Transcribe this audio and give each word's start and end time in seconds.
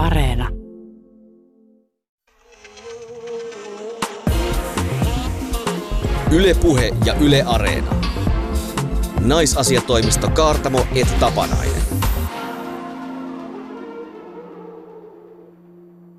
Areena. 0.00 0.48
Yle 6.30 6.54
Puhe 6.54 6.90
ja 7.04 7.14
Yle 7.14 7.42
Areena. 7.46 7.94
Naisasiatoimisto 9.20 10.30
Kaartamo 10.30 10.86
et 10.94 11.20
Tapanainen. 11.20 11.82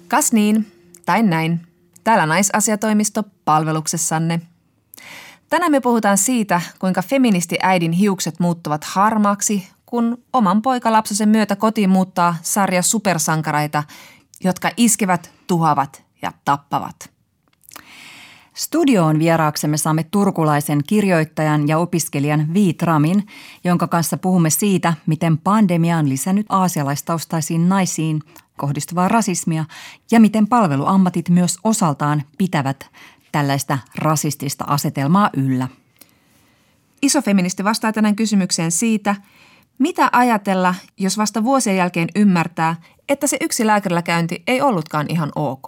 Kas 0.08 0.34
niin, 0.34 0.72
tai 1.06 1.24
näin. 1.24 1.60
Täällä 2.04 2.26
naisasiatoimisto 2.26 3.24
palveluksessanne. 3.46 4.42
Tänään 5.50 5.72
me 5.72 5.80
puhutaan 5.82 6.18
siitä, 6.18 6.62
kuinka 6.80 7.02
feministiäidin 7.02 7.92
hiukset 7.92 8.40
muuttuvat 8.40 8.84
harmaaksi, 8.84 9.68
kun 9.92 10.24
oman 10.34 10.62
poikalapsosen 10.62 11.30
myötä 11.30 11.56
kotiin 11.56 11.90
muuttaa 11.90 12.36
sarja 12.42 12.82
supersankareita, 12.82 13.84
jotka 14.44 14.72
iskevät, 14.78 15.32
tuhavat 15.48 16.04
ja 16.22 16.32
tappavat. 16.46 17.12
Studioon 18.54 19.20
vieraaksemme 19.20 19.78
saamme 19.78 20.04
turkulaisen 20.04 20.80
kirjoittajan 20.88 21.68
ja 21.68 21.78
opiskelijan 21.78 22.54
Viitramin, 22.54 23.28
jonka 23.64 23.88
kanssa 23.88 24.18
puhumme 24.18 24.50
siitä, 24.50 24.94
miten 25.06 25.38
pandemia 25.38 25.98
on 25.98 26.10
lisännyt 26.10 26.46
aasialaistaustaisiin 26.50 27.70
naisiin 27.70 28.22
kohdistuvaa 28.58 29.08
rasismia 29.08 29.66
ja 30.12 30.20
miten 30.20 30.48
palveluammatit 30.48 31.30
myös 31.30 31.58
osaltaan 31.64 32.24
pitävät 32.38 32.90
tällaista 33.32 33.78
rasistista 33.96 34.66
asetelmaa 34.68 35.30
yllä. 35.34 35.68
Iso 37.02 37.22
feministi 37.22 37.64
vastaa 37.64 37.94
tänään 37.94 38.16
kysymykseen 38.16 38.72
siitä, 38.72 39.16
mitä 39.78 40.10
ajatella, 40.12 40.76
jos 40.98 41.18
vasta 41.18 41.44
vuosien 41.44 41.78
jälkeen 41.78 42.08
ymmärtää, 42.16 42.76
että 43.10 43.28
se 43.28 43.38
yksi 43.42 43.68
lääkärillä 43.68 44.02
käynti 44.02 44.44
ei 44.48 44.62
ollutkaan 44.62 45.06
ihan 45.10 45.32
ok. 45.36 45.68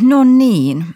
No 0.00 0.24
niin. 0.24 0.86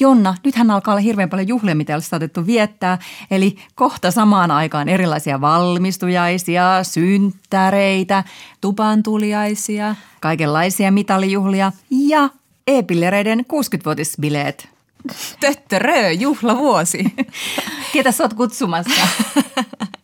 Jonna, 0.00 0.34
nythän 0.44 0.70
alkaa 0.70 0.94
olla 0.94 1.00
hirveän 1.00 1.30
paljon 1.30 1.48
juhlia, 1.48 1.74
mitä 1.74 1.94
olisi 1.94 2.08
saatettu 2.08 2.46
viettää. 2.46 2.98
Eli 3.30 3.56
kohta 3.74 4.10
samaan 4.10 4.50
aikaan 4.50 4.88
erilaisia 4.88 5.40
valmistujaisia, 5.40 6.84
synttäreitä, 6.84 8.24
tupantuliaisia, 8.60 9.94
kaikenlaisia 10.20 10.92
mitalijuhlia 10.92 11.72
ja 11.90 12.28
e-pillereiden 12.66 13.40
60-vuotisbileet. 13.40 14.68
Töttörö, 15.40 16.10
juhlavuosi. 16.10 17.04
Ketä 17.92 18.12
sä 18.12 18.24
oot 18.24 18.34
kutsumassa? 18.34 19.06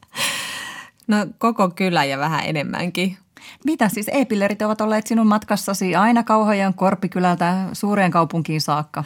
No 1.06 1.16
koko 1.38 1.70
kylä 1.70 2.04
ja 2.04 2.18
vähän 2.18 2.40
enemmänkin. 2.44 3.16
Mitä 3.64 3.88
siis 3.88 4.06
e-pillerit 4.12 4.62
ovat 4.62 4.80
olleet 4.80 5.06
sinun 5.06 5.26
matkassasi 5.26 5.96
aina 5.96 6.22
Kauhajan 6.22 6.74
Korppikylältä 6.74 7.66
suureen 7.72 8.10
kaupunkiin 8.10 8.60
saakka? 8.60 9.04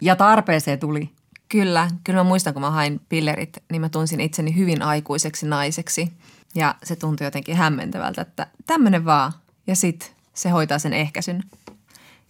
Ja 0.00 0.16
tarpeeseen 0.16 0.78
tuli. 0.78 1.10
Kyllä, 1.48 1.90
kyllä 2.04 2.20
mä 2.20 2.24
muistan, 2.28 2.52
kun 2.52 2.62
mä 2.62 2.70
hain 2.70 3.00
pillerit, 3.08 3.62
niin 3.70 3.80
mä 3.80 3.88
tunsin 3.88 4.20
itseni 4.20 4.56
hyvin 4.56 4.82
aikuiseksi 4.82 5.46
naiseksi. 5.46 6.12
Ja 6.54 6.74
se 6.82 6.96
tuntui 6.96 7.26
jotenkin 7.26 7.56
hämmentävältä, 7.56 8.22
että 8.22 8.46
tämmöinen 8.66 9.04
vaan. 9.04 9.32
Ja 9.66 9.76
sit 9.76 10.14
se 10.34 10.48
hoitaa 10.48 10.78
sen 10.78 10.92
ehkäisyn. 10.92 11.42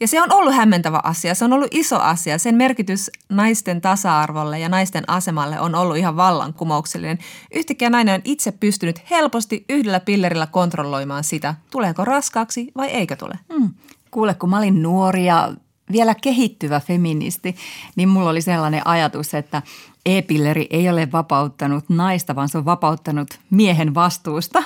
Ja 0.03 0.09
se 0.09 0.23
on 0.23 0.33
ollut 0.33 0.55
hämmentävä 0.55 1.01
asia, 1.05 1.35
se 1.35 1.45
on 1.45 1.53
ollut 1.53 1.69
iso 1.71 2.01
asia. 2.01 2.39
Sen 2.39 2.55
merkitys 2.55 3.11
naisten 3.29 3.81
tasa-arvolle 3.81 4.59
ja 4.59 4.69
naisten 4.69 5.11
asemalle 5.11 5.61
on 5.61 5.75
ollut 5.75 5.97
ihan 5.97 6.17
vallankumouksellinen. 6.17 7.19
Yhtäkkiä 7.55 7.91
nainen 7.91 8.15
on 8.15 8.21
itse 8.25 8.53
pystynyt 8.53 9.11
helposti 9.11 9.65
yhdellä 9.69 10.01
pillerillä 10.01 10.47
kontrolloimaan 10.47 11.25
sitä, 11.25 11.55
tuleeko 11.71 12.05
raskaaksi 12.05 12.73
vai 12.77 12.89
eikö 12.89 13.17
tule. 13.17 13.39
Hmm. 13.55 13.71
Kuule, 14.11 14.35
kun 14.35 14.51
mä 14.51 14.59
olin 14.59 14.83
nuori 14.83 15.27
ja 15.27 15.55
vielä 15.93 16.15
kehittyvä 16.15 16.81
feministi, 16.81 17.57
niin 17.97 18.09
mulla 18.09 18.31
oli 18.31 18.43
sellainen 18.43 18.87
ajatus, 18.87 19.35
että 19.35 19.63
e-pilleri 20.07 20.67
ei 20.71 20.89
ole 20.89 21.13
vapauttanut 21.13 21.85
naista, 21.89 22.35
vaan 22.35 22.49
se 22.49 22.59
on 22.59 22.65
vapauttanut 22.65 23.39
miehen 23.51 23.95
vastuusta. 23.95 24.63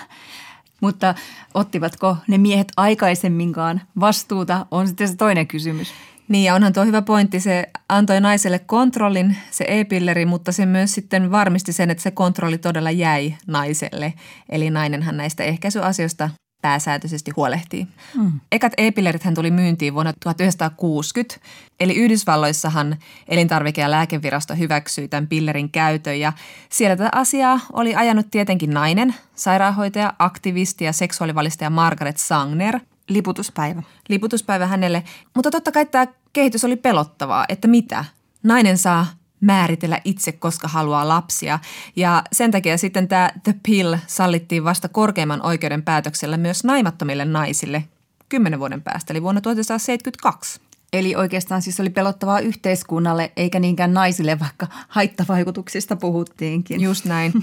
Mutta 0.81 1.15
ottivatko 1.55 2.17
ne 2.29 2.39
miehet 2.39 2.69
aikaisemminkaan 2.77 3.81
vastuuta, 4.01 4.67
on 4.71 4.87
sitten 4.87 5.09
se 5.09 5.17
toinen 5.17 5.47
kysymys. 5.47 5.93
Niin 6.29 6.45
ja 6.45 6.55
onhan 6.55 6.73
tuo 6.73 6.85
hyvä 6.85 7.03
pointti, 7.03 7.41
se 7.41 7.67
antoi 7.89 8.21
naiselle 8.21 8.59
kontrollin, 8.59 9.37
se 9.51 9.65
e-pilleri, 9.69 10.27
mutta 10.27 10.53
se 10.53 10.67
myös 10.67 10.93
sitten 10.93 11.31
varmisti 11.31 11.73
sen, 11.73 11.91
että 11.91 12.03
se 12.03 12.11
kontrolli 12.11 12.59
todella 12.59 12.91
jäi 12.91 13.35
naiselle. 13.47 14.15
Eli 14.49 14.71
nainenhan 14.71 15.17
näistä 15.17 15.45
ehkäisyasioista 15.45 16.31
pääsääntöisesti 16.63 17.31
huolehtii. 17.37 17.87
Mm. 18.15 18.33
Ekat 18.53 18.73
e-pillerit 18.77 19.23
hän 19.23 19.35
tuli 19.35 19.51
myyntiin 19.51 19.95
vuonna 19.95 20.13
1960, 20.21 21.41
eli 21.81 21.95
Yhdysvalloissahan 21.95 22.97
elintarvike- 23.29 23.81
ja 23.81 23.91
lääkevirasto 23.91 24.55
hyväksyi 24.55 25.09
tämän 25.09 25.27
pillerin 25.27 25.71
käytön 25.71 26.21
ja 26.21 26.33
siellä 26.69 26.97
tätä 26.97 27.11
asiaa 27.13 27.61
oli 27.73 27.95
ajanut 27.95 28.27
tietenkin 28.31 28.71
nainen, 28.71 29.15
sairaanhoitaja, 29.35 30.15
aktivisti 30.19 30.85
ja 30.85 30.93
seksuaalivalistaja 30.93 31.71
Margaret 31.71 32.17
Sangner. 32.17 32.81
Liputuspäivä. 33.09 33.83
Liputuspäivä 34.09 34.67
hänelle, 34.67 35.05
mutta 35.35 35.51
totta 35.51 35.73
kai 35.73 35.87
tämä 35.87 36.07
kehitys 36.33 36.65
oli 36.65 36.77
pelottavaa, 36.77 37.45
että 37.49 37.69
mitä? 37.69 38.05
Nainen 38.43 38.79
saa 38.79 39.07
määritellä 39.41 40.01
itse, 40.05 40.33
koska 40.33 40.69
haluaa 40.69 41.09
lapsia. 41.09 41.59
Ja 41.97 42.23
sen 42.33 42.51
takia 42.51 42.79
sitten 42.79 43.09
tämä 43.09 43.31
The 43.43 43.55
Pill 43.63 43.95
sallittiin 44.07 44.65
vasta 44.65 44.89
korkeimman 44.89 45.47
oikeuden 45.47 45.83
päätöksellä 45.83 46.37
myös 46.37 46.65
naimattomille 46.65 47.25
naisille 47.25 47.85
kymmenen 48.29 48.59
vuoden 48.59 48.83
päästä, 48.83 49.13
eli 49.13 49.23
vuonna 49.23 49.41
1972. 49.41 50.61
Eli 50.93 51.17
oikeastaan 51.17 51.63
siis 51.63 51.81
oli 51.81 51.91
pelottavaa 51.91 52.41
yhteiskunnalle 52.41 53.33
eikä 53.37 53.61
niinkään 53.61 53.95
naisille, 53.95 54.41
vaikka 54.41 54.67
haittavaikutuksista 54.89 55.97
puhuttiinkin. 55.97 56.81
Just 56.81 57.05
näin. 57.05 57.33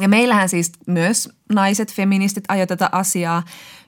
Ja 0.00 0.08
meillähän 0.08 0.48
siis 0.48 0.72
myös 0.86 1.28
naiset, 1.52 1.92
feministit 1.92 2.44
ajoi 2.48 2.66
tätä 2.66 2.88
asiaa. 2.92 3.42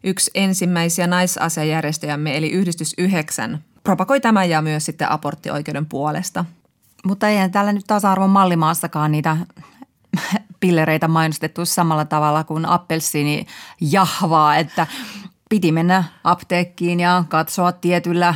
Yksi 0.04 0.30
ensimmäisiä 0.34 1.06
naisasiajärjestöjämme, 1.06 2.36
eli 2.36 2.50
Yhdistys 2.50 2.94
9, 2.98 3.64
propagoi 3.84 4.20
tämän 4.20 4.50
ja 4.50 4.62
myös 4.62 4.84
sitten 4.84 5.10
aborttioikeuden 5.10 5.86
puolesta– 5.86 6.44
mutta 7.04 7.28
eihän 7.28 7.50
täällä 7.50 7.72
nyt 7.72 7.84
tasa-arvon 7.86 8.30
mallimaassakaan 8.30 9.12
niitä 9.12 9.36
pillereitä 10.60 11.08
mainostettu 11.08 11.66
samalla 11.66 12.04
tavalla 12.04 12.44
kuin 12.44 12.66
appelsiini 12.66 13.46
jahvaa, 13.80 14.56
että 14.56 14.86
piti 15.48 15.72
mennä 15.72 16.04
apteekkiin 16.24 17.00
ja 17.00 17.24
katsoa 17.28 17.72
tietyllä 17.72 18.34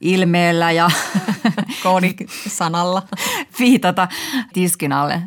ilmeellä 0.00 0.72
ja 0.72 0.90
koodisanalla 1.82 3.02
viitata 3.58 4.08
tiskin 4.52 4.92
alle. 4.92 5.22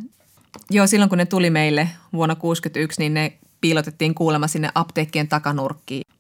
Joo, 0.70 0.88
silloin 0.88 1.10
kun 1.10 1.18
ne 1.18 1.26
tuli 1.26 1.50
meille 1.50 1.90
vuonna 2.14 2.36
1961, 2.36 3.02
niin 3.02 3.14
ne 3.14 3.38
piilotettiin 3.62 4.16
kuulemma 4.16 4.48
sinne 4.48 4.70
apteekkien 4.76 5.28
takanurkkiin. 5.28 6.11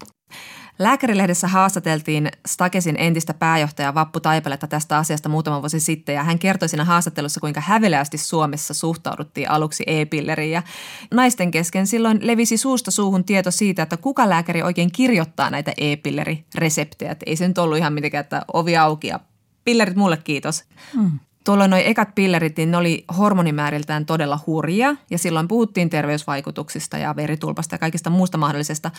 Lääkärilehdessä 0.81 1.47
haastateltiin 1.47 2.29
Stakesin 2.47 2.95
entistä 2.99 3.33
pääjohtajaa 3.33 3.93
Vappu 3.93 4.19
Taipaletta 4.19 4.67
tästä 4.67 4.97
asiasta 4.97 5.29
muutama 5.29 5.61
vuosi 5.61 5.79
sitten 5.79 6.15
ja 6.15 6.23
hän 6.23 6.39
kertoi 6.39 6.69
siinä 6.69 6.85
haastattelussa, 6.85 7.39
kuinka 7.39 7.61
häveleästi 7.61 8.17
Suomessa 8.17 8.73
suhtauduttiin 8.73 9.49
aluksi 9.49 9.83
e-pilleriin 9.87 10.51
ja 10.51 10.63
naisten 11.11 11.51
kesken 11.51 11.87
silloin 11.87 12.19
levisi 12.21 12.57
suusta 12.57 12.91
suuhun 12.91 13.23
tieto 13.23 13.51
siitä, 13.51 13.83
että 13.83 13.97
kuka 13.97 14.29
lääkäri 14.29 14.63
oikein 14.63 14.91
kirjoittaa 14.91 15.49
näitä 15.49 15.73
e-pillerireseptejä. 15.77 17.15
Ei 17.25 17.35
se 17.35 17.47
nyt 17.47 17.57
ollut 17.57 17.77
ihan 17.77 17.93
mitenkään, 17.93 18.23
että 18.23 18.41
ovi 18.53 18.77
auki 18.77 19.07
ja 19.07 19.19
pillerit 19.65 19.95
mulle 19.95 20.17
kiitos. 20.17 20.63
Mm. 20.95 21.19
Tuolla 21.43 21.67
noin 21.67 21.85
ekat 21.85 22.15
pillerit, 22.15 22.57
niin 22.57 22.71
ne 22.71 22.77
oli 22.77 23.05
hormonimääriltään 23.17 24.05
todella 24.05 24.39
hurjia 24.47 24.95
ja 25.09 25.17
silloin 25.17 25.47
puhuttiin 25.47 25.89
terveysvaikutuksista 25.89 26.97
ja 26.97 27.15
veritulpasta 27.15 27.75
ja 27.75 27.79
kaikista 27.79 28.09
muusta 28.09 28.37
mahdollisesta. 28.37 28.91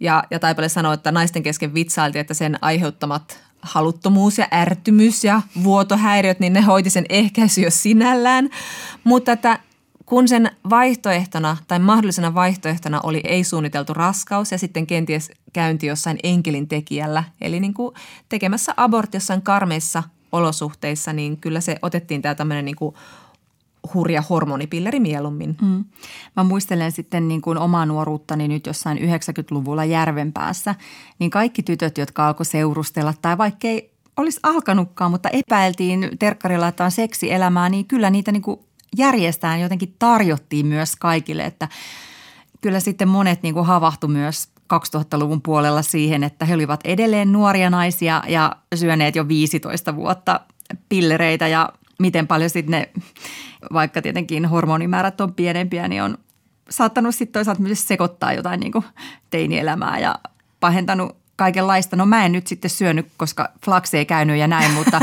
Ja, 0.00 0.24
ja 0.30 0.38
Taipale 0.38 0.68
sanoi, 0.68 0.94
että 0.94 1.12
naisten 1.12 1.42
kesken 1.42 1.74
vitsailtiin, 1.74 2.20
että 2.20 2.34
sen 2.34 2.58
aiheuttamat 2.60 3.40
haluttomuus 3.62 4.38
ja 4.38 4.48
ärtymys 4.52 5.24
ja 5.24 5.42
vuotohäiriöt, 5.64 6.40
niin 6.40 6.52
ne 6.52 6.60
hoiti 6.60 6.90
sen 6.90 7.06
ehkäisy 7.08 7.60
jo 7.60 7.70
sinällään. 7.70 8.50
Mutta 9.04 9.32
että 9.32 9.58
kun 10.06 10.28
sen 10.28 10.50
vaihtoehtona 10.70 11.56
tai 11.68 11.78
mahdollisena 11.78 12.34
vaihtoehtona 12.34 13.00
oli 13.02 13.20
ei-suunniteltu 13.24 13.94
raskaus 13.94 14.52
ja 14.52 14.58
sitten 14.58 14.86
kenties 14.86 15.30
käynti 15.52 15.86
jossain 15.86 16.18
enkelin 16.22 16.68
tekijällä, 16.68 17.24
eli 17.40 17.60
niin 17.60 17.74
kuin 17.74 17.94
tekemässä 18.28 18.74
abortti 18.76 19.16
jossain 19.16 19.42
karmeissa 19.42 20.02
olosuhteissa, 20.32 21.12
niin 21.12 21.36
kyllä 21.36 21.60
se 21.60 21.76
otettiin 21.82 22.22
tämä 22.22 22.34
tämmöinen 22.34 22.64
niin 22.64 22.76
kuin 22.76 22.94
hurja 23.94 24.22
hormonipilleri 24.30 25.00
mieluummin. 25.00 25.56
Mm. 25.62 25.84
Mä 26.36 26.44
muistelen 26.44 26.92
sitten 26.92 27.28
niin 27.28 27.40
kuin 27.40 27.58
omaa 27.58 27.86
nuoruuttani 27.86 28.48
nyt 28.48 28.66
jossain 28.66 28.98
90-luvulla 28.98 29.84
Järvenpäässä, 29.84 30.74
niin 31.18 31.30
kaikki 31.30 31.62
tytöt, 31.62 31.98
jotka 31.98 32.26
alkoi 32.26 32.46
seurustella 32.46 33.14
tai 33.22 33.38
vaikkei 33.38 33.92
olisi 34.16 34.40
alkanutkaan, 34.42 35.10
mutta 35.10 35.28
epäiltiin 35.28 36.10
terkkarilla, 36.18 36.68
että 36.68 36.84
on 36.84 36.90
seksielämää, 36.90 37.68
niin 37.68 37.86
kyllä 37.86 38.10
niitä 38.10 38.32
niin 38.32 38.42
kuin 38.42 38.60
järjestään 38.96 39.60
jotenkin 39.60 39.94
tarjottiin 39.98 40.66
myös 40.66 40.96
kaikille, 40.96 41.44
että 41.44 41.68
kyllä 42.60 42.80
sitten 42.80 43.08
monet 43.08 43.42
niin 43.42 43.54
kuin 43.54 43.66
havahtu 43.66 44.08
myös 44.08 44.48
2000-luvun 44.74 45.42
puolella 45.42 45.82
siihen, 45.82 46.24
että 46.24 46.44
he 46.44 46.54
olivat 46.54 46.80
edelleen 46.84 47.32
nuoria 47.32 47.70
naisia 47.70 48.22
ja 48.28 48.56
syöneet 48.74 49.16
jo 49.16 49.28
15 49.28 49.96
vuotta 49.96 50.40
pillereitä 50.88 51.48
ja 51.48 51.68
miten 51.98 52.26
paljon 52.26 52.50
sitten 52.50 52.70
ne, 52.70 52.90
vaikka 53.72 54.02
tietenkin 54.02 54.46
hormonimäärät 54.46 55.20
on 55.20 55.34
pienempiä, 55.34 55.88
niin 55.88 56.02
on 56.02 56.18
saattanut 56.70 57.14
sitten 57.14 57.32
toisaalta 57.32 57.62
myös 57.62 57.88
sekoittaa 57.88 58.32
jotain 58.32 58.60
niin 58.60 58.72
teinielämää 59.30 59.98
ja 59.98 60.14
pahentanut 60.60 61.16
kaikenlaista. 61.36 61.96
No 61.96 62.06
mä 62.06 62.24
en 62.24 62.32
nyt 62.32 62.46
sitten 62.46 62.70
syönyt, 62.70 63.06
koska 63.16 63.48
flaksi 63.64 63.98
ei 63.98 64.06
käynyt 64.06 64.36
ja 64.36 64.46
näin, 64.46 64.72
mutta 64.72 65.00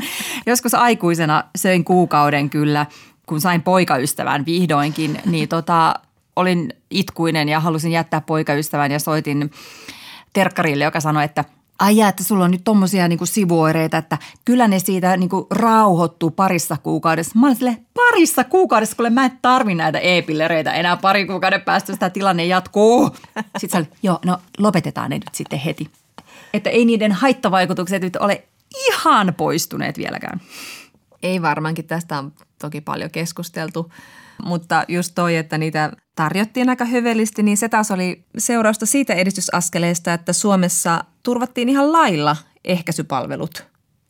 joskus 0.46 0.74
aikuisena 0.74 1.44
söin 1.56 1.84
kuukauden 1.84 2.50
kyllä, 2.50 2.86
kun 3.26 3.40
sain 3.40 3.62
poikaystävän 3.62 4.46
vihdoinkin, 4.46 5.20
niin 5.26 5.48
tota, 5.48 5.94
olin 6.36 6.72
itkuinen 6.90 7.48
ja 7.48 7.60
halusin 7.60 7.92
jättää 7.92 8.20
poikaystävän 8.20 8.90
ja 8.90 8.98
soitin 8.98 9.50
terkkarille, 10.32 10.84
joka 10.84 11.00
sanoi, 11.00 11.24
että 11.24 11.44
ai 11.78 11.96
jää, 11.96 12.08
että 12.08 12.24
sulla 12.24 12.44
on 12.44 12.50
nyt 12.50 12.64
tommosia 12.64 13.08
niinku 13.08 13.26
sivuoireita, 13.26 13.98
että 13.98 14.18
kyllä 14.44 14.68
ne 14.68 14.78
siitä 14.78 15.16
niinku 15.16 15.46
rauhoittuu 15.50 16.30
parissa 16.30 16.76
kuukaudessa. 16.82 17.38
Mä 17.38 17.46
olin 17.46 17.56
sille, 17.56 17.76
parissa 17.94 18.44
kuukaudessa, 18.44 18.96
kun 18.96 19.12
mä 19.12 19.24
en 19.24 19.38
tarvi 19.42 19.74
näitä 19.74 19.98
e-pillereitä 19.98 20.72
enää 20.72 20.96
pari 20.96 21.26
kuukauden 21.26 21.62
päästä, 21.62 21.92
sitä 21.92 22.10
tilanne 22.10 22.44
jatkuu. 22.44 23.16
Sitten 23.58 23.84
sä 23.84 23.90
joo, 24.02 24.18
no 24.24 24.38
lopetetaan 24.58 25.10
ne 25.10 25.16
nyt 25.16 25.30
sitten 25.32 25.58
heti. 25.58 25.90
Että 26.54 26.70
ei 26.70 26.84
niiden 26.84 27.12
haittavaikutukset 27.12 28.02
nyt 28.02 28.16
ole 28.16 28.44
ihan 28.88 29.34
poistuneet 29.36 29.98
vieläkään. 29.98 30.40
Ei 31.22 31.42
varmaankin, 31.42 31.86
tästä 31.86 32.18
on 32.18 32.32
toki 32.58 32.80
paljon 32.80 33.10
keskusteltu. 33.10 33.92
Mutta 34.44 34.84
just 34.88 35.12
toi, 35.14 35.36
että 35.36 35.58
niitä 35.58 35.92
tarjottiin 36.14 36.68
aika 36.68 36.84
hyvellisesti, 36.84 37.42
niin 37.42 37.56
se 37.56 37.68
taas 37.68 37.90
oli 37.90 38.24
seurausta 38.38 38.86
siitä 38.86 39.14
edistysaskeleesta, 39.14 40.14
että 40.14 40.32
Suomessa 40.32 41.04
turvattiin 41.22 41.68
ihan 41.68 41.92
lailla 41.92 42.36
ehkäisypalvelut. 42.64 43.66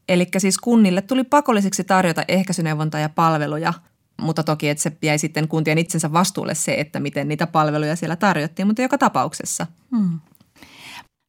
Eli 0.09 0.29
siis 0.39 0.59
kunnille 0.59 1.03
tuli 1.03 1.25
pakolliseksi 1.25 1.85
tarjota 1.85 2.25
ehkäisyneuvontaa 2.29 3.01
ja 3.01 3.09
palveluja, 3.09 3.73
mutta 4.21 4.43
toki 4.43 4.69
että 4.69 4.83
se 4.83 4.93
jäi 5.03 5.19
sitten 5.19 5.49
kuntien 5.49 5.79
itsensä 5.79 6.13
vastuulle 6.13 6.55
se, 6.55 6.75
että 6.75 7.01
miten 7.01 7.29
niitä 7.29 7.47
palveluja 7.47 7.97
siellä 7.97 8.17
tarjottiin, 8.17 8.67
mutta 8.67 8.83
joka 8.83 8.99
tapauksessa. 8.99 9.67
Hmm. 9.97 10.21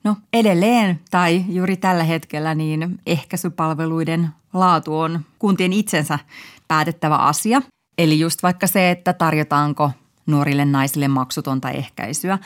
No 0.04 0.16
edelleen 0.33 1.00
tai 1.12 1.45
juuri 1.50 1.77
tällä 1.77 2.04
hetkellä 2.04 2.56
niin 2.56 3.00
ehkäisypalveluiden 3.06 4.30
laatu 4.54 5.00
on 5.00 5.19
kuntien 5.39 5.74
itsensä 5.74 6.19
päätettävä 6.68 7.16
asia. 7.16 7.62
Eli 7.98 8.19
just 8.19 8.44
vaikka 8.44 8.68
se, 8.68 8.92
että 8.92 9.13
tarjotaanko 9.13 9.92
nuorille 10.25 10.66
naisille 10.66 11.07
maksutonta 11.07 11.69
ehkäisyä. 11.69 12.39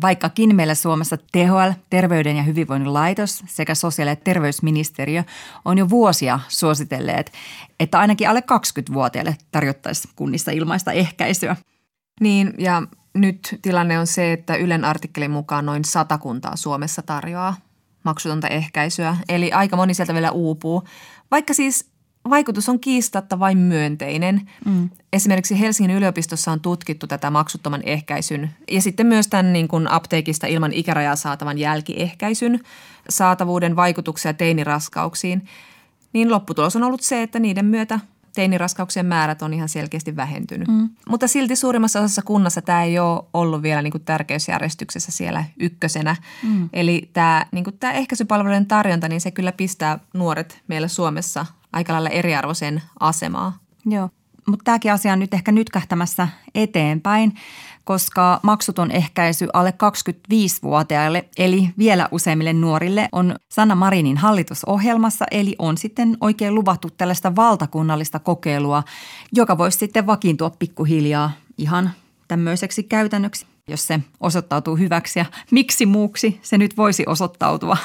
Vaikkakin 0.00 0.56
meillä 0.56 0.74
Suomessa 0.74 1.16
THL, 1.16 1.70
Terveyden 1.90 2.36
ja 2.36 2.42
hyvinvoinnin 2.42 2.94
laitos 2.94 3.44
sekä 3.46 3.74
sosiaali- 3.74 4.10
ja 4.10 4.16
terveysministeriö 4.16 5.24
on 5.64 5.78
jo 5.78 5.88
vuosia 5.88 6.40
suositelleet, 6.48 7.32
että 7.80 7.98
ainakin 7.98 8.28
alle 8.28 8.40
20-vuotiaille 8.40 9.36
tarjottaisiin 9.52 10.12
kunnissa 10.16 10.50
ilmaista 10.50 10.92
ehkäisyä. 10.92 11.56
Niin, 12.20 12.54
ja 12.58 12.82
nyt 13.14 13.58
tilanne 13.62 13.98
on 13.98 14.06
se, 14.06 14.32
että 14.32 14.56
Ylen 14.56 14.84
artikkelin 14.84 15.30
mukaan 15.30 15.66
noin 15.66 15.84
sata 15.84 16.18
kuntaa 16.18 16.56
Suomessa 16.56 17.02
tarjoaa 17.02 17.56
maksutonta 18.04 18.48
ehkäisyä. 18.48 19.16
Eli 19.28 19.52
aika 19.52 19.76
moni 19.76 19.94
sieltä 19.94 20.14
vielä 20.14 20.30
uupuu. 20.30 20.84
Vaikka 21.30 21.54
siis 21.54 21.91
vaikutus 22.30 22.68
on 22.68 22.80
kiistatta 22.80 23.38
vain 23.38 23.58
myönteinen. 23.58 24.50
Mm. 24.64 24.90
Esimerkiksi 25.12 25.60
Helsingin 25.60 25.96
yliopistossa 25.96 26.52
on 26.52 26.60
tutkittu 26.60 27.06
tätä 27.06 27.30
maksuttoman 27.30 27.82
ehkäisyn 27.84 28.50
ja 28.70 28.82
sitten 28.82 29.06
myös 29.06 29.28
tämän 29.28 29.52
niin 29.52 29.68
kuin 29.68 29.88
apteekista 29.88 30.46
ilman 30.46 30.72
ikärajaa 30.72 31.16
saatavan 31.16 31.58
jälkiehkäisyn 31.58 32.60
saatavuuden 33.08 33.76
vaikutuksia 33.76 34.34
teiniraskauksiin. 34.34 35.44
Niin 36.12 36.30
lopputulos 36.30 36.76
on 36.76 36.82
ollut 36.82 37.00
se, 37.00 37.22
että 37.22 37.38
niiden 37.38 37.64
myötä 37.64 38.00
teiniraskauksien 38.34 39.06
määrät 39.06 39.42
on 39.42 39.54
ihan 39.54 39.68
selkeästi 39.68 40.16
vähentynyt. 40.16 40.68
Mm. 40.68 40.90
Mutta 41.08 41.28
silti 41.28 41.56
suurimmassa 41.56 42.00
osassa 42.00 42.22
kunnassa 42.22 42.62
tämä 42.62 42.82
ei 42.82 42.98
ole 42.98 43.24
ollut 43.34 43.62
vielä 43.62 43.82
niin 43.82 43.92
kuin 43.92 44.04
tärkeysjärjestyksessä 44.04 45.12
siellä 45.12 45.44
ykkösenä. 45.60 46.16
Mm. 46.42 46.68
Eli 46.72 47.10
tämä, 47.12 47.46
niin 47.52 47.64
kuin 47.64 47.78
tämä 47.80 47.92
ehkäisypalvelujen 47.92 48.66
tarjonta, 48.66 49.08
niin 49.08 49.20
se 49.20 49.30
kyllä 49.30 49.52
pistää 49.52 49.98
nuoret 50.14 50.62
meillä 50.68 50.88
Suomessa 50.88 51.46
aika 51.72 51.92
lailla 51.92 52.08
eriarvoiseen 52.08 52.82
asemaan. 53.00 53.52
Joo, 53.86 54.10
mutta 54.46 54.64
tämäkin 54.64 54.92
asia 54.92 55.12
on 55.12 55.18
nyt 55.18 55.34
ehkä 55.34 55.52
nytkähtämässä 55.52 56.28
eteenpäin, 56.54 57.34
koska 57.84 58.40
maksuton 58.42 58.90
ehkäisy 58.90 59.48
alle 59.52 59.74
25-vuotiaille, 60.32 61.28
eli 61.38 61.70
vielä 61.78 62.08
useimmille 62.10 62.52
nuorille, 62.52 63.08
on 63.12 63.36
Sanna 63.48 63.74
Marinin 63.74 64.16
hallitusohjelmassa, 64.16 65.24
eli 65.30 65.56
on 65.58 65.78
sitten 65.78 66.16
oikein 66.20 66.54
luvattu 66.54 66.90
tällaista 66.90 67.36
valtakunnallista 67.36 68.18
kokeilua, 68.18 68.82
joka 69.32 69.58
voisi 69.58 69.78
sitten 69.78 70.06
vakiintua 70.06 70.50
pikkuhiljaa 70.50 71.32
ihan 71.58 71.90
tämmöiseksi 72.28 72.82
käytännöksi, 72.82 73.46
jos 73.68 73.86
se 73.86 74.00
osoittautuu 74.20 74.76
hyväksi 74.76 75.18
ja 75.18 75.24
miksi 75.50 75.86
muuksi 75.86 76.40
se 76.42 76.58
nyt 76.58 76.76
voisi 76.76 77.04
osoittautua. 77.06 77.76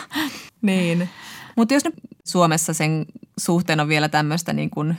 Niin. 0.62 1.10
Mutta 1.56 1.74
jos 1.74 1.84
nyt 1.84 1.96
Suomessa 2.26 2.74
sen 2.74 3.06
suhteen 3.38 3.80
on 3.80 3.88
vielä 3.88 4.10
tämmöistä 4.10 4.54
niin 4.54 4.70
kuin 4.70 4.98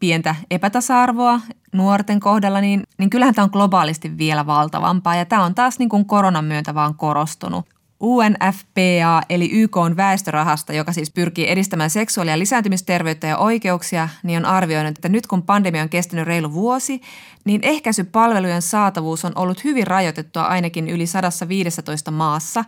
pientä 0.00 0.34
epätasa-arvoa 0.50 1.40
nuorten 1.72 2.20
kohdalla, 2.20 2.60
niin, 2.60 2.82
niin 2.98 3.10
kyllähän 3.10 3.34
tämä 3.34 3.44
on 3.44 3.50
globaalisti 3.52 4.18
vielä 4.18 4.46
valtavampaa 4.46 5.16
ja 5.16 5.24
tämä 5.24 5.44
on 5.44 5.54
taas 5.54 5.78
niin 5.78 5.88
kuin 5.88 6.04
koronan 6.04 6.44
myöntä 6.44 6.74
vaan 6.74 6.94
korostunut. 6.94 7.66
UNFPA 8.00 9.22
eli 9.28 9.50
YK 9.52 9.76
on 9.76 9.96
väestörahasta, 9.96 10.72
joka 10.72 10.92
siis 10.92 11.10
pyrkii 11.10 11.50
edistämään 11.50 11.90
seksuaali- 11.90 12.30
ja 12.30 12.38
lisääntymisterveyttä 12.38 13.26
ja 13.26 13.38
oikeuksia, 13.38 14.08
niin 14.22 14.38
on 14.38 14.44
arvioinut, 14.44 14.98
että 14.98 15.08
nyt 15.08 15.26
kun 15.26 15.42
pandemia 15.42 15.82
on 15.82 15.88
kestänyt 15.88 16.26
reilu 16.26 16.52
vuosi, 16.52 17.00
niin 17.44 17.60
ehkäisypalvelujen 17.62 18.62
saatavuus 18.62 19.24
on 19.24 19.32
ollut 19.34 19.64
hyvin 19.64 19.86
rajoitettua 19.86 20.42
ainakin 20.42 20.88
yli 20.88 21.06
115 21.06 22.10
maassa. 22.10 22.64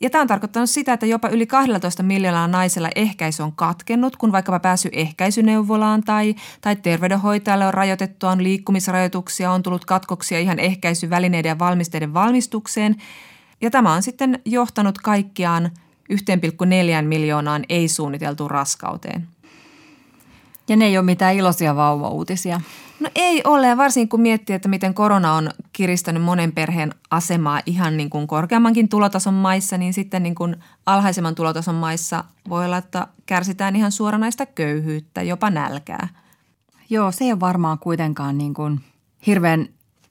Ja 0.00 0.10
tämä 0.10 0.22
on 0.22 0.28
tarkoittanut 0.28 0.70
sitä, 0.70 0.92
että 0.92 1.06
jopa 1.06 1.28
yli 1.28 1.46
12 1.46 2.02
miljoonaa 2.02 2.48
naisella 2.48 2.88
ehkäisy 2.94 3.42
on 3.42 3.52
katkennut, 3.52 4.16
kun 4.16 4.32
vaikkapa 4.32 4.60
pääsy 4.60 4.88
ehkäisyneuvolaan 4.92 6.02
tai, 6.02 6.34
tai 6.60 6.76
terveydenhoitajalle 6.76 7.66
on 7.66 7.74
rajoitettu, 7.74 8.26
on 8.26 8.42
liikkumisrajoituksia, 8.42 9.52
on 9.52 9.62
tullut 9.62 9.84
katkoksia 9.84 10.38
ihan 10.38 10.58
ehkäisyvälineiden 10.58 11.48
ja 11.48 11.58
valmisteiden 11.58 12.14
valmistukseen. 12.14 12.96
Ja 13.60 13.70
tämä 13.70 13.94
on 13.94 14.02
sitten 14.02 14.40
johtanut 14.44 14.98
kaikkiaan 14.98 15.70
1,4 16.12 17.02
miljoonaan 17.02 17.64
ei-suunniteltuun 17.68 18.50
raskauteen. 18.50 19.28
Ja 20.68 20.76
ne 20.76 20.84
ei 20.84 20.98
ole 20.98 21.04
mitään 21.04 21.34
iloisia 21.34 21.76
vauvauutisia. 21.76 22.60
No 23.00 23.10
ei 23.14 23.42
ole, 23.44 23.76
varsinkin 23.76 24.08
kun 24.08 24.20
miettii, 24.20 24.56
että 24.56 24.68
miten 24.68 24.94
korona 24.94 25.34
on 25.34 25.50
kiristänyt 25.72 26.22
monen 26.22 26.52
perheen 26.52 26.94
asemaa 27.10 27.60
ihan 27.66 27.96
niin 27.96 28.10
kuin 28.10 28.26
korkeammankin 28.26 28.88
tulotason 28.88 29.34
maissa, 29.34 29.78
niin 29.78 29.94
sitten 29.94 30.22
niin 30.22 30.34
kuin 30.34 30.56
alhaisemman 30.86 31.34
tulotason 31.34 31.74
maissa 31.74 32.24
voi 32.48 32.64
olla, 32.64 32.76
että 32.76 33.06
kärsitään 33.26 33.76
ihan 33.76 33.92
suoranaista 33.92 34.46
köyhyyttä, 34.46 35.22
jopa 35.22 35.50
nälkää. 35.50 36.08
Joo, 36.90 37.12
se 37.12 37.24
ei 37.24 37.32
ole 37.32 37.40
varmaan 37.40 37.78
kuitenkaan 37.78 38.38
niin 38.38 38.54
kuin 38.54 38.80
hirveän 39.26 39.68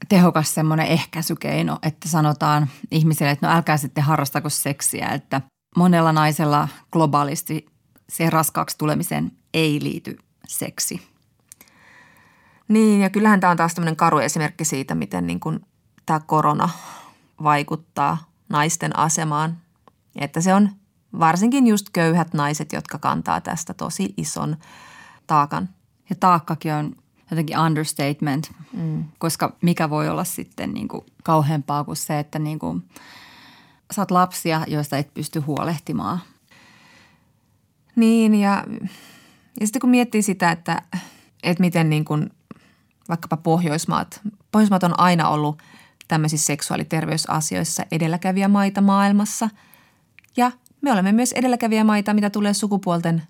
tehokas 0.09 0.53
semmoinen 0.53 0.87
ehkäisykeino, 0.87 1.79
että 1.83 2.09
sanotaan 2.09 2.67
ihmisille, 2.91 3.31
että 3.31 3.47
no 3.47 3.53
älkää 3.53 3.77
sitten 3.77 4.03
harrastako 4.03 4.49
seksiä, 4.49 5.07
että 5.07 5.41
monella 5.75 6.11
naisella 6.11 6.67
globaalisti 6.91 7.65
se 8.09 8.29
raskaaksi 8.29 8.77
tulemisen 8.77 9.31
ei 9.53 9.79
liity 9.81 10.17
seksi. 10.47 11.01
Niin, 12.67 13.01
ja 13.01 13.09
kyllähän 13.09 13.39
tämä 13.39 13.51
on 13.51 13.57
taas 13.57 13.73
tämmöinen 13.75 13.95
karu 13.95 14.17
esimerkki 14.17 14.65
siitä, 14.65 14.95
miten 14.95 15.27
niin 15.27 15.39
kuin 15.39 15.65
tämä 16.05 16.19
korona 16.19 16.69
vaikuttaa 17.43 18.17
naisten 18.49 18.99
asemaan. 18.99 19.57
Että 20.15 20.41
se 20.41 20.53
on 20.53 20.69
varsinkin 21.19 21.67
just 21.67 21.89
köyhät 21.93 22.33
naiset, 22.33 22.73
jotka 22.73 22.97
kantaa 22.97 23.41
tästä 23.41 23.73
tosi 23.73 24.13
ison 24.17 24.57
taakan. 25.27 25.69
Ja 26.09 26.15
taakkakin 26.19 26.73
on 26.73 26.95
jotenkin 27.31 27.59
understatement, 27.59 28.51
mm. 28.73 29.05
koska 29.17 29.55
mikä 29.61 29.89
voi 29.89 30.09
olla 30.09 30.23
sitten 30.23 30.73
niin 30.73 30.87
kuin 30.87 31.05
kauheampaa 31.23 31.83
kuin 31.83 31.95
se, 31.95 32.19
että 32.19 32.39
niin 32.39 32.59
kuin 32.59 32.89
saat 33.91 34.11
lapsia, 34.11 34.63
joista 34.67 34.97
et 34.97 35.13
pysty 35.13 35.39
huolehtimaan. 35.39 36.19
Niin 37.95 38.35
ja, 38.35 38.63
ja 39.59 39.67
sitten 39.67 39.79
kun 39.79 39.89
miettii 39.89 40.21
sitä, 40.21 40.51
että, 40.51 40.81
että 41.43 41.61
miten 41.61 41.89
niin 41.89 42.05
kuin 42.05 42.29
vaikkapa 43.09 43.37
Pohjoismaat. 43.37 44.21
Pohjoismaat 44.51 44.83
on 44.83 44.99
aina 44.99 45.29
ollut 45.29 45.61
tämmöisissä 46.07 46.45
seksuaaliterveysasioissa 46.45 47.83
edelläkävijämaita 47.91 48.81
maailmassa. 48.81 49.49
Ja 50.37 50.51
me 50.81 50.91
olemme 50.91 51.11
myös 51.11 51.31
edelläkävijämaita, 51.31 52.13
mitä 52.13 52.29
tulee 52.29 52.53
sukupuolten 52.53 53.23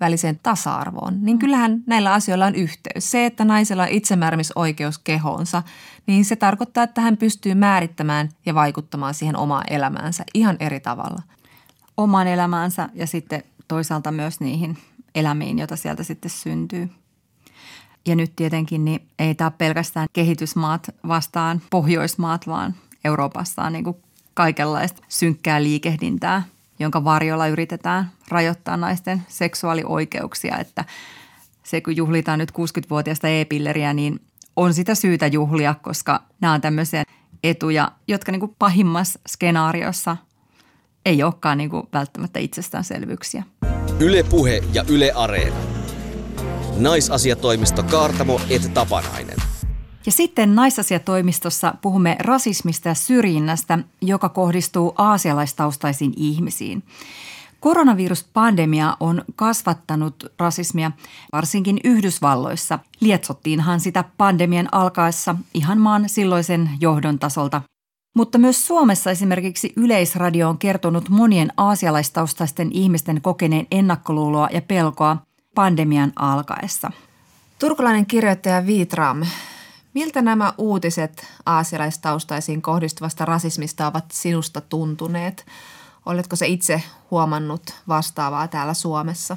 väliseen 0.00 0.40
tasa-arvoon, 0.42 1.18
niin 1.24 1.38
kyllähän 1.38 1.82
näillä 1.86 2.12
asioilla 2.12 2.46
on 2.46 2.54
yhteys. 2.54 3.10
Se, 3.10 3.26
että 3.26 3.44
naisella 3.44 3.82
on 3.82 3.88
itsemääräämisoikeus 3.88 4.98
kehoonsa, 4.98 5.62
niin 6.06 6.24
se 6.24 6.36
tarkoittaa, 6.36 6.84
että 6.84 7.00
hän 7.00 7.16
pystyy 7.16 7.54
määrittämään 7.54 8.28
ja 8.46 8.54
vaikuttamaan 8.54 9.14
siihen 9.14 9.36
omaan 9.36 9.64
elämäänsä 9.70 10.24
ihan 10.34 10.56
eri 10.60 10.80
tavalla. 10.80 11.22
Omaan 11.96 12.26
elämäänsä 12.26 12.88
ja 12.94 13.06
sitten 13.06 13.42
toisaalta 13.68 14.12
myös 14.12 14.40
niihin 14.40 14.78
elämiin, 15.14 15.58
joita 15.58 15.76
sieltä 15.76 16.02
sitten 16.02 16.30
syntyy. 16.30 16.90
Ja 18.06 18.16
nyt 18.16 18.32
tietenkin 18.36 18.84
niin 18.84 19.08
ei 19.18 19.34
tämä 19.34 19.50
pelkästään 19.50 20.08
kehitysmaat 20.12 20.94
vastaan 21.08 21.62
Pohjoismaat, 21.70 22.46
vaan 22.46 22.74
Euroopassa 23.04 23.62
on 23.62 23.72
niin 23.72 23.84
kuin 23.84 23.96
kaikenlaista 24.34 25.02
synkkää 25.08 25.62
liikehdintää, 25.62 26.42
jonka 26.78 27.04
varjolla 27.04 27.46
yritetään 27.46 28.10
rajoittaa 28.28 28.76
naisten 28.76 29.22
seksuaalioikeuksia. 29.28 30.58
Että 30.58 30.84
se, 31.62 31.80
kun 31.80 31.96
juhlitaan 31.96 32.38
nyt 32.38 32.50
60-vuotiaista 32.50 33.28
e-pilleriä, 33.28 33.92
niin 33.92 34.20
on 34.56 34.74
sitä 34.74 34.94
syytä 34.94 35.26
juhlia, 35.26 35.74
koska 35.74 36.22
nämä 36.40 36.54
on 36.54 36.60
tämmöisiä 36.60 37.04
etuja, 37.44 37.92
jotka 38.08 38.32
niin 38.32 38.40
kuin 38.40 38.56
pahimmassa 38.58 39.20
skenaariossa 39.28 40.16
ei 41.06 41.22
olekaan 41.22 41.58
niin 41.58 41.70
kuin 41.70 41.88
välttämättä 41.92 42.38
itsestäänselvyyksiä. 42.38 43.42
Yle 44.02 44.22
Puhe 44.22 44.62
ja 44.72 44.84
Yle 44.88 45.12
Areena. 45.14 45.56
Naisasiatoimisto 46.76 47.82
Kaartamo 47.82 48.40
et 48.50 48.74
Tapanainen. 48.74 49.36
Ja 50.06 50.12
sitten 50.12 50.54
naisasiatoimistossa 50.54 51.74
puhumme 51.82 52.16
rasismista 52.20 52.88
ja 52.88 52.94
syrjinnästä, 52.94 53.78
joka 54.02 54.28
kohdistuu 54.28 54.94
aasialaistaustaisiin 54.98 56.12
ihmisiin. 56.16 56.82
Koronaviruspandemia 57.60 58.96
on 59.00 59.24
kasvattanut 59.36 60.32
rasismia 60.38 60.92
varsinkin 61.32 61.80
Yhdysvalloissa. 61.84 62.78
Lietsottiinhan 63.00 63.80
sitä 63.80 64.04
pandemian 64.18 64.68
alkaessa 64.72 65.36
ihan 65.54 65.78
maan 65.78 66.08
silloisen 66.08 66.70
johdon 66.80 67.18
tasolta. 67.18 67.62
Mutta 68.14 68.38
myös 68.38 68.66
Suomessa 68.66 69.10
esimerkiksi 69.10 69.72
Yleisradio 69.76 70.48
on 70.48 70.58
kertonut 70.58 71.08
monien 71.08 71.52
aasialaistaustaisten 71.56 72.72
ihmisten 72.72 73.20
kokeneen 73.20 73.66
ennakkoluuloa 73.70 74.48
ja 74.52 74.62
pelkoa 74.62 75.16
pandemian 75.54 76.12
alkaessa. 76.16 76.90
Turkulainen 77.58 78.06
kirjoittaja 78.06 78.66
Viitram, 78.66 79.22
miltä 79.94 80.22
nämä 80.22 80.52
uutiset 80.58 81.26
aasialaistaustaisiin 81.46 82.62
kohdistuvasta 82.62 83.24
rasismista 83.24 83.86
ovat 83.86 84.04
sinusta 84.12 84.60
tuntuneet? 84.60 85.46
Oletko 86.06 86.36
se 86.36 86.46
itse 86.46 86.82
huomannut 87.10 87.62
vastaavaa 87.88 88.48
täällä 88.48 88.74
Suomessa? 88.74 89.36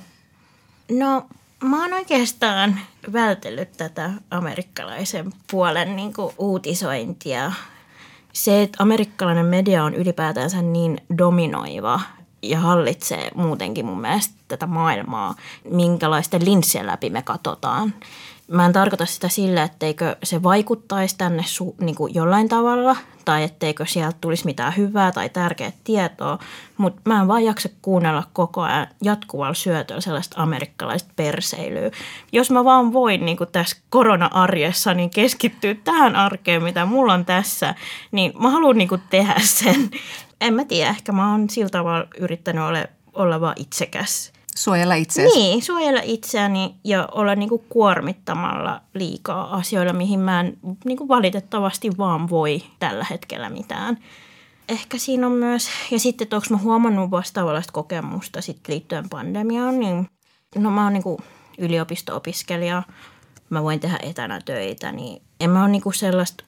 No 0.91 1.25
mä 1.63 1.81
oon 1.81 1.93
oikeastaan 1.93 2.79
vältellyt 3.13 3.71
tätä 3.77 4.11
amerikkalaisen 4.31 5.33
puolen 5.51 5.95
niin 5.95 6.13
uutisointia. 6.37 7.51
Se, 8.33 8.63
että 8.63 8.83
amerikkalainen 8.83 9.45
media 9.45 9.83
on 9.83 9.93
ylipäätänsä 9.93 10.61
niin 10.61 10.97
dominoiva 11.17 11.99
ja 12.41 12.59
hallitsee 12.59 13.31
muutenkin 13.35 13.85
mun 13.85 14.01
mielestä 14.01 14.35
tätä 14.47 14.67
maailmaa, 14.67 15.35
minkälaisten 15.69 16.45
linssien 16.45 16.87
läpi 16.87 17.09
me 17.09 17.21
katsotaan. 17.21 17.93
Mä 18.47 18.65
en 18.65 18.73
tarkoita 18.73 19.05
sitä 19.05 19.29
sillä, 19.29 19.63
etteikö 19.63 20.15
se 20.23 20.43
vaikuttaisi 20.43 21.17
tänne 21.17 21.43
su, 21.45 21.75
niin 21.81 21.95
kuin 21.95 22.15
jollain 22.15 22.50
tavalla 22.50 22.95
tai 23.25 23.43
etteikö 23.43 23.85
sieltä 23.85 24.17
tulisi 24.21 24.45
mitään 24.45 24.77
hyvää 24.77 25.12
tai 25.12 25.29
tärkeää 25.29 25.71
tietoa, 25.83 26.39
mutta 26.77 27.01
mä 27.05 27.21
en 27.21 27.27
vaan 27.27 27.43
jaksa 27.43 27.69
kuunnella 27.81 28.23
koko 28.33 28.62
ajan 28.62 28.88
jatkuvalla 29.01 29.53
syötöllä 29.53 30.01
sellaista 30.01 30.41
amerikkalaista 30.41 31.13
perseilyä. 31.15 31.91
Jos 32.31 32.51
mä 32.51 32.63
vaan 32.63 32.93
voin 32.93 33.25
niin 33.25 33.38
kuin 33.38 33.51
tässä 33.51 33.77
korona-arjessa 33.89 34.93
niin 34.93 35.09
keskittyä 35.09 35.75
tähän 35.83 36.15
arkeen, 36.15 36.63
mitä 36.63 36.85
mulla 36.85 37.13
on 37.13 37.25
tässä, 37.25 37.75
niin 38.12 38.33
mä 38.39 38.50
haluan 38.50 38.77
niin 38.77 38.89
tehdä 39.09 39.35
sen. 39.39 39.89
En 40.41 40.53
mä 40.53 40.65
tiedä, 40.65 40.89
ehkä 40.89 41.12
mä 41.12 41.31
oon 41.31 41.50
sillä 41.50 41.69
tavalla 41.69 42.07
yrittänyt 42.19 42.63
olla, 42.63 42.85
olla 43.13 43.41
vaan 43.41 43.55
itsekäs 43.57 44.32
Suojella 44.57 44.95
itseäsi. 44.95 45.38
Niin, 45.38 45.62
suojella 45.62 46.01
itseäni 46.03 46.75
ja 46.83 47.10
olla 47.12 47.36
niinku 47.36 47.65
kuormittamalla 47.69 48.81
liikaa 48.93 49.55
asioilla, 49.55 49.93
mihin 49.93 50.19
mä 50.19 50.39
en 50.39 50.57
niinku 50.86 51.07
valitettavasti 51.07 51.98
vaan 51.98 52.29
voi 52.29 52.63
tällä 52.79 53.05
hetkellä 53.10 53.50
mitään. 53.50 53.98
Ehkä 54.69 54.98
siinä 54.98 55.27
on 55.27 55.33
myös, 55.33 55.69
ja 55.91 56.00
sitten, 56.00 56.25
että 56.25 56.36
onko 56.36 56.48
mä 56.50 56.57
huomannut 56.57 57.12
vastaavanlaista 57.12 57.74
kokemusta 57.74 58.41
sit 58.41 58.60
liittyen 58.67 59.10
pandemiaan, 59.10 59.79
niin 59.79 60.07
no 60.55 60.72
mä 60.72 60.83
oon 60.83 60.93
niinku 60.93 61.22
yliopisto-opiskelija, 61.57 62.83
mä 63.50 63.63
voin 63.63 63.79
tehdä 63.79 64.00
etänä 64.01 64.41
töitä, 64.45 64.91
niin 64.91 65.22
en 65.39 65.50
mä 65.50 65.62
ole 65.62 65.69
niinku 65.69 65.91
sellaista 65.91 66.43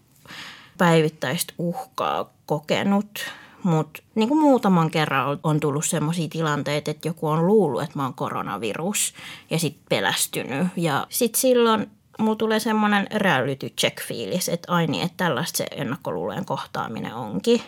päivittäistä 0.78 1.54
uhkaa 1.58 2.34
kokenut– 2.46 3.10
mutta 3.66 4.04
niin 4.16 4.30
kuin 4.30 4.42
muutaman 4.42 4.92
kerran 4.92 5.40
on 5.44 5.60
tullut 5.60 5.86
sellaisia 5.86 6.28
tilanteita, 6.28 6.92
että 6.92 7.08
joku 7.08 7.28
on 7.28 7.48
luullut, 7.48 7.82
että 7.82 8.00
mä 8.00 8.04
oon 8.04 8.14
koronavirus 8.14 9.14
ja 9.50 9.60
sitten 9.60 9.86
pelästynyt. 9.90 10.68
Ja 10.76 11.08
sitten 11.10 11.42
silloin 11.42 11.90
mulla 12.20 12.36
tulee 12.36 12.60
semmoinen 12.60 13.08
reality 13.12 13.70
check 13.70 14.02
fiilis, 14.08 14.50
että 14.50 14.72
ai 14.74 14.88
niin, 14.88 15.04
että 15.04 15.18
tällaista 15.18 15.58
se 15.58 15.66
ennakkoluulojen 15.72 16.46
kohtaaminen 16.46 17.14
onkin. 17.14 17.62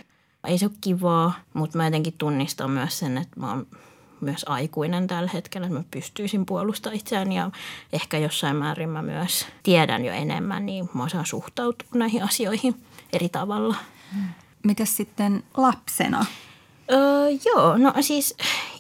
Ei 0.47 0.57
se 0.57 0.65
ole 0.65 0.73
kivaa, 0.81 1.33
mutta 1.53 1.77
mä 1.77 1.85
jotenkin 1.85 2.13
tunnistan 2.17 2.71
myös 2.71 2.99
sen, 2.99 3.17
että 3.17 3.39
mä 3.39 3.49
oon 3.49 3.67
myös 4.21 4.45
aikuinen 4.47 5.07
tällä 5.07 5.29
hetkellä, 5.33 5.67
että 5.67 5.79
mä 5.79 5.83
pystyisin 5.91 6.45
puolustamaan 6.45 6.97
itseäni 6.97 7.35
ja 7.35 7.51
ehkä 7.93 8.17
jossain 8.17 8.55
määrin 8.55 8.89
mä 8.89 9.01
myös 9.01 9.47
tiedän 9.63 10.05
jo 10.05 10.13
enemmän, 10.13 10.65
niin 10.65 10.89
mä 10.93 11.03
osaan 11.03 11.25
suhtautua 11.25 11.89
näihin 11.93 12.23
asioihin 12.23 12.75
eri 13.13 13.29
tavalla. 13.29 13.75
Hmm. 14.13 14.27
Mitäs 14.63 14.97
sitten 14.97 15.43
lapsena? 15.57 16.25
Öö, 16.91 17.29
joo, 17.45 17.77
no 17.77 17.93
siis 18.01 18.35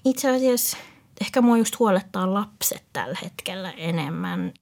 itse 0.05 0.35
asiassa 0.35 0.77
ehkä 1.21 1.41
mua 1.41 1.57
just 1.57 1.79
huolettaa 1.79 2.33
lapset 2.33 2.83
tällä 2.93 3.17
hetkellä 3.23 3.71
enemmän. 3.71 4.53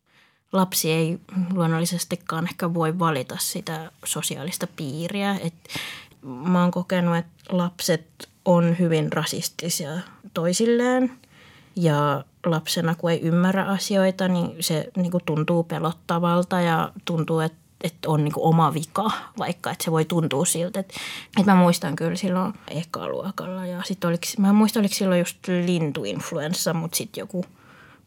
Lapsi 0.54 0.92
ei 0.92 1.20
luonnollisestikaan 1.54 2.48
ehkä 2.48 2.74
voi 2.74 3.00
valita 3.00 3.36
sitä 3.40 3.92
sosiaalista 4.06 4.68
piiriä. 4.76 5.38
Et 5.44 5.54
mä 6.22 6.62
oon 6.62 6.72
kokenut, 6.72 7.18
että 7.18 7.44
lapset 7.50 8.30
on 8.46 8.76
hyvin 8.80 9.14
rasistisia 9.14 9.90
toisilleen 10.34 11.12
ja 11.76 12.24
lapsena 12.46 12.96
kun 12.96 13.12
ei 13.12 13.22
ymmärrä 13.22 13.66
asioita, 13.66 14.28
niin 14.28 14.56
se 14.60 14.88
niin 14.98 15.12
tuntuu 15.26 15.64
pelottavalta 15.64 16.62
ja 16.62 16.92
tuntuu, 17.06 17.40
että 17.40 17.65
että 17.86 18.10
on 18.10 18.24
niin 18.24 18.34
oma 18.36 18.74
vika, 18.74 19.12
vaikka 19.38 19.72
että 19.72 19.84
se 19.84 19.92
voi 19.92 20.06
tuntua 20.06 20.46
siltä. 20.46 20.80
Että, 20.80 20.94
että 21.40 21.52
mä 21.52 21.62
muistan 21.62 21.96
kyllä 21.96 22.16
silloin 22.16 22.54
ekaluokalla 22.68 23.66
ja 23.66 23.82
sitten 23.86 24.08
oliko, 24.08 24.24
mä 24.38 24.50
en 24.50 24.56
muista 24.56 24.80
oliko 24.80 24.96
silloin 24.96 25.20
just 25.20 25.48
lintuinfluenssa, 25.48 26.74
mutta 26.74 26.98
sitten 26.98 27.22
joku 27.22 27.46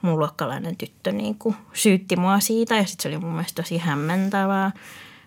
mun 0.02 0.18
luokkalainen 0.18 0.76
tyttö 0.76 1.12
niin 1.12 1.34
kuin 1.38 1.56
syytti 1.72 2.16
mua 2.16 2.40
siitä 2.40 2.76
ja 2.76 2.84
sitten 2.84 3.02
se 3.02 3.08
oli 3.08 3.24
mun 3.24 3.32
mielestä 3.32 3.62
tosi 3.62 3.78
hämmentävää. 3.78 4.70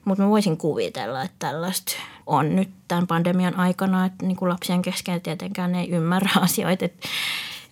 Mutta 0.05 0.24
mä 0.24 0.29
voisin 0.29 0.58
kuvitella, 0.58 1.24
että 1.24 1.36
tällaista 1.39 1.91
on 2.25 2.55
nyt 2.55 2.70
tämän 2.88 3.08
pandemian 3.08 3.60
aikana, 3.60 4.05
että 4.05 4.25
niin 4.25 4.38
kuin 4.38 4.50
lapsien 4.50 4.81
kesken 4.81 5.22
tietenkään 5.22 5.75
ei 5.75 5.89
ymmärrä 5.89 6.31
asioita, 6.41 6.86
että, 6.86 7.08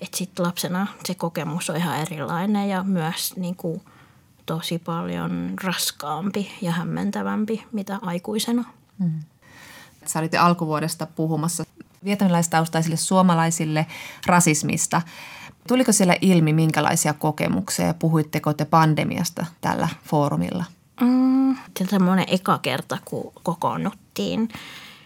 että 0.02 0.18
sitten 0.18 0.46
lapsena 0.46 0.88
se 1.06 1.16
kokemus 1.16 1.70
on 1.70 1.76
ihan 1.76 2.00
erilainen 2.00 2.70
ja 2.70 2.84
myös 2.84 3.36
niin 3.36 3.56
kuin– 3.56 3.82
tosi 4.50 4.80
paljon 4.80 5.54
raskaampi 5.64 6.52
ja 6.62 6.72
hämmentävämpi 6.72 7.64
mitä 7.72 8.00
aikuisena. 8.02 8.64
Mm. 9.00 9.20
Sä 10.06 10.20
olit 10.20 10.36
alkuvuodesta 10.36 11.08
puhumassa 11.16 11.64
vietnamilaistaustaisille 12.04 12.98
suomalaisille 12.98 13.86
rasismista. 14.26 15.02
Tuliko 15.68 15.92
siellä 15.92 16.16
ilmi 16.22 16.54
minkälaisia 16.54 17.14
kokemuksia 17.14 17.86
ja 17.86 17.94
puhuitteko 17.94 18.54
te 18.54 18.66
pandemiasta 18.66 19.46
tällä 19.62 19.90
foorumilla? 20.04 20.66
Mm, 21.02 21.56
semmoinen 21.90 22.26
eka 22.28 22.58
kerta, 22.58 22.98
kun 23.06 23.32
kokoonnuttiin 23.44 24.50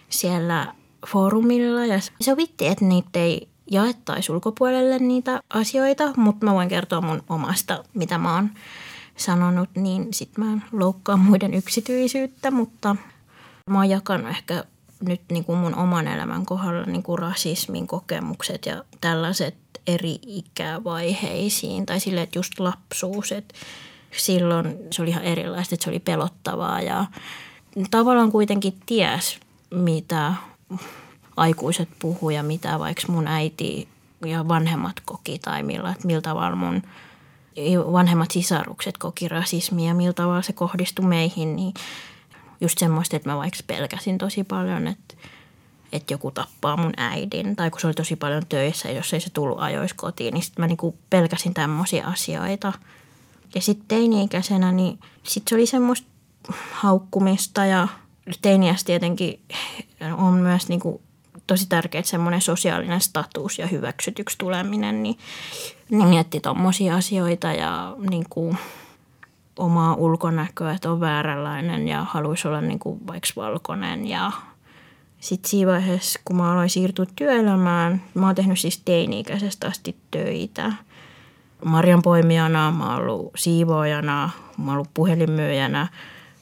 siellä 0.08 0.74
foorumilla 1.06 1.86
ja 1.86 1.98
sovittiin, 2.22 2.72
että 2.72 2.84
niitä 2.84 3.18
ei 3.18 3.48
jaettaisi 3.70 4.32
ulkopuolelle 4.32 4.98
niitä 4.98 5.40
asioita, 5.50 6.12
mutta 6.16 6.46
mä 6.46 6.54
voin 6.54 6.68
kertoa 6.68 7.00
mun 7.00 7.22
omasta, 7.28 7.84
mitä 7.94 8.18
mä 8.18 8.34
oon 8.34 8.50
sanonut, 9.16 9.68
niin 9.74 10.08
sitten 10.14 10.44
mä 10.44 10.58
loukkaan 10.72 11.20
muiden 11.20 11.54
yksityisyyttä, 11.54 12.50
mutta 12.50 12.96
mä 13.70 13.78
oon 13.78 13.90
jakanut 13.90 14.30
ehkä 14.30 14.64
nyt 15.00 15.20
niin 15.30 15.44
kuin 15.44 15.58
mun 15.58 15.74
oman 15.74 16.08
elämän 16.08 16.46
kohdalla 16.46 16.86
niin 16.86 17.02
kuin 17.02 17.18
rasismin 17.18 17.86
kokemukset 17.86 18.66
ja 18.66 18.84
tällaiset 19.00 19.54
eri 19.86 20.18
ikävaiheisiin. 20.26 21.86
Tai 21.86 22.00
sille, 22.00 22.22
että 22.22 22.38
just 22.38 22.60
lapsuus, 22.60 23.32
että 23.32 23.54
silloin 24.16 24.76
se 24.90 25.02
oli 25.02 25.10
ihan 25.10 25.24
erilaista, 25.24 25.74
että 25.74 25.84
se 25.84 25.90
oli 25.90 26.00
pelottavaa 26.00 26.80
ja 26.80 27.06
tavallaan 27.90 28.32
kuitenkin 28.32 28.76
ties, 28.86 29.38
mitä 29.70 30.34
aikuiset 31.36 31.88
puhuu 31.98 32.30
ja 32.30 32.42
mitä 32.42 32.78
vaikka 32.78 33.12
mun 33.12 33.26
äiti 33.26 33.88
ja 34.26 34.48
vanhemmat 34.48 34.96
koki 35.04 35.38
tai 35.38 35.62
millä, 35.62 35.90
että 35.90 36.06
millä 36.06 36.22
tavalla 36.22 36.56
mun 36.56 36.82
vanhemmat 37.92 38.30
sisarukset 38.30 38.98
koki 38.98 39.28
rasismia 39.28 39.88
ja 39.88 39.94
millä 39.94 40.12
tavalla 40.12 40.42
se 40.42 40.52
kohdistui 40.52 41.06
meihin, 41.06 41.56
niin 41.56 41.74
just 42.60 42.78
semmoista, 42.78 43.16
että 43.16 43.30
mä 43.30 43.36
vaikka 43.36 43.58
pelkäsin 43.66 44.18
tosi 44.18 44.44
paljon, 44.44 44.86
että, 44.86 45.14
että 45.92 46.14
joku 46.14 46.30
tappaa 46.30 46.76
mun 46.76 46.92
äidin. 46.96 47.56
Tai 47.56 47.70
kun 47.70 47.80
se 47.80 47.86
oli 47.86 47.94
tosi 47.94 48.16
paljon 48.16 48.46
töissä, 48.48 48.90
jos 48.90 49.14
ei 49.14 49.20
se 49.20 49.30
tullut 49.30 49.60
ajoissa 49.60 49.96
kotiin, 49.96 50.34
niin 50.34 50.42
sitten 50.42 50.62
mä 50.62 50.66
niinku 50.66 50.98
pelkäsin 51.10 51.54
tämmöisiä 51.54 52.06
asioita. 52.06 52.72
Ja 53.54 53.60
sitten 53.60 53.88
teini-ikäisenä, 53.88 54.72
niin 54.72 54.98
sitten 55.22 55.50
se 55.50 55.54
oli 55.54 55.66
semmoista 55.66 56.08
haukkumista 56.72 57.66
ja 57.66 57.88
teiniässä 58.42 58.86
tietenkin 58.86 59.40
on 60.16 60.32
myös 60.34 60.68
niinku 60.68 61.02
tosi 61.46 61.68
tärkeää 61.68 62.04
semmoinen 62.04 62.40
sosiaalinen 62.40 63.00
status 63.00 63.58
ja 63.58 63.66
hyväksytyksi 63.66 64.38
tuleminen, 64.38 65.02
niin, 65.02 65.18
niin 65.90 66.08
mietti 66.08 66.40
tuommoisia 66.40 66.96
asioita 66.96 67.52
ja 67.52 67.96
niin 68.10 68.24
kuin 68.30 68.58
omaa 69.58 69.94
ulkonäköä, 69.94 70.72
että 70.72 70.90
on 70.90 71.00
vääränlainen 71.00 71.88
ja 71.88 72.04
haluaisi 72.04 72.48
olla 72.48 72.60
niin 72.60 72.78
kuin 72.78 73.06
vaikka 73.06 73.28
valkoinen 73.36 74.06
ja 74.06 74.32
sitten 75.20 75.50
siinä 75.50 75.72
vaiheessa, 75.72 76.20
kun 76.24 76.36
mä 76.36 76.52
aloin 76.52 76.70
siirtyä 76.70 77.06
työelämään, 77.16 78.02
mä 78.14 78.26
oon 78.26 78.34
tehnyt 78.34 78.60
siis 78.60 78.82
teini-ikäisestä 78.84 79.66
asti 79.66 79.96
töitä. 80.10 80.72
Marjan 81.64 82.02
poimijana, 82.02 82.70
mä 82.70 82.90
oon 82.90 83.02
ollut 83.02 83.32
siivoojana, 83.36 84.30
mä 84.58 84.64
oon 84.64 84.74
ollut 84.74 84.90
puhelinmyyjänä, 84.94 85.88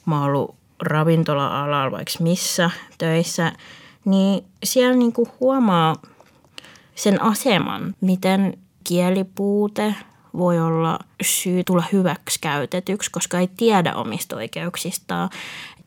mä 0.05 0.15
oon 0.15 0.25
ollut 0.25 0.55
ravintola-alalla 0.79 1.91
vaikka 1.91 2.13
missä 2.19 2.69
töissä– 2.97 3.51
niin 4.05 4.43
siellä 4.63 4.95
niin 4.95 5.13
kuin 5.13 5.29
huomaa 5.39 5.95
sen 6.95 7.21
aseman, 7.21 7.95
miten 8.01 8.57
kielipuute 8.83 9.95
voi 10.37 10.59
olla 10.59 10.99
syy 11.21 11.63
tulla 11.63 11.83
hyväksi 11.91 12.39
käytetyksi, 12.41 13.11
koska 13.11 13.39
ei 13.39 13.49
tiedä 13.57 13.95
omista 13.95 14.35
oikeuksistaan. 14.35 15.29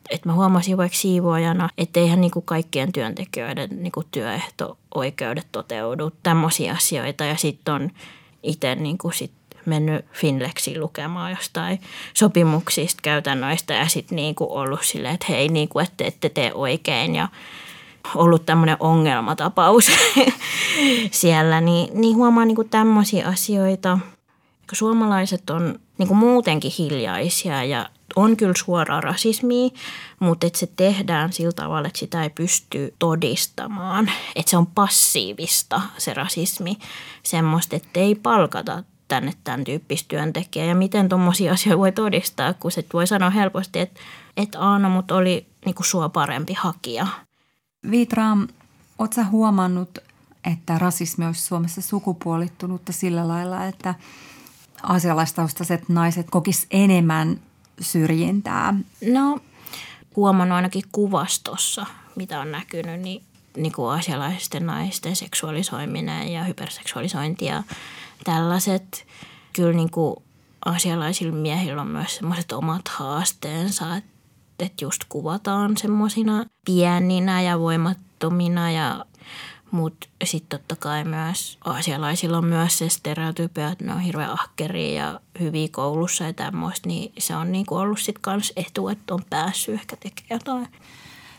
Et 0.09 0.25
mä 0.25 0.33
huomasin 0.33 0.77
vaikka 0.77 0.97
siivoajana, 0.97 1.69
että 1.77 1.99
eihän 1.99 2.21
niinku 2.21 2.41
kaikkien 2.41 2.91
työntekijöiden 2.91 3.69
niinku 3.71 4.03
työehto-oikeudet 4.11 5.47
toteudu. 5.51 6.11
Tämmöisiä 6.23 6.73
asioita 6.73 7.25
ja 7.25 7.35
sitten 7.35 7.73
on 7.73 7.91
itse 8.43 8.75
niinku 8.75 9.11
sit 9.11 9.31
mennyt 9.65 10.05
Finlexiin 10.13 10.79
lukemaan 10.79 11.31
jostain 11.31 11.81
sopimuksista, 12.13 13.01
käytännöistä 13.01 13.73
ja 13.73 13.87
sitten 13.87 14.15
niinku 14.15 14.47
ollut 14.49 14.83
silleen, 14.83 15.13
että 15.13 15.25
hei, 15.29 15.49
niinku, 15.49 15.79
että 15.79 16.03
ette 16.03 16.29
tee 16.29 16.53
oikein 16.53 17.15
ja 17.15 17.27
ollut 18.15 18.45
tämmöinen 18.45 18.77
ongelmatapaus 18.79 19.91
siellä, 21.11 21.61
niin, 21.61 22.01
niin 22.01 22.15
huomaa 22.15 22.45
niin 22.45 22.55
kuin 22.55 22.69
tämmöisiä 22.69 23.27
asioita. 23.27 23.99
Suomalaiset 24.71 25.49
on 25.49 25.79
niin 25.97 26.07
kuin 26.07 26.17
muutenkin 26.17 26.71
hiljaisia 26.77 27.63
ja 27.63 27.89
on 28.15 28.37
kyllä 28.37 28.53
suoraa 28.57 29.01
rasismia, 29.01 29.69
mutta 30.19 30.47
että 30.47 30.59
se 30.59 30.67
tehdään 30.75 31.33
sillä 31.33 31.51
tavalla, 31.51 31.87
että 31.87 31.99
sitä 31.99 32.23
ei 32.23 32.29
pysty 32.29 32.93
todistamaan. 32.99 34.11
Että 34.35 34.49
se 34.49 34.57
on 34.57 34.67
passiivista 34.67 35.81
se 35.97 36.13
rasismi, 36.13 36.77
semmoista, 37.23 37.75
että 37.75 37.99
ei 37.99 38.15
palkata 38.15 38.83
tänne 39.07 39.33
tämän 39.43 39.63
tyyppistä 39.63 40.07
työntekijää. 40.07 40.67
Ja 40.67 40.75
miten 40.75 41.09
tuommoisia 41.09 41.53
asioita 41.53 41.79
voi 41.79 41.91
todistaa, 41.91 42.53
kun 42.53 42.71
se 42.71 42.85
voi 42.93 43.07
sanoa 43.07 43.29
helposti, 43.29 43.79
että, 43.79 43.99
että 44.37 44.59
Aano, 44.59 44.89
mutta 44.89 45.15
oli 45.15 45.47
niin 45.65 45.75
kuin 45.75 45.87
sua 45.87 46.09
parempi 46.09 46.53
hakija. 46.53 47.07
Vitra, 47.91 48.37
oletko 48.97 49.21
huomannut, 49.31 49.97
että 50.51 50.77
rasismi 50.77 51.25
olisi 51.25 51.41
Suomessa 51.41 51.81
sukupuolittunutta 51.81 52.93
sillä 52.93 53.27
lailla, 53.27 53.65
että 53.65 53.95
asialaistaustaiset 54.83 55.89
naiset 55.89 56.27
kokis 56.29 56.67
enemmän 56.71 57.39
syrjintää? 57.81 58.73
No, 59.13 59.39
huomannut 60.15 60.55
ainakin 60.55 60.83
kuvastossa, 60.91 61.85
mitä 62.15 62.39
on 62.39 62.51
näkynyt, 62.51 63.01
niin, 63.01 63.23
niin 63.57 63.71
kuin 63.71 63.91
asialaisten 63.91 64.65
naisten 64.65 65.15
seksuaalisoiminen 65.15 66.27
ja 66.27 66.43
hyperseksuaalisointi 66.43 67.45
ja 67.45 67.63
tällaiset. 68.23 69.07
Kyllä 69.53 69.73
niin 69.73 69.91
kuin 69.91 70.15
asialaisilla 70.65 71.35
miehillä 71.35 71.81
on 71.81 71.87
myös 71.87 72.15
sellaiset 72.15 72.51
omat 72.51 72.87
haasteensa, 72.87 73.95
että 73.95 74.16
että 74.59 74.85
just 74.85 75.01
kuvataan 75.09 75.77
semmoisina 75.77 76.45
pieninä 76.65 77.41
ja 77.41 77.59
voimattomina 77.59 78.71
ja 78.71 79.05
mutta 79.71 80.07
sitten 80.23 80.59
totta 80.59 80.75
kai 80.75 81.03
myös 81.03 81.57
aasialaisilla 81.65 82.37
on 82.37 82.45
myös 82.45 82.77
se 82.77 82.89
stereotypia, 82.89 83.67
että 83.71 83.85
ne 83.85 83.93
on 83.93 83.99
hirveän 83.99 84.31
ahkeria 84.31 85.03
ja 85.03 85.19
hyviä 85.39 85.67
koulussa 85.71 86.23
ja 86.23 86.33
tämmöistä, 86.33 86.87
niin 86.87 87.13
se 87.17 87.35
on 87.35 87.51
niinku 87.51 87.75
ollut 87.75 87.99
sitten 87.99 88.21
kans 88.21 88.53
etu, 88.55 88.89
että 88.89 89.13
on 89.13 89.21
päässyt 89.29 89.75
ehkä 89.75 89.95
tekemään 89.95 90.27
jotain. 90.29 90.67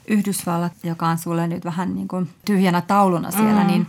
Yhdysvallat, 0.08 0.72
joka 0.84 1.08
on 1.08 1.18
sulle 1.18 1.46
nyt 1.46 1.64
vähän 1.64 1.94
niin 1.94 2.08
kuin 2.08 2.30
tyhjänä 2.44 2.80
tauluna 2.80 3.30
siellä, 3.30 3.60
mm. 3.60 3.66
niin 3.66 3.86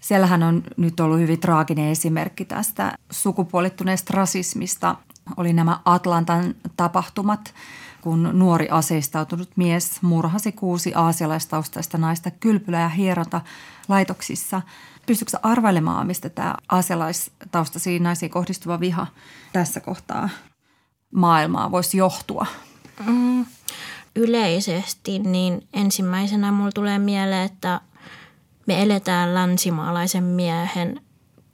siellähän 0.00 0.42
on 0.42 0.62
nyt 0.76 1.00
ollut 1.00 1.18
hyvin 1.18 1.40
traaginen 1.40 1.88
esimerkki 1.88 2.44
tästä 2.44 2.92
sukupuolittuneesta 3.10 4.12
rasismista. 4.16 4.96
Oli 5.36 5.52
nämä 5.52 5.80
Atlantan 5.84 6.54
tapahtumat– 6.76 7.54
kun 8.02 8.30
nuori 8.32 8.68
aseistautunut 8.70 9.50
mies 9.56 10.02
murhasi 10.02 10.52
kuusi 10.52 10.92
aasialaistaustaista 10.94 11.98
naista 11.98 12.30
kylpylä- 12.30 12.80
ja 12.80 12.88
hieronta 12.88 13.40
laitoksissa. 13.88 14.62
Pystytkö 15.06 15.38
arvailemaan, 15.42 16.06
mistä 16.06 16.28
tämä 16.28 16.54
aasialaistaustaisiin 16.68 18.02
naisiin 18.02 18.30
kohdistuva 18.30 18.80
viha 18.80 19.06
tässä 19.52 19.80
kohtaa 19.80 20.28
maailmaa 21.14 21.70
voisi 21.70 21.96
johtua? 21.96 22.46
Mm, 23.06 23.46
yleisesti 24.16 25.18
niin 25.18 25.66
ensimmäisenä 25.72 26.52
mulla 26.52 26.72
tulee 26.72 26.98
mieleen, 26.98 27.46
että 27.46 27.80
me 28.66 28.82
eletään 28.82 29.34
länsimaalaisen 29.34 30.24
miehen 30.24 31.00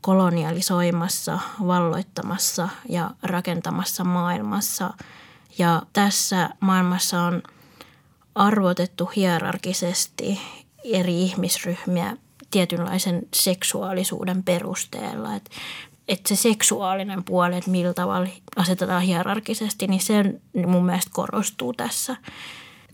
kolonialisoimassa, 0.01 1.39
valloittamassa 1.67 2.69
ja 2.89 3.11
rakentamassa 3.23 4.05
maailmassa– 4.05 4.91
ja 5.59 5.83
tässä 5.92 6.51
maailmassa 6.61 7.23
on 7.23 7.42
arvotettu 8.35 9.07
hierarkisesti 9.16 10.40
eri 10.85 11.23
ihmisryhmiä 11.23 12.16
tietynlaisen 12.51 13.23
seksuaalisuuden 13.35 14.42
perusteella. 14.42 15.35
Että 15.35 15.51
et 16.09 16.27
se 16.27 16.37
seksuaalinen 16.37 17.25
puoli, 17.25 17.57
että 17.57 17.71
millä 17.71 17.94
tavalla 17.94 18.29
asetetaan 18.57 19.03
hierarkisesti, 19.03 19.87
niin 19.87 20.01
se 20.01 20.25
mun 20.66 20.87
mielestä 20.87 21.11
korostuu 21.14 21.73
tässä. 21.73 22.16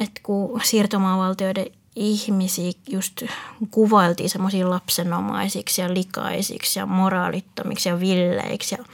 Että 0.01 0.21
kun 0.23 0.61
siirtomaavaltioiden 0.65 1.67
ihmisiä 1.97 2.73
just 2.89 3.23
kuvailtiin 3.71 4.31
semmoisia 4.31 4.71
lapsenomaisiksi 4.71 5.83
ja 5.83 5.95
likaisiksi 5.95 6.79
ja 6.79 6.87
moraalittomiksi 6.87 7.89
ja 7.89 8.01
villeiksi 8.01 8.75
ja 8.75 8.85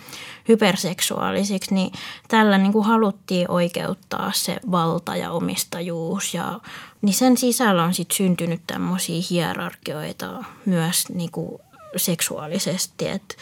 hyperseksuaalisiksi, 0.49 1.75
niin 1.75 1.93
tällä 2.29 2.59
niin 2.59 2.73
kuin 2.73 2.85
haluttiin 2.85 3.51
oikeuttaa 3.51 4.33
se 4.35 4.57
valta 4.71 5.17
ja 5.17 5.31
omistajuus. 5.31 6.35
Ja, 6.35 6.61
niin 7.03 7.15
sen 7.15 7.37
sisällä 7.37 7.85
on 7.85 7.95
sitten 7.95 8.17
syntynyt 8.17 8.61
tämmöisiä 8.67 9.23
hierarkioita 9.31 10.45
myös 10.67 11.09
niin 11.09 11.31
kuin 11.31 11.61
seksuaalisesti, 11.97 13.09
että 13.09 13.35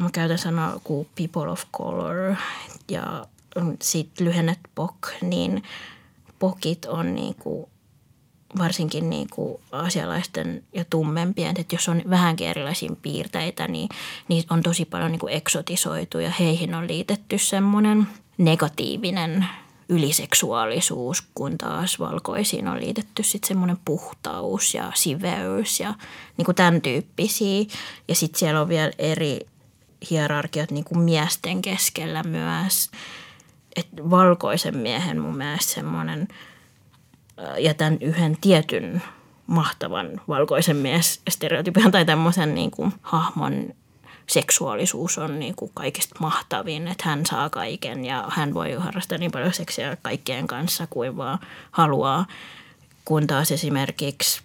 mä 0.00 0.10
käytän 0.12 0.38
sanaa 0.38 0.80
kuin 0.84 1.08
people 1.14 1.50
of 1.50 1.64
color 1.76 2.34
ja 2.88 3.26
sitten 3.82 4.26
lyhennet 4.26 4.58
POC, 4.74 4.94
niin 5.20 5.62
POKit 6.38 6.84
on 6.84 7.14
niin 7.14 7.34
kuin 7.34 7.66
varsinkin 8.58 9.10
niin 9.10 9.28
kuin 9.30 9.60
asialaisten 9.72 10.62
ja 10.72 10.84
tummempien, 10.90 11.54
että 11.58 11.74
jos 11.74 11.88
on 11.88 12.02
vähänkin 12.10 12.48
erilaisia 12.48 12.90
piirteitä, 13.02 13.68
niin, 13.68 13.88
niin 14.28 14.44
on 14.50 14.62
tosi 14.62 14.84
paljon 14.84 15.12
niin 15.12 15.20
kuin 15.20 15.32
eksotisoitu 15.32 16.18
ja 16.18 16.30
heihin 16.30 16.74
on 16.74 16.88
liitetty 16.88 17.38
semmoinen 17.38 18.06
negatiivinen 18.38 19.46
yliseksuaalisuus, 19.88 21.24
kun 21.34 21.58
taas 21.58 21.98
valkoisiin 21.98 22.68
on 22.68 22.80
liitetty 22.80 23.22
sitten 23.22 23.48
semmoinen 23.48 23.78
puhtaus 23.84 24.74
ja 24.74 24.92
siveys 24.94 25.80
ja 25.80 25.94
niin 26.36 26.44
kuin 26.44 26.54
tämän 26.54 26.80
tyyppisiä. 26.80 27.64
Ja 28.08 28.14
sitten 28.14 28.38
siellä 28.38 28.60
on 28.60 28.68
vielä 28.68 28.92
eri 28.98 29.40
hierarkiat 30.10 30.70
niin 30.70 30.84
kuin 30.84 30.98
miesten 30.98 31.62
keskellä 31.62 32.22
myös. 32.22 32.90
että 33.76 34.10
valkoisen 34.10 34.76
miehen 34.76 35.20
mun 35.20 35.36
mielestä 35.36 35.72
semmoinen– 35.72 36.28
ja 37.58 37.74
tämän 37.74 37.98
yhden 38.00 38.36
tietyn 38.40 39.02
mahtavan 39.46 40.20
valkoisen 40.28 40.76
mies 40.76 41.20
stereotypian 41.28 41.90
tai 41.90 42.04
tämmöisen 42.04 42.54
niin 42.54 42.70
kuin 42.70 42.92
hahmon 43.02 43.74
seksuaalisuus 44.26 45.18
on 45.18 45.38
niin 45.38 45.54
kuin 45.54 45.70
kaikista 45.74 46.16
mahtavin, 46.20 46.88
että 46.88 47.04
hän 47.08 47.26
saa 47.26 47.50
kaiken 47.50 48.04
ja 48.04 48.24
hän 48.30 48.54
voi 48.54 48.72
harrastaa 48.72 49.18
niin 49.18 49.30
paljon 49.30 49.52
seksiä 49.52 49.96
kaikkien 50.02 50.46
kanssa 50.46 50.86
kuin 50.90 51.16
vaan 51.16 51.38
haluaa. 51.70 52.26
Kun 53.04 53.26
taas 53.26 53.52
esimerkiksi 53.52 54.42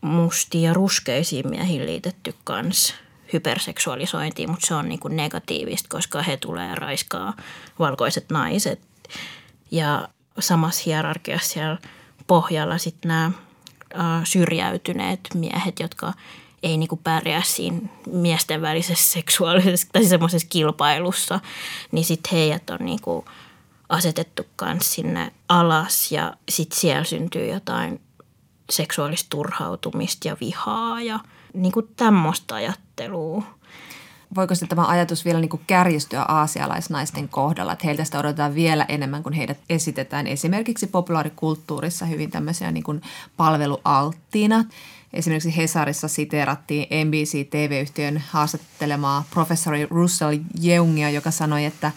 mustiin 0.00 0.64
ja 0.64 0.74
ruskeisiin 0.74 1.48
miehiin 1.50 1.86
liitetty 1.86 2.34
kans 2.44 2.94
hyperseksuaalisointiin, 3.32 4.50
mutta 4.50 4.66
se 4.66 4.74
on 4.74 4.88
niin 4.88 5.00
kuin 5.00 5.16
negatiivista, 5.16 5.88
koska 5.88 6.22
he 6.22 6.36
tulee 6.36 6.74
raiskaa 6.74 7.34
valkoiset 7.78 8.24
naiset. 8.30 8.80
Ja 9.70 10.08
samassa 10.38 10.82
hierarkiassa 10.86 11.52
siellä 11.52 11.78
pohjalla 12.26 12.78
sitten 12.78 13.08
nämä 13.08 13.30
syrjäytyneet 14.24 15.20
miehet, 15.34 15.80
jotka 15.80 16.12
ei 16.62 16.76
niinku 16.76 16.96
pärjää 16.96 17.42
siinä 17.42 17.80
miesten 18.06 18.62
välisessä 18.62 19.12
seksuaalisessa 19.12 19.88
tai 19.92 20.04
semmoisessa 20.04 20.48
kilpailussa, 20.50 21.40
niin 21.92 22.04
sitten 22.04 22.32
heidät 22.32 22.70
on 22.70 22.78
niinku 22.80 23.24
asetettu 23.88 24.42
kans 24.56 24.94
sinne 24.94 25.32
alas 25.48 26.12
ja 26.12 26.34
sitten 26.48 26.78
siellä 26.78 27.04
syntyy 27.04 27.46
jotain 27.46 28.00
seksuaalista 28.70 29.30
turhautumista 29.30 30.28
ja 30.28 30.36
vihaa 30.40 31.02
ja 31.02 31.18
niinku 31.54 31.82
tämmöistä 31.82 32.54
ajattelua. 32.54 33.42
Voiko 34.34 34.54
sitten 34.54 34.68
tämä 34.68 34.88
ajatus 34.88 35.24
vielä 35.24 35.40
niin 35.40 35.48
kuin 35.48 35.62
kärjistyä 35.66 36.22
aasialaisnaisten 36.22 37.28
kohdalla, 37.28 37.72
että 37.72 37.86
heiltä 37.86 38.04
sitä 38.04 38.18
odotetaan 38.18 38.54
vielä 38.54 38.84
enemmän 38.88 39.22
kuin 39.22 39.32
heidät 39.32 39.58
esitetään 39.68 40.26
esimerkiksi 40.26 40.86
populaarikulttuurissa 40.86 42.06
hyvin 42.06 42.30
tämmöisiä 42.30 42.70
niin 42.70 42.84
kuin 42.84 43.02
palvelualttiina. 43.36 44.64
Esimerkiksi 45.12 45.56
Hesarissa 45.56 46.08
siteerattiin 46.08 47.06
NBC 47.06 47.50
TV-yhtiön 47.50 48.22
haastattelemaa 48.30 49.24
professori 49.30 49.86
Russell 49.90 50.38
Jeungia, 50.60 51.10
joka 51.10 51.30
sanoi, 51.30 51.64
että 51.64 51.92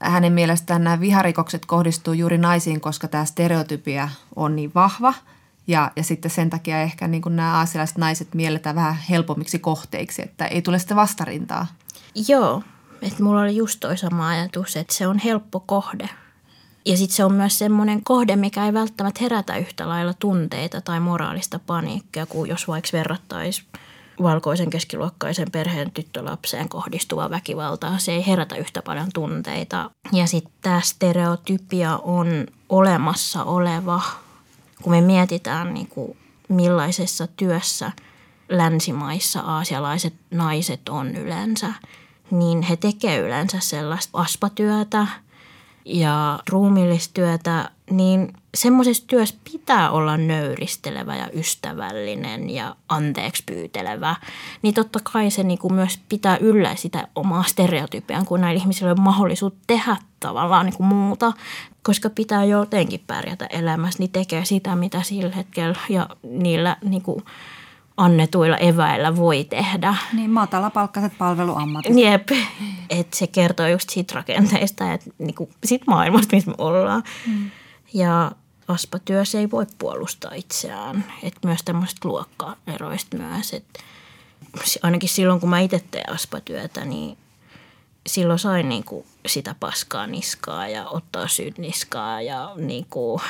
hänen 0.00 0.32
mielestään 0.32 0.84
nämä 0.84 1.00
viharikokset 1.00 1.66
kohdistuu 1.66 2.14
juuri 2.14 2.38
naisiin, 2.38 2.80
koska 2.80 3.08
tämä 3.08 3.24
stereotypia 3.24 4.08
on 4.36 4.56
niin 4.56 4.72
vahva– 4.74 5.14
ja, 5.66 5.92
ja 5.96 6.02
sitten 6.02 6.30
sen 6.30 6.50
takia 6.50 6.82
ehkä 6.82 7.08
niin 7.08 7.22
kuin 7.22 7.36
nämä 7.36 7.58
aasialaiset 7.58 7.98
naiset 7.98 8.34
mielletään 8.34 8.76
vähän 8.76 8.98
helpommiksi 9.10 9.58
kohteiksi, 9.58 10.22
että 10.22 10.46
ei 10.46 10.62
tule 10.62 10.78
sitä 10.78 10.96
vastarintaa. 10.96 11.66
Joo, 12.28 12.62
että 13.02 13.22
mulla 13.22 13.40
oli 13.40 13.56
just 13.56 13.80
toi 13.80 13.98
sama 13.98 14.28
ajatus, 14.28 14.76
että 14.76 14.94
se 14.94 15.06
on 15.06 15.18
helppo 15.18 15.60
kohde. 15.60 16.08
Ja 16.86 16.96
sitten 16.96 17.16
se 17.16 17.24
on 17.24 17.32
myös 17.32 17.58
semmoinen 17.58 18.04
kohde, 18.04 18.36
mikä 18.36 18.66
ei 18.66 18.72
välttämättä 18.72 19.20
herätä 19.22 19.56
yhtä 19.56 19.88
lailla 19.88 20.14
tunteita 20.14 20.80
tai 20.80 21.00
moraalista 21.00 21.58
paniikkia, 21.58 22.26
kuin 22.26 22.50
jos 22.50 22.68
vaikka 22.68 22.88
verrattaisiin 22.92 23.66
valkoisen 24.22 24.70
keskiluokkaisen 24.70 25.50
perheen 25.50 25.90
tyttölapseen 25.90 26.68
kohdistuvaa 26.68 27.30
väkivaltaa. 27.30 27.98
Se 27.98 28.12
ei 28.12 28.26
herätä 28.26 28.56
yhtä 28.56 28.82
paljon 28.82 29.08
tunteita. 29.14 29.90
Ja 30.12 30.26
sitten 30.26 30.52
tämä 30.62 30.80
stereotypia 30.80 31.96
on 31.96 32.46
olemassa 32.68 33.44
oleva 33.44 34.02
kun 34.84 34.92
me 34.92 35.00
mietitään 35.00 35.74
niin 35.74 35.86
kuin 35.86 36.16
millaisessa 36.48 37.26
työssä 37.26 37.92
länsimaissa 38.48 39.40
aasialaiset 39.40 40.14
naiset 40.30 40.88
on 40.88 41.16
yleensä, 41.16 41.72
niin 42.30 42.62
he 42.62 42.76
tekevät 42.76 43.26
yleensä 43.26 43.60
sellaista 43.60 44.18
aspatyötä 44.18 45.06
ja 45.84 46.38
ruumillistyötä, 46.50 47.70
niin 47.90 48.32
semmoisessa 48.54 49.04
työssä 49.06 49.36
pitää 49.52 49.90
olla 49.90 50.16
nöyristelevä 50.16 51.16
ja 51.16 51.28
ystävällinen 51.34 52.50
ja 52.50 52.76
anteeksi 52.88 53.42
pyytelevä. 53.46 54.16
Niin 54.62 54.74
totta 54.74 54.98
kai 55.12 55.30
se 55.30 55.42
niin 55.42 55.58
kuin 55.58 55.74
myös 55.74 56.00
pitää 56.08 56.36
yllä 56.36 56.74
sitä 56.74 57.08
omaa 57.14 57.42
stereotypiaan, 57.42 58.26
kun 58.26 58.40
näillä 58.40 58.60
ihmisillä 58.60 58.90
on 58.90 59.00
mahdollisuus 59.00 59.52
tehdä 59.66 59.96
tavallaan 60.20 60.66
niin 60.66 60.76
kuin 60.76 60.86
muuta 60.86 61.32
koska 61.84 62.10
pitää 62.10 62.44
jotenkin 62.44 63.00
pärjätä 63.06 63.46
elämässä, 63.46 63.98
niin 63.98 64.10
tekee 64.10 64.44
sitä, 64.44 64.76
mitä 64.76 65.02
sillä 65.02 65.36
hetkellä 65.36 65.78
ja 65.88 66.08
niillä 66.22 66.76
niin 66.84 67.02
kuin 67.02 67.24
annetuilla 67.96 68.56
eväillä 68.56 69.16
voi 69.16 69.44
tehdä. 69.44 69.94
Niin 70.12 70.30
matalapalkkaiset 70.30 71.18
palveluammatit. 71.18 71.98
Jep, 71.98 72.28
että 72.90 73.16
se 73.16 73.26
kertoo 73.26 73.66
just 73.66 73.90
siitä 73.90 74.14
rakenteista, 74.14 74.92
että 74.92 75.10
niin 75.18 75.34
kuin 75.34 75.50
siitä 75.64 75.84
maailmasta, 75.86 76.36
missä 76.36 76.50
me 76.50 76.54
ollaan. 76.58 77.02
Mm. 77.26 77.50
Ja 77.94 78.32
aspatyössä 78.68 79.38
ei 79.38 79.50
voi 79.50 79.66
puolustaa 79.78 80.34
itseään, 80.34 81.04
että 81.22 81.48
myös 81.48 81.60
tämmöistä 81.64 82.08
luokkaeroista 82.08 83.16
myös, 83.16 83.52
että 83.52 83.80
ainakin 84.82 85.08
silloin 85.08 85.40
kun 85.40 85.50
mä 85.50 85.60
itse 85.60 85.84
teen 85.90 86.12
aspatyötä, 86.12 86.84
niin 86.84 87.18
silloin 88.06 88.38
sain 88.38 88.68
niin 88.68 88.84
kuin 88.84 89.06
sitä 89.26 89.54
paskaa 89.60 90.06
niskaa 90.06 90.68
ja 90.68 90.88
ottaa 90.88 91.28
syyt 91.28 91.58
niskaa 91.58 92.22
ja 92.22 92.52
niin 92.56 92.86
kuin, 92.90 93.22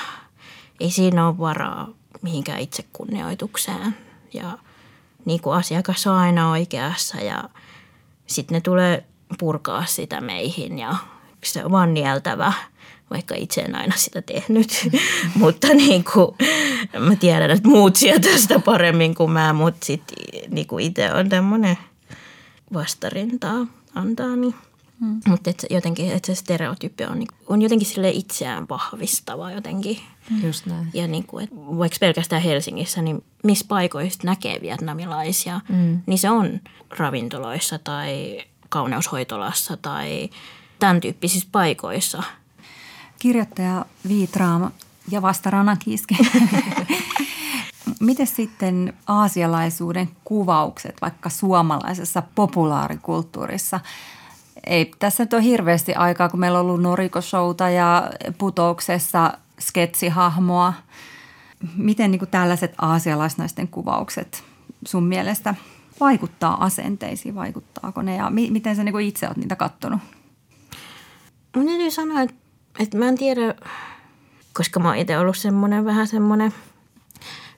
ei 0.81 0.91
siinä 0.91 1.29
ole 1.29 1.39
varaa 1.39 1.89
mihinkään 2.23 2.61
itsekunnioitukseen. 2.61 3.97
Ja 4.35 4.59
niin 5.25 5.41
kuin 5.41 5.57
asiakas 5.57 6.07
on 6.07 6.15
aina 6.15 6.51
oikeassa 6.51 7.17
ja 7.21 7.45
sitten 8.27 8.55
ne 8.55 8.61
tulee 8.61 9.05
purkaa 9.39 9.87
sitä 9.87 10.21
meihin 10.21 10.79
ja 10.79 10.97
se 11.45 11.65
on 11.65 11.71
vaan 11.71 11.95
nieltävä, 11.95 12.53
vaikka 13.11 13.35
itse 13.35 13.61
en 13.61 13.75
aina 13.75 13.97
sitä 13.97 14.23
tehnyt. 14.23 14.89
mutta 15.35 15.69
niin 15.69 16.05
kuin, 16.13 16.37
mä 16.99 17.17
tiedän, 17.17 17.51
että 17.51 17.69
muut 17.69 17.97
sieltä 17.97 18.39
sitä 18.39 18.59
paremmin 18.59 19.15
kuin 19.15 19.31
mä, 19.31 19.53
mutta 19.53 19.87
sitten 19.87 20.17
niin 20.51 20.81
itse 20.81 21.13
on 21.13 21.29
tämmöinen 21.29 21.79
vastarintaa 22.73 23.67
antaa. 23.95 24.37
Niin 24.37 24.55
Mm. 25.01 25.21
Mutta 25.29 25.51
et 25.51 25.67
jotenkin, 25.71 26.13
että 26.13 26.27
se 26.27 26.35
stereotypia 26.35 27.11
on, 27.11 27.19
niinku, 27.19 27.35
on 27.47 27.63
jotenkin 27.63 27.89
sille 27.89 28.11
itseään 28.11 28.67
vahvistava 28.69 29.51
jotenkin. 29.51 30.01
Mm. 30.31 30.47
Just 30.47 30.67
näin. 30.67 30.91
Ja 30.95 31.07
niin 31.07 31.27
kuin, 31.27 31.49
vaikka 31.53 31.97
pelkästään 32.01 32.43
Helsingissä, 32.43 33.03
niin 33.03 33.25
missä 33.45 33.65
paikoista 33.69 34.27
näkee 34.27 34.61
vietnamilaisia, 34.61 35.61
mm. 35.69 36.03
niin 36.07 36.19
se 36.19 36.31
on 36.31 36.61
ravintoloissa 36.99 37.79
tai 37.79 38.41
kauneushoitolassa 38.69 39.77
tai 39.77 40.31
tämän 40.79 41.01
tyyppisissä 41.01 41.49
paikoissa. 41.53 42.23
Kirjoittaja 43.25 43.85
Viitraama 44.09 44.71
ja 45.11 45.23
vastarana 45.23 45.77
kiske. 45.77 46.17
Miten 48.01 48.27
sitten 48.27 48.93
aasialaisuuden 49.07 50.09
kuvaukset 50.25 50.97
vaikka 51.03 51.29
suomalaisessa 51.29 52.23
populaarikulttuurissa– 52.35 53.81
ei 54.67 54.91
tässä 54.99 55.23
nyt 55.23 55.33
ole 55.33 55.43
hirveästi 55.43 55.95
aikaa, 55.95 56.29
kun 56.29 56.41
meillä 56.41 56.59
on 56.59 56.67
ollut 56.67 56.83
Norikoshouta 56.83 57.71
ja 57.71 58.11
putouksessa 58.39 59.39
sketsihahmoa. 59.61 60.73
Miten 61.77 62.11
niin 62.11 62.19
kuin 62.19 62.31
tällaiset 62.31 62.75
aasialaisnaisten 62.79 63.69
kuvaukset 63.69 64.45
sun 64.87 65.05
mielestä 65.05 65.55
vaikuttaa 66.01 66.65
asenteisiin? 66.65 67.35
Vaikuttaako 67.35 68.03
ne 68.03 68.17
ja 68.17 68.31
mi- 68.31 68.51
miten 68.51 68.77
sä 68.77 68.85
niin 68.85 69.01
itse 69.01 69.27
olet 69.27 69.37
niitä 69.37 69.57
kattonut? 69.57 70.01
Mun 71.57 71.67
täytyy 71.67 71.91
sanoa, 71.91 72.21
että, 72.21 72.44
että 72.79 72.99
mä 72.99 73.09
en 73.09 73.19
tiedä, 73.19 73.55
koska 74.53 74.81
mä 74.81 74.89
oon 74.89 74.97
itse 74.97 75.19
ollut 75.19 75.37
semmoinen 75.37 75.85
vähän 75.85 76.07
semmoinen, 76.07 76.55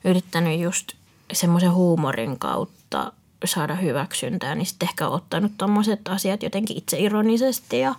yrittänyt 0.05 0.61
just 0.61 0.93
semmoisen 1.33 1.73
huumorin 1.73 2.39
kautta– 2.39 3.13
saada 3.45 3.75
hyväksyntää, 3.75 4.55
niin 4.55 4.67
sitten 4.67 4.89
ehkä 4.89 5.09
ottanut 5.09 5.53
tuommoiset 5.59 6.09
asiat 6.09 6.43
jotenkin 6.43 6.77
itse 6.77 6.99
ironisesti 6.99 7.79
ja 7.79 7.95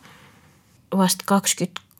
vasta 0.97 1.39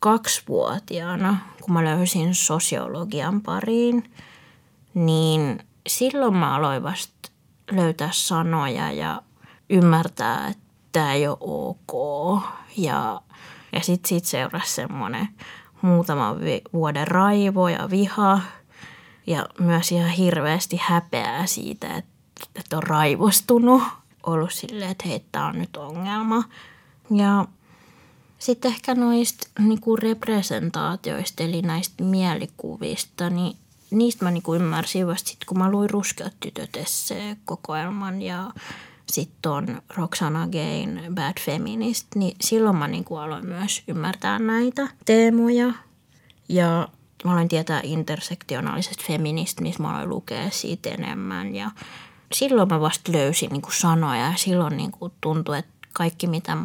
22-vuotiaana, 0.05 1.37
kun 1.61 1.73
mä 1.73 1.85
löysin 1.85 2.35
sosiologian 2.35 3.41
pariin, 3.41 4.11
niin 4.93 5.59
silloin 5.87 6.35
mä 6.35 6.55
aloin 6.55 6.83
vasta 6.83 7.29
löytää 7.71 8.09
sanoja 8.11 8.91
ja 8.91 9.21
ymmärtää, 9.69 10.47
että 10.47 10.63
tämä 10.91 11.13
ei 11.13 11.27
ole 11.27 11.37
ok. 11.41 12.43
Ja, 12.77 13.21
ja 13.71 13.79
sitten 13.81 14.09
siitä 14.09 14.27
seurasi 14.27 14.73
semmoinen 14.73 15.27
muutaman 15.81 16.35
vuoden 16.73 17.07
raivo 17.07 17.67
ja 17.67 17.89
viha 17.89 18.39
ja 19.27 19.47
myös 19.59 19.91
ihan 19.91 20.09
hirveästi 20.09 20.79
häpeää 20.83 21.45
siitä, 21.45 21.87
että 21.87 22.17
että 22.55 22.77
on 22.77 22.83
raivostunut, 22.83 23.83
ollut 24.23 24.53
silleen, 24.53 24.91
että 24.91 25.07
hei, 25.07 25.25
tämä 25.31 25.47
on 25.47 25.59
nyt 25.59 25.77
ongelma. 25.77 26.43
Ja 27.15 27.45
sitten 28.39 28.71
ehkä 28.71 28.95
noista 28.95 29.47
niin 29.59 29.81
kuin 29.81 29.99
representaatioista, 29.99 31.43
eli 31.43 31.61
näistä 31.61 32.03
mielikuvista, 32.03 33.29
niin 33.29 33.57
niistä 33.91 34.25
mä 34.25 34.31
niin 34.31 34.43
kuin 34.43 34.61
ymmärsin 34.61 35.07
vasta 35.07 35.29
sitten, 35.29 35.47
kun 35.47 35.57
mä 35.57 35.71
luin 35.71 35.89
Ruskeat 35.89 36.33
tytöt 36.39 36.77
kokoelman 37.45 38.21
ja 38.21 38.51
sitten 39.11 39.51
on 39.51 39.81
Roxana 39.95 40.47
Gain 40.47 41.01
Bad 41.15 41.39
Feminist, 41.45 42.07
niin 42.15 42.35
silloin 42.41 42.75
mä 42.75 42.87
niin 42.87 43.03
kuin 43.03 43.21
aloin 43.21 43.45
myös 43.45 43.83
ymmärtää 43.87 44.39
näitä 44.39 44.87
teemoja. 45.05 45.73
Ja 46.49 46.87
mä 47.23 47.31
aloin 47.31 47.47
tietää 47.47 47.81
intersektionaalisesta 47.83 49.03
feminismistä, 49.07 49.83
mä 49.83 49.89
aloin 49.89 50.09
lukea 50.09 50.49
siitä 50.49 50.89
enemmän 50.89 51.55
ja 51.55 51.71
silloin 52.33 52.69
mä 52.69 52.81
vasta 52.81 53.11
löysin 53.11 53.49
niin 53.49 53.61
kuin 53.61 53.73
sanoja 53.73 54.21
ja 54.21 54.33
silloin 54.35 54.77
niin 54.77 54.91
kuin 54.91 55.13
tuntui, 55.21 55.57
että 55.57 55.71
kaikki 55.93 56.27
mitä 56.27 56.57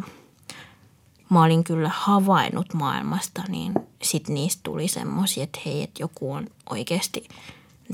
mä 1.29 1.43
olin 1.43 1.63
kyllä 1.63 1.91
havainnut 1.93 2.73
maailmasta, 2.73 3.41
niin 3.47 3.73
sitten 4.01 4.33
niistä 4.33 4.59
tuli 4.63 4.87
semmoisia, 4.87 5.43
että 5.43 5.59
hei, 5.65 5.83
että 5.83 6.03
joku 6.03 6.31
on 6.31 6.47
oikeasti 6.69 7.27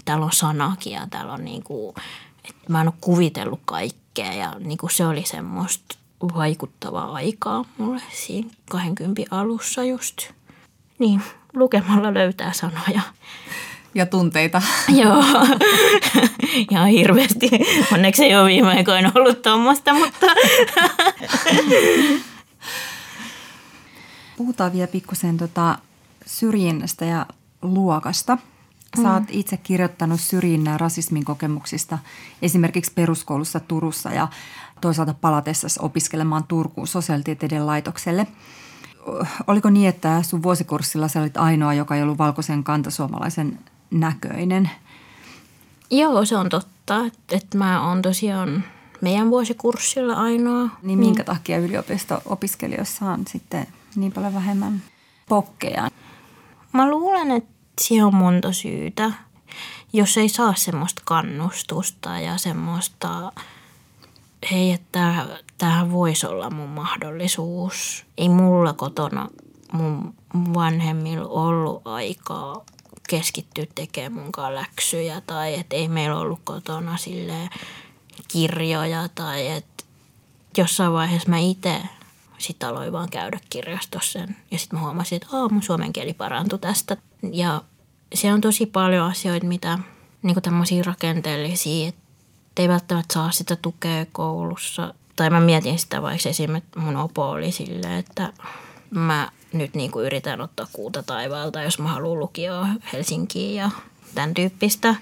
täällä 0.05 0.25
on 0.25 0.31
sanakin 0.31 0.93
ja 0.93 1.07
täällä 1.09 1.33
on 1.33 1.45
niin 1.45 1.63
kuin, 1.63 1.95
että 2.49 2.61
mä 2.67 2.81
en 2.81 2.87
ole 2.87 2.95
kuvitellut 3.01 3.59
kaikkea 4.15 4.33
ja 4.43 4.55
niin 4.59 4.77
kuin 4.77 4.91
se 4.91 5.05
oli 5.05 5.23
semmoista 5.25 5.97
vaikuttavaa 6.35 7.13
aikaa 7.13 7.65
mulle 7.77 8.01
siinä 8.13 8.49
20 8.71 9.21
alussa 9.31 9.83
just. 9.83 10.31
Niin, 10.99 11.21
lukemalla 11.53 12.13
löytää 12.13 12.53
sanoja. 12.53 13.01
Ja 13.93 14.05
tunteita. 14.05 14.61
Joo, 15.01 15.23
ihan 16.71 16.87
hirveästi. 16.87 17.49
Onneksi 17.93 18.23
ei 18.25 18.35
ole 18.35 18.47
viime 18.47 18.67
aikoina 18.67 19.11
ollut 19.15 19.41
tuommoista, 19.41 19.93
mutta 19.93 20.25
Puhutaan 24.37 24.73
vielä 24.73 24.87
pikkusen 24.87 25.37
tota 25.37 25.77
syrjinnästä 26.25 27.05
ja 27.05 27.25
luokasta. 27.61 28.37
Sä 28.97 29.13
oot 29.13 29.23
itse 29.29 29.57
kirjoittanut 29.57 30.19
syrjinnän 30.19 30.71
ja 30.71 30.77
rasismin 30.77 31.25
kokemuksista 31.25 31.97
esimerkiksi 32.41 32.91
peruskoulussa 32.95 33.59
Turussa 33.59 34.09
ja 34.09 34.27
toisaalta 34.81 35.13
palatessa 35.13 35.67
opiskelemaan 35.79 36.43
Turkuun 36.43 36.87
sosiaalitieteiden 36.87 37.67
laitokselle. 37.67 38.27
Oliko 39.47 39.69
niin, 39.69 39.89
että 39.89 40.23
sun 40.23 40.43
vuosikurssilla 40.43 41.07
sä 41.07 41.21
olit 41.21 41.37
ainoa, 41.37 41.73
joka 41.73 41.95
ei 41.95 42.03
ollut 42.03 42.17
valkoisen 42.17 42.63
kantasuomalaisen 42.63 43.59
näköinen? 43.91 44.69
joo, 45.91 46.25
se 46.25 46.37
on 46.37 46.49
totta. 46.49 47.05
Että 47.05 47.35
et 47.35 47.55
mä 47.55 47.87
oon 47.87 48.01
tosiaan 48.01 48.63
meidän 49.01 49.29
vuosikurssilla 49.29 50.13
ainoa. 50.13 50.69
Niin 50.83 50.99
minkä 50.99 51.23
takia 51.23 51.57
yliopisto-opiskelijoissa 51.57 53.05
on 53.05 53.23
sitten 53.27 53.67
niin 53.95 54.11
paljon 54.11 54.33
vähemmän 54.33 54.81
pokkeja? 55.29 55.89
Mä 56.73 56.89
luulen, 56.89 57.31
että 57.31 57.58
siihen 57.81 58.05
on 58.05 58.15
monta 58.15 58.53
syytä. 58.53 59.11
Jos 59.93 60.17
ei 60.17 60.29
saa 60.29 60.53
semmoista 60.55 61.01
kannustusta 61.05 62.19
ja 62.19 62.37
semmoista, 62.37 63.31
hei, 64.51 64.71
että 64.71 65.25
tämähän 65.57 65.91
voisi 65.91 66.27
olla 66.27 66.49
mun 66.49 66.69
mahdollisuus. 66.69 68.05
Ei 68.17 68.29
mulla 68.29 68.73
kotona 68.73 69.29
mun 69.71 70.13
vanhemmilla 70.53 71.27
ollut 71.27 71.81
aikaa 71.85 72.65
keskittyä 73.09 73.65
tekemään 73.75 74.13
munkaan 74.13 74.55
läksyjä 74.55 75.21
tai 75.21 75.59
että 75.59 75.75
ei 75.75 75.87
meillä 75.87 76.19
ollut 76.19 76.39
kotona 76.43 76.97
silleen 76.97 77.49
kirjoja 78.27 79.09
tai 79.15 79.47
että 79.47 79.83
jossain 80.57 80.93
vaiheessa 80.93 81.29
mä 81.29 81.37
itse 81.37 81.81
sitten 82.37 82.69
aloin 82.69 82.91
vaan 82.91 83.09
käydä 83.09 83.39
kirjastossa 83.49 84.19
sen. 84.19 84.35
ja 84.51 84.59
sitten 84.59 84.79
mä 84.79 84.85
huomasin, 84.85 85.15
että 85.15 85.27
Aa, 85.37 85.49
mun 85.49 85.63
suomen 85.63 85.93
kieli 85.93 86.13
parantui 86.13 86.59
tästä 86.59 86.97
ja 87.31 87.61
se 88.13 88.33
on 88.33 88.41
tosi 88.41 88.65
paljon 88.65 89.05
asioita, 89.05 89.45
mitä 89.45 89.79
niin 90.21 90.41
tämmöisiä 90.41 90.83
rakenteellisia, 90.83 91.87
että 91.87 92.01
ei 92.57 92.69
välttämättä 92.69 93.13
saa 93.13 93.31
sitä 93.31 93.55
tukea 93.55 94.05
koulussa. 94.11 94.93
Tai 95.15 95.29
mä 95.29 95.39
mietin 95.39 95.79
sitä 95.79 96.01
vaikka 96.01 96.29
esimerkiksi, 96.29 96.67
että 96.67 96.79
mun 96.79 96.97
opo 96.97 97.29
oli 97.29 97.51
silleen, 97.51 97.93
että 97.93 98.33
mä 98.89 99.29
nyt 99.53 99.73
niin 99.73 99.91
kuin 99.91 100.05
yritän 100.05 100.41
ottaa 100.41 100.67
kuuta 100.73 101.03
taivaalta, 101.03 101.61
jos 101.61 101.79
mä 101.79 101.89
haluan 101.89 102.19
lukioa 102.19 102.67
Helsinkiin 102.93 103.55
ja 103.55 103.69
tämän 104.15 104.33
tyyppistä. 104.33 104.95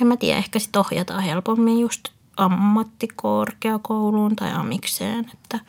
En 0.00 0.06
mä 0.06 0.16
tiedä, 0.16 0.38
ehkä 0.38 0.58
sitten 0.58 0.80
ohjataan 0.80 1.22
helpommin 1.22 1.80
just 1.80 2.08
ammattikorkeakouluun 2.36 4.36
tai 4.36 4.52
amikseen. 4.52 5.30
Että 5.34 5.60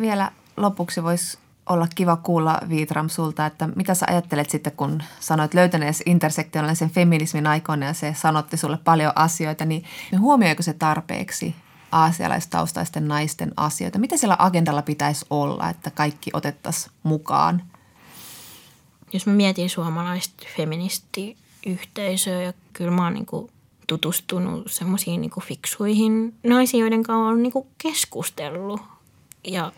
Vielä 0.00 0.30
lopuksi 0.56 1.02
voisi 1.02 1.38
olla 1.68 1.86
kiva 1.94 2.16
kuulla 2.16 2.60
Viitram 2.68 3.08
sulta, 3.08 3.46
että 3.46 3.68
mitä 3.76 3.94
sä 3.94 4.06
ajattelet 4.08 4.50
sitten, 4.50 4.72
kun 4.72 5.02
sanoit 5.20 5.54
löytäneesi 5.54 6.02
intersektionaalisen 6.06 6.90
feminismin 6.90 7.46
aikoina 7.46 7.86
ja 7.86 7.94
se 7.94 8.14
sanotti 8.18 8.56
sulle 8.56 8.78
paljon 8.84 9.12
asioita, 9.14 9.64
niin 9.64 9.84
huomioiko 10.18 10.62
se 10.62 10.72
tarpeeksi 10.72 11.54
aasialaistaustaisten 11.92 13.08
naisten 13.08 13.52
asioita? 13.56 13.98
Mitä 13.98 14.16
siellä 14.16 14.36
agendalla 14.38 14.82
pitäisi 14.82 15.26
olla, 15.30 15.70
että 15.70 15.90
kaikki 15.90 16.30
otettaisiin 16.34 16.92
mukaan? 17.02 17.62
jos 19.12 19.26
mä 19.26 19.32
mietin 19.32 19.70
suomalaista 19.70 20.46
feministiyhteisöä 20.56 22.42
ja 22.42 22.52
kyllä 22.72 22.90
mä 22.90 23.04
oon 23.04 23.14
niin 23.14 23.26
kuin 23.26 23.50
tutustunut 23.86 24.72
semmoisiin 24.72 25.20
niin 25.20 25.30
fiksuihin 25.42 26.34
naisiin, 26.42 26.80
joiden 26.80 27.02
kanssa 27.02 27.28
on 27.28 27.42
niin 27.42 27.52
kuin 27.52 27.66
keskustellut. 27.82 28.80
Ja 29.44 29.72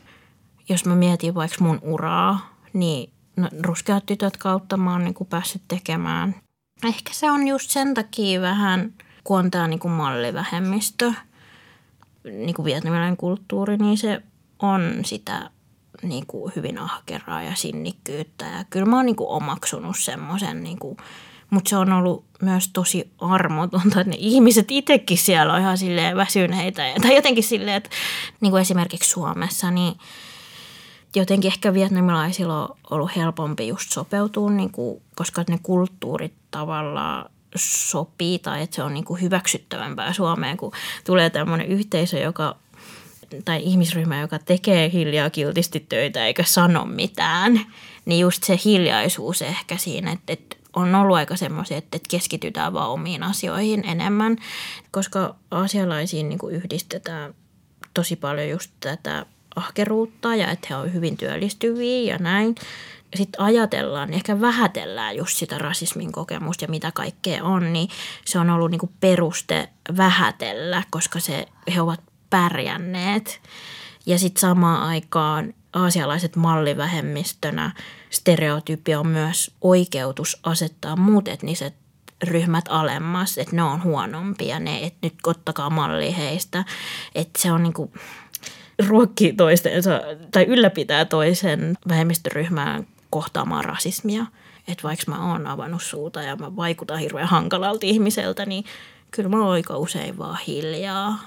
jos 0.71 0.85
mä 0.85 0.95
mietin 0.95 1.35
vaikka 1.35 1.65
mun 1.65 1.79
uraa, 1.83 2.55
niin 2.73 3.13
no, 3.37 3.49
ruskeat 3.61 4.07
tytöt 4.07 4.37
kautta 4.37 4.77
mä 4.77 4.93
oon 4.93 5.05
niin 5.05 5.15
kuin 5.15 5.29
päässyt 5.29 5.63
tekemään. 5.69 6.35
Ehkä 6.85 7.13
se 7.13 7.31
on 7.31 7.49
just 7.49 7.71
sen 7.71 7.95
takia 7.95 8.41
vähän, 8.41 8.95
kun 9.25 9.39
on 9.39 9.51
tää 9.51 9.69
niin 9.69 9.81
kuin 9.81 9.93
mallivähemmistö, 9.93 11.13
niin 12.25 12.55
kuin 12.55 12.65
vietnamilainen 12.65 13.17
kulttuuri, 13.17 13.77
niin 13.77 13.99
se 13.99 14.23
on 14.63 14.93
sitä 15.05 15.51
niin 16.03 16.27
kuin 16.27 16.53
hyvin 16.57 16.79
ahkeraa 16.79 17.43
ja 17.43 17.55
sinnikkyyttä. 17.55 18.45
Ja 18.45 18.65
kyllä 18.71 18.87
mä 18.87 18.97
oon 18.97 19.07
niin 19.07 19.17
kuin 19.17 19.31
omaksunut 19.31 19.97
semmoisen, 19.99 20.63
niin 20.63 20.79
kuin, 20.79 20.97
mutta 21.51 21.69
se 21.69 21.77
on 21.77 21.93
ollut 21.93 22.25
myös 22.43 22.69
tosi 22.69 23.11
armotonta, 23.21 24.01
että 24.01 24.11
ne 24.11 24.17
ihmiset 24.19 24.67
itsekin 24.71 25.19
siellä 25.19 25.55
on 25.55 25.61
ihan 25.61 25.77
väsyneitä. 26.17 26.83
Tai 27.03 27.15
jotenkin 27.15 27.45
silleen, 27.45 27.77
että 27.77 27.91
niin 28.41 28.51
kuin 28.51 28.61
esimerkiksi 28.61 29.11
Suomessa, 29.11 29.71
niin 29.71 29.95
jotenkin 31.16 31.53
ehkä 31.53 31.75
vietnamilaisilla 31.75 32.62
on 32.62 32.77
ollut 32.90 33.16
helpompi 33.16 33.68
just 33.68 33.92
sopeutua, 33.92 34.51
niin 34.51 34.73
kuin, 34.73 35.03
koska 35.16 35.44
ne 35.49 35.59
kulttuurit 35.62 36.35
tavallaan 36.51 37.31
sopii 37.57 38.38
tai 38.38 38.62
että 38.62 38.77
se 38.77 38.83
on 38.83 38.94
niin 38.94 39.05
kuin 39.05 39.20
hyväksyttävämpää 39.20 40.12
Suomeen, 40.12 40.57
kun 40.57 40.73
tulee 41.05 41.31
tämmöinen 41.31 41.66
yhteisö, 41.66 42.18
joka 42.18 42.57
tai 43.44 43.62
ihmisryhmä, 43.62 44.20
joka 44.20 44.38
tekee 44.38 44.90
hiljaa 44.92 45.31
kiltisti 45.31 45.87
töitä 45.88 46.27
eikä 46.27 46.44
sano 46.44 46.85
mitään, 46.85 47.61
niin 48.05 48.20
just 48.20 48.44
se 48.44 48.61
hiljaisuus 48.64 49.42
ehkä 49.42 49.77
siinä, 49.77 50.12
että, 50.12 50.33
että 50.33 50.57
on 50.77 50.94
ollut 50.94 51.16
aika 51.16 51.37
semmoisia, 51.37 51.77
että, 51.77 51.96
että 51.96 52.09
keskitytään 52.11 52.73
vaan 52.73 52.90
omiin 52.90 53.23
asioihin 53.23 53.85
enemmän, 53.88 54.37
koska 54.90 55.35
asialaisiin 55.51 56.29
niin 56.29 56.38
kuin 56.38 56.55
yhdistetään 56.55 57.35
tosi 57.94 58.16
paljon 58.16 58.49
just 58.49 58.70
tätä 58.81 59.27
ahkeruutta 59.57 60.35
ja 60.35 60.51
että 60.51 60.67
he 60.71 60.77
on 60.77 60.95
hyvin 60.95 61.17
työllistyviä 61.17 62.13
ja 62.13 62.19
näin. 62.19 62.55
Sitten 63.15 63.41
ajatellaan, 63.41 64.09
niin 64.09 64.17
ehkä 64.17 64.41
vähätellään 64.41 65.17
just 65.17 65.37
sitä 65.37 65.59
rasismin 65.59 66.13
kokemusta 66.13 66.65
ja 66.65 66.69
mitä 66.69 66.93
kaikkea 66.93 67.45
on, 67.45 67.73
niin 67.73 67.89
se 68.25 68.39
on 68.39 68.51
ollut 68.51 68.71
niinku 68.71 68.91
peruste 69.01 69.69
vähätellä, 69.97 70.83
koska 70.91 71.21
se, 71.21 71.49
he 71.75 71.81
ovat 71.81 72.01
pärjänneet. 72.31 73.41
Ja 74.07 74.19
sitten 74.19 74.41
samaan 74.41 74.83
aikaan 74.83 75.55
aasialaiset 75.73 76.37
mallivähemmistönä 76.37 77.73
stereotypia 78.11 79.01
on 79.01 79.07
myös 79.07 79.55
oikeutus 79.61 80.41
asettaa 80.43 80.97
muut 80.97 81.29
etniset 81.29 81.75
ryhmät 82.23 82.65
alemmas, 82.69 83.39
että 83.39 83.57
ne 83.57 83.63
on 83.63 83.83
huonompia, 83.83 84.61
ne, 84.61 84.87
että 84.87 84.99
nyt 85.03 85.15
ottakaa 85.27 85.71
malli 85.71 86.17
heistä. 86.17 86.65
Että 87.15 87.43
se 87.43 87.53
on 87.53 87.63
niinku, 87.63 87.93
ruokkii 88.88 89.33
toistensa 89.33 90.01
tai 90.31 90.45
ylläpitää 90.45 91.05
toisen 91.05 91.79
vähemmistöryhmään 91.88 92.87
kohtaamaan 93.11 93.64
rasismia. 93.64 94.27
Että 94.69 94.83
vaikka 94.83 95.11
mä 95.11 95.33
oon 95.33 95.47
avannut 95.47 95.83
suuta 95.83 96.23
ja 96.23 96.37
mä 96.37 96.57
vaikutan 96.57 96.99
hirveän 96.99 97.29
hankalalta 97.29 97.87
ihmiseltä, 97.87 98.47
niin 98.47 98.64
kyllä 99.11 99.29
mä 99.29 99.43
oon 99.43 99.53
aika 99.53 99.77
usein 99.77 100.19
vaan 100.19 100.38
hiljaa. 100.47 101.19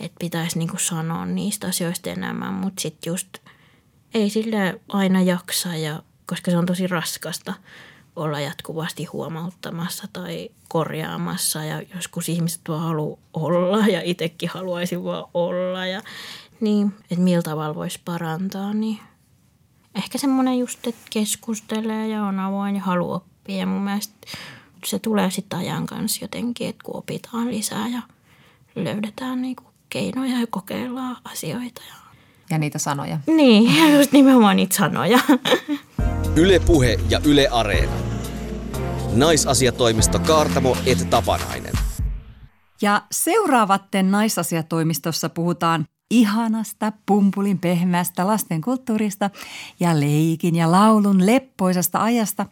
Että 0.00 0.16
pitäisi 0.18 0.58
niinku 0.58 0.78
sanoa 0.78 1.26
niistä 1.26 1.66
asioista 1.66 2.10
enemmän, 2.10 2.54
mutta 2.54 2.82
sitten 2.82 3.10
just 3.10 3.38
ei 4.14 4.30
sille 4.30 4.80
aina 4.88 5.22
jaksa, 5.22 5.76
ja, 5.76 6.02
koska 6.26 6.50
se 6.50 6.56
on 6.56 6.66
tosi 6.66 6.86
raskasta 6.86 7.54
olla 8.16 8.40
jatkuvasti 8.40 9.04
huomauttamassa 9.04 10.04
tai 10.12 10.48
korjaamassa 10.68 11.64
ja 11.64 11.82
joskus 11.94 12.28
ihmiset 12.28 12.60
vaan 12.68 12.80
haluaa 12.80 13.18
olla 13.34 13.86
ja 13.86 14.00
itsekin 14.04 14.48
haluaisin 14.48 15.04
vaan 15.04 15.24
olla 15.34 15.86
ja 15.86 16.02
niin, 16.60 16.94
että 17.02 17.24
millä 17.24 17.42
tavalla 17.42 17.74
voisi 17.74 18.00
parantaa, 18.04 18.74
niin 18.74 18.98
ehkä 19.94 20.18
semmoinen 20.18 20.58
just, 20.58 20.86
että 20.86 21.00
keskustelee 21.10 22.08
ja 22.08 22.24
on 22.24 22.40
avoin 22.40 22.74
ja 22.76 22.82
haluaa 22.82 23.16
oppia 23.16 23.56
ja 23.56 23.66
mun 23.66 23.82
mielestä 23.82 24.14
se 24.84 24.98
tulee 24.98 25.30
sitten 25.30 25.58
ajan 25.58 25.86
kanssa 25.86 26.24
jotenkin, 26.24 26.68
että 26.68 26.84
kun 26.84 26.96
opitaan 26.96 27.48
lisää 27.48 27.88
ja 27.88 28.02
löydetään 28.74 29.42
niinku 29.42 29.62
keinoja 29.88 30.40
ja 30.40 30.46
kokeillaan 30.50 31.16
asioita. 31.24 31.82
Ja... 31.88 31.94
Ja 32.50 32.58
niitä 32.58 32.78
sanoja. 32.78 33.18
Niin, 33.26 33.76
ja 33.78 33.96
just 33.96 34.12
nimenomaan 34.12 34.56
niitä 34.56 34.76
sanoja. 34.76 35.18
Yle 36.42 36.58
Puhe 36.58 36.98
ja 37.08 37.20
Yle 37.24 37.48
Areena. 37.48 37.92
Naisasiatoimisto 39.14 40.18
Kaartamo 40.18 40.76
et 40.86 41.10
Tapanainen. 41.10 41.72
Ja 42.82 43.02
seuraavatten 43.10 44.10
naisasiatoimistossa 44.10 45.28
puhutaan 45.28 45.86
ihanasta 46.10 46.92
pumpulin 47.06 47.58
pehmeästä 47.58 48.26
lastenkulttuurista 48.26 49.30
ja 49.80 50.00
leikin 50.00 50.56
ja 50.56 50.70
laulun 50.72 51.26
leppoisasta 51.26 52.02
ajasta, 52.02 52.46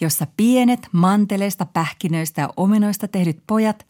jossa 0.00 0.26
pienet 0.36 0.88
manteleista, 0.92 1.66
pähkinöistä 1.66 2.40
ja 2.40 2.48
omenoista 2.56 3.08
tehdyt 3.08 3.42
pojat 3.46 3.86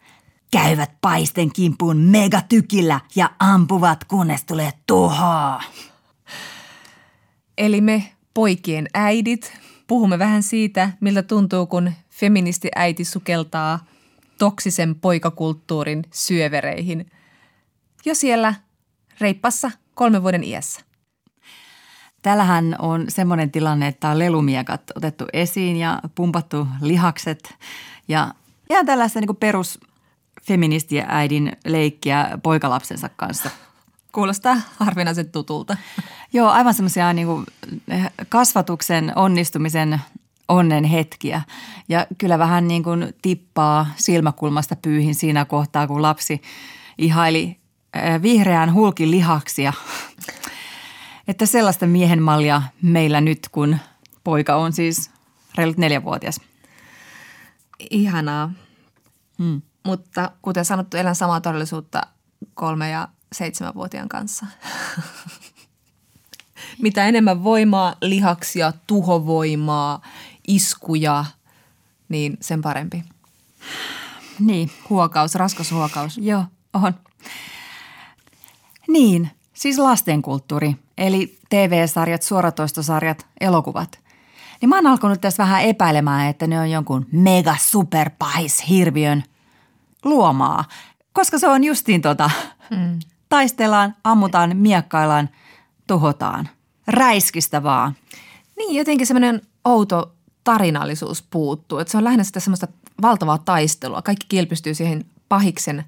käyvät 0.51 0.91
paisten 1.01 1.53
kimpuun 1.53 1.97
megatykillä 1.97 2.99
ja 3.15 3.31
ampuvat, 3.39 4.03
kunnes 4.03 4.45
tulee 4.45 4.71
tuhoa. 4.87 5.63
Eli 7.57 7.81
me 7.81 8.11
poikien 8.33 8.87
äidit 8.93 9.53
puhumme 9.87 10.19
vähän 10.19 10.43
siitä, 10.43 10.89
miltä 10.99 11.23
tuntuu, 11.23 11.65
kun 11.65 11.91
feministi 12.09 12.69
äiti 12.75 13.05
sukeltaa 13.05 13.85
toksisen 14.37 14.95
poikakulttuurin 14.95 16.03
syövereihin. 16.11 17.11
Jo 18.05 18.15
siellä 18.15 18.53
reippassa 19.21 19.71
kolmen 19.95 20.23
vuoden 20.23 20.43
iässä. 20.43 20.81
Täällähän 22.21 22.75
on 22.79 23.05
semmoinen 23.07 23.51
tilanne, 23.51 23.87
että 23.87 24.09
on 24.09 24.19
lelumiekat 24.19 24.81
otettu 24.95 25.25
esiin 25.33 25.77
ja 25.77 26.01
pumpattu 26.15 26.67
lihakset 26.81 27.55
ja 28.07 28.33
ihan 28.69 28.85
tällaista 28.85 29.19
niin 29.19 29.35
perus 29.35 29.79
feministiä 30.43 31.05
äidin 31.09 31.51
leikkiä 31.65 32.39
poikalapsensa 32.43 33.09
kanssa. 33.15 33.49
Kuulostaa 34.11 34.61
harvinaisen 34.77 35.29
tutulta. 35.29 35.77
Joo, 36.33 36.49
aivan 36.49 36.73
semmoisia 36.73 37.13
niin 37.13 37.27
kasvatuksen 38.29 39.11
onnistumisen 39.15 40.01
onnen 40.47 40.83
hetkiä. 40.83 41.41
Ja 41.89 42.07
kyllä 42.17 42.39
vähän 42.39 42.67
niin 42.67 42.83
kuin 42.83 43.13
tippaa 43.21 43.87
silmäkulmasta 43.95 44.75
pyyhin 44.75 45.15
siinä 45.15 45.45
kohtaa, 45.45 45.87
kun 45.87 46.01
lapsi 46.01 46.41
ihaili 46.97 47.57
vihreän 48.21 48.73
hulkin 48.73 49.11
lihaksia. 49.11 49.73
Että 51.27 51.45
sellaista 51.45 51.87
miehen 51.87 52.21
mallia 52.21 52.61
meillä 52.81 53.21
nyt, 53.21 53.39
kun 53.51 53.77
poika 54.23 54.55
on 54.55 54.73
siis 54.73 55.11
reilut 55.55 55.77
neljävuotias. 55.77 56.41
Ihanaa. 57.89 58.51
Hmm. 59.37 59.61
Mutta 59.85 60.31
kuten 60.41 60.65
sanottu, 60.65 60.97
elän 60.97 61.15
samaa 61.15 61.41
todellisuutta 61.41 62.01
kolme- 62.53 62.89
ja 62.89 63.07
seitsemänvuotiaan 63.31 64.09
kanssa. 64.09 64.45
Mitä 66.81 67.05
enemmän 67.05 67.43
voimaa, 67.43 67.95
lihaksia, 68.01 68.73
tuhovoimaa, 68.87 70.01
iskuja, 70.47 71.25
niin 72.09 72.37
sen 72.41 72.61
parempi. 72.61 73.03
Niin. 74.39 74.71
Huokaus, 74.89 75.35
raskas 75.35 75.71
huokaus. 75.71 76.17
Joo, 76.17 76.43
on. 76.73 76.93
Niin, 78.89 79.29
siis 79.53 79.77
lastenkulttuuri, 79.77 80.75
eli 80.97 81.39
TV-sarjat, 81.49 82.21
suoratoistosarjat, 82.21 83.27
elokuvat. 83.41 83.99
Niin 84.61 84.69
mä 84.69 84.75
oon 84.75 84.87
alkanut 84.87 85.21
tässä 85.21 85.43
vähän 85.43 85.63
epäilemään, 85.63 86.27
että 86.27 86.47
ne 86.47 86.59
on 86.59 86.71
jonkun 86.71 87.05
mega 87.11 87.55
superpahis 87.59 88.69
hirviön 88.69 89.23
luomaa, 90.05 90.65
koska 91.13 91.39
se 91.39 91.47
on 91.47 91.63
justiin 91.63 92.01
tota, 92.01 92.29
mm. 92.69 92.99
taistellaan, 93.29 93.95
ammutaan, 94.03 94.57
miekkaillaan, 94.57 95.29
tuhotaan. 95.87 96.49
Räiskistä 96.87 97.63
vaan. 97.63 97.95
Niin, 98.57 98.75
jotenkin 98.75 99.07
semmoinen 99.07 99.41
outo 99.65 100.15
tarinallisuus 100.43 101.21
puuttuu. 101.21 101.77
Että 101.77 101.91
se 101.91 101.97
on 101.97 102.03
lähinnä 102.03 102.23
sitä 102.23 102.39
semmoista 102.39 102.67
valtavaa 103.01 103.37
taistelua. 103.37 104.01
Kaikki 104.01 104.25
kilpistyy 104.29 104.73
siihen 104.73 105.05
pahiksen 105.29 105.85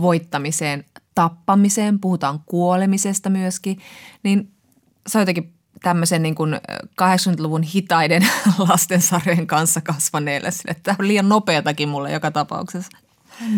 voittamiseen, 0.00 0.84
tappamiseen, 1.14 2.00
puhutaan 2.00 2.40
kuolemisesta 2.46 3.30
myöskin. 3.30 3.78
Niin 4.22 4.52
se 5.06 5.18
on 5.18 5.22
jotenkin 5.22 5.54
tämmöisen 5.82 6.22
niin 6.22 6.34
kuin 6.34 6.54
80-luvun 7.02 7.62
hitaiden 7.62 8.26
lastensarjojen 8.68 9.46
kanssa 9.46 9.80
kasvaneelle. 9.80 10.48
Että 10.68 10.82
tämä 10.82 10.96
on 10.98 11.08
liian 11.08 11.28
nopeatakin 11.28 11.88
mulle 11.88 12.12
joka 12.12 12.30
tapauksessa. 12.30 12.98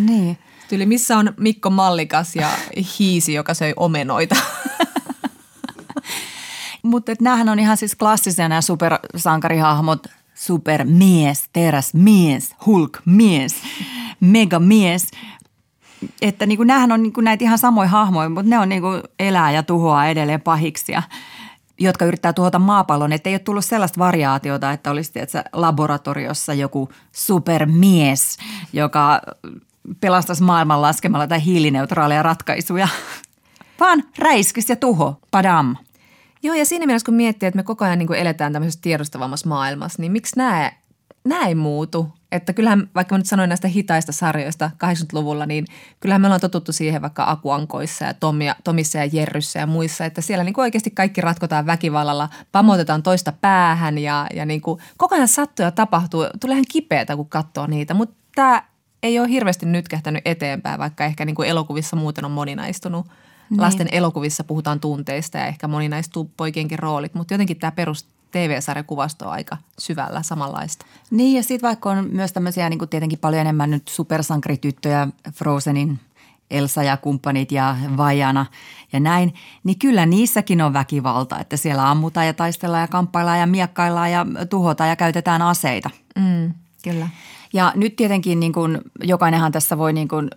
Niin. 0.06 0.38
Tyyli, 0.68 0.86
missä 0.86 1.18
on 1.18 1.34
Mikko 1.36 1.70
Mallikas 1.70 2.36
ja 2.36 2.50
Hiisi, 2.98 3.34
joka 3.34 3.54
söi 3.54 3.72
omenoita? 3.76 4.36
Mutta 6.82 7.12
näähän 7.20 7.48
on 7.48 7.58
ihan 7.58 7.76
siis 7.76 7.96
klassisia 7.96 8.48
nämä 8.48 8.60
supersankarihahmot. 8.60 10.06
Supermies, 10.34 11.44
teräsmies, 11.52 12.54
hulkmies, 12.66 13.54
megamies. 14.20 15.06
Että 16.22 16.46
niin 16.46 16.56
kuin, 16.56 16.66
näähän 16.66 16.92
on 16.92 17.02
niin 17.02 17.12
kuin 17.12 17.24
näitä 17.24 17.44
ihan 17.44 17.58
samoja 17.58 17.88
hahmoja, 17.88 18.28
mutta 18.28 18.50
ne 18.50 18.58
on 18.58 18.68
niin 18.68 18.82
kuin 18.82 19.02
elää 19.18 19.50
ja 19.50 19.62
tuhoaa 19.62 20.06
edelleen 20.06 20.40
pahiksia 20.40 21.02
jotka 21.78 22.04
yrittää 22.04 22.32
tuhota 22.32 22.58
maapallon, 22.58 23.12
että 23.12 23.28
ei 23.30 23.34
ole 23.34 23.38
tullut 23.38 23.64
sellaista 23.64 23.98
variaatiota, 23.98 24.72
että 24.72 24.90
olisi 24.90 25.12
tietysti, 25.12 25.38
laboratoriossa 25.52 26.54
joku 26.54 26.88
supermies, 27.12 28.38
joka 28.72 29.20
pelastaisi 30.00 30.42
maailman 30.42 30.82
laskemalla 30.82 31.26
tai 31.26 31.44
hiilineutraaleja 31.44 32.22
ratkaisuja, 32.22 32.88
vaan 33.80 34.02
räiskis 34.18 34.68
ja 34.68 34.76
tuho, 34.76 35.20
padam. 35.30 35.76
Joo, 36.42 36.54
ja 36.54 36.64
siinä 36.64 36.86
mielessä 36.86 37.06
kun 37.06 37.14
miettii, 37.14 37.46
että 37.46 37.56
me 37.56 37.62
koko 37.62 37.84
ajan 37.84 37.98
niin 37.98 38.14
eletään 38.14 38.52
tämmöisessä 38.52 38.82
tiedostavammassa 38.82 39.48
maailmassa, 39.48 40.02
niin 40.02 40.12
miksi 40.12 40.36
nämä, 40.36 40.72
nämä 41.24 41.46
ei 41.46 41.54
muutu? 41.54 42.12
Että 42.32 42.52
kyllähän, 42.52 42.90
vaikka 42.94 43.14
mä 43.14 43.18
nyt 43.18 43.26
sanoin 43.26 43.48
näistä 43.48 43.68
hitaista 43.68 44.12
sarjoista 44.12 44.70
80-luvulla, 44.84 45.46
niin 45.46 45.66
kyllähän 46.00 46.20
me 46.20 46.26
ollaan 46.26 46.40
totuttu 46.40 46.72
siihen 46.72 47.02
vaikka 47.02 47.30
Akuankoissa 47.30 48.04
ja 48.04 48.14
Tomia, 48.14 48.56
Tomissa 48.64 48.98
ja 48.98 49.08
Jerryssä 49.12 49.58
ja 49.58 49.66
muissa, 49.66 50.04
että 50.04 50.20
siellä 50.20 50.44
niin 50.44 50.54
kuin 50.54 50.62
oikeasti 50.62 50.90
kaikki 50.90 51.20
ratkotaan 51.20 51.66
väkivallalla, 51.66 52.28
pamotetaan 52.52 53.02
toista 53.02 53.32
päähän 53.32 53.98
ja, 53.98 54.26
ja 54.34 54.46
niin 54.46 54.60
kuin 54.60 54.80
koko 54.96 55.14
ajan 55.14 55.28
sattuu 55.28 55.64
ja 55.64 55.70
tapahtuu. 55.70 56.26
Tulee 56.40 56.54
ihan 56.54 56.64
kipeätä, 56.72 57.16
kun 57.16 57.28
katsoo 57.28 57.66
niitä, 57.66 57.94
mutta 57.94 58.16
tämä 58.34 58.62
ei 59.02 59.18
ole 59.20 59.28
hirveästi 59.28 59.66
nytkähtänyt 59.66 60.22
eteenpäin, 60.24 60.78
vaikka 60.78 61.04
ehkä 61.04 61.24
niin 61.24 61.36
kuin 61.36 61.48
elokuvissa 61.48 61.96
muuten 61.96 62.24
on 62.24 62.30
moninaistunut. 62.30 63.06
Niin. 63.50 63.60
Lasten 63.60 63.88
elokuvissa 63.92 64.44
puhutaan 64.44 64.80
tunteista 64.80 65.38
ja 65.38 65.46
ehkä 65.46 65.68
moninaistuu 65.68 66.30
poikienkin 66.36 66.78
roolit, 66.78 67.14
mutta 67.14 67.34
jotenkin 67.34 67.56
tämä 67.56 67.70
perus 67.70 68.06
TV-sarjakuvasto 68.30 69.24
on 69.24 69.32
aika 69.32 69.56
syvällä 69.78 70.22
samanlaista. 70.22 70.86
Niin 71.10 71.36
ja 71.36 71.42
sitten 71.42 71.68
vaikka 71.68 71.90
on 71.90 72.08
myös 72.12 72.32
tämmöisiä 72.32 72.70
niin 72.70 72.78
kuin 72.78 72.88
tietenkin 72.88 73.18
paljon 73.18 73.40
enemmän 73.40 73.70
nyt 73.70 73.88
supersankrityttöjä 73.88 75.08
Frozenin 75.32 76.00
Elsa 76.50 76.82
ja 76.82 76.96
kumppanit 76.96 77.52
ja 77.52 77.76
Vajana 77.96 78.46
ja 78.92 79.00
näin, 79.00 79.34
niin 79.64 79.78
kyllä 79.78 80.06
niissäkin 80.06 80.62
on 80.62 80.72
väkivalta, 80.72 81.38
että 81.38 81.56
siellä 81.56 81.90
ammutaan 81.90 82.26
ja 82.26 82.34
taistellaan 82.34 82.80
ja 82.80 82.88
kamppaillaan 82.88 83.40
ja 83.40 83.46
miekkaillaan 83.46 84.12
ja 84.12 84.26
tuhotaan 84.50 84.90
ja 84.90 84.96
käytetään 84.96 85.42
aseita. 85.42 85.90
Mm, 86.18 86.52
kyllä. 86.84 87.08
Ja 87.52 87.72
nyt 87.76 87.96
tietenkin 87.96 88.40
niin 88.40 88.52
kuin, 88.52 88.78
jokainenhan 89.02 89.52
tässä 89.52 89.78
voi 89.78 89.92
niin 89.92 90.08
kuin 90.08 90.30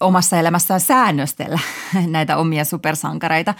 omassa 0.00 0.38
elämässään 0.38 0.80
säännöstellä 0.80 1.58
näitä 2.06 2.36
omia 2.36 2.64
supersankareita, 2.64 3.54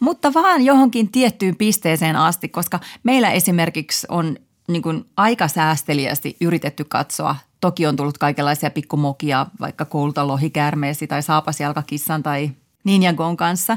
mutta 0.00 0.34
vaan 0.34 0.62
johonkin 0.62 1.12
tiettyyn 1.12 1.56
pisteeseen 1.56 2.16
asti, 2.16 2.48
koska 2.48 2.80
meillä 3.02 3.30
esimerkiksi 3.30 4.06
on 4.10 4.36
niin 4.68 4.82
kuin 4.82 5.04
aika 5.16 5.48
säästeliästi 5.48 6.36
yritetty 6.40 6.84
katsoa. 6.84 7.36
Toki 7.60 7.86
on 7.86 7.96
tullut 7.96 8.18
kaikenlaisia 8.18 8.70
pikkumokia, 8.70 9.46
vaikka 9.60 9.84
koulta 9.84 10.26
lohikäärmeesi 10.26 11.06
tai 11.06 11.22
saapasjalkakissan 11.22 12.22
tai 12.22 12.50
Ninjagon 12.84 13.36
kanssa. 13.36 13.76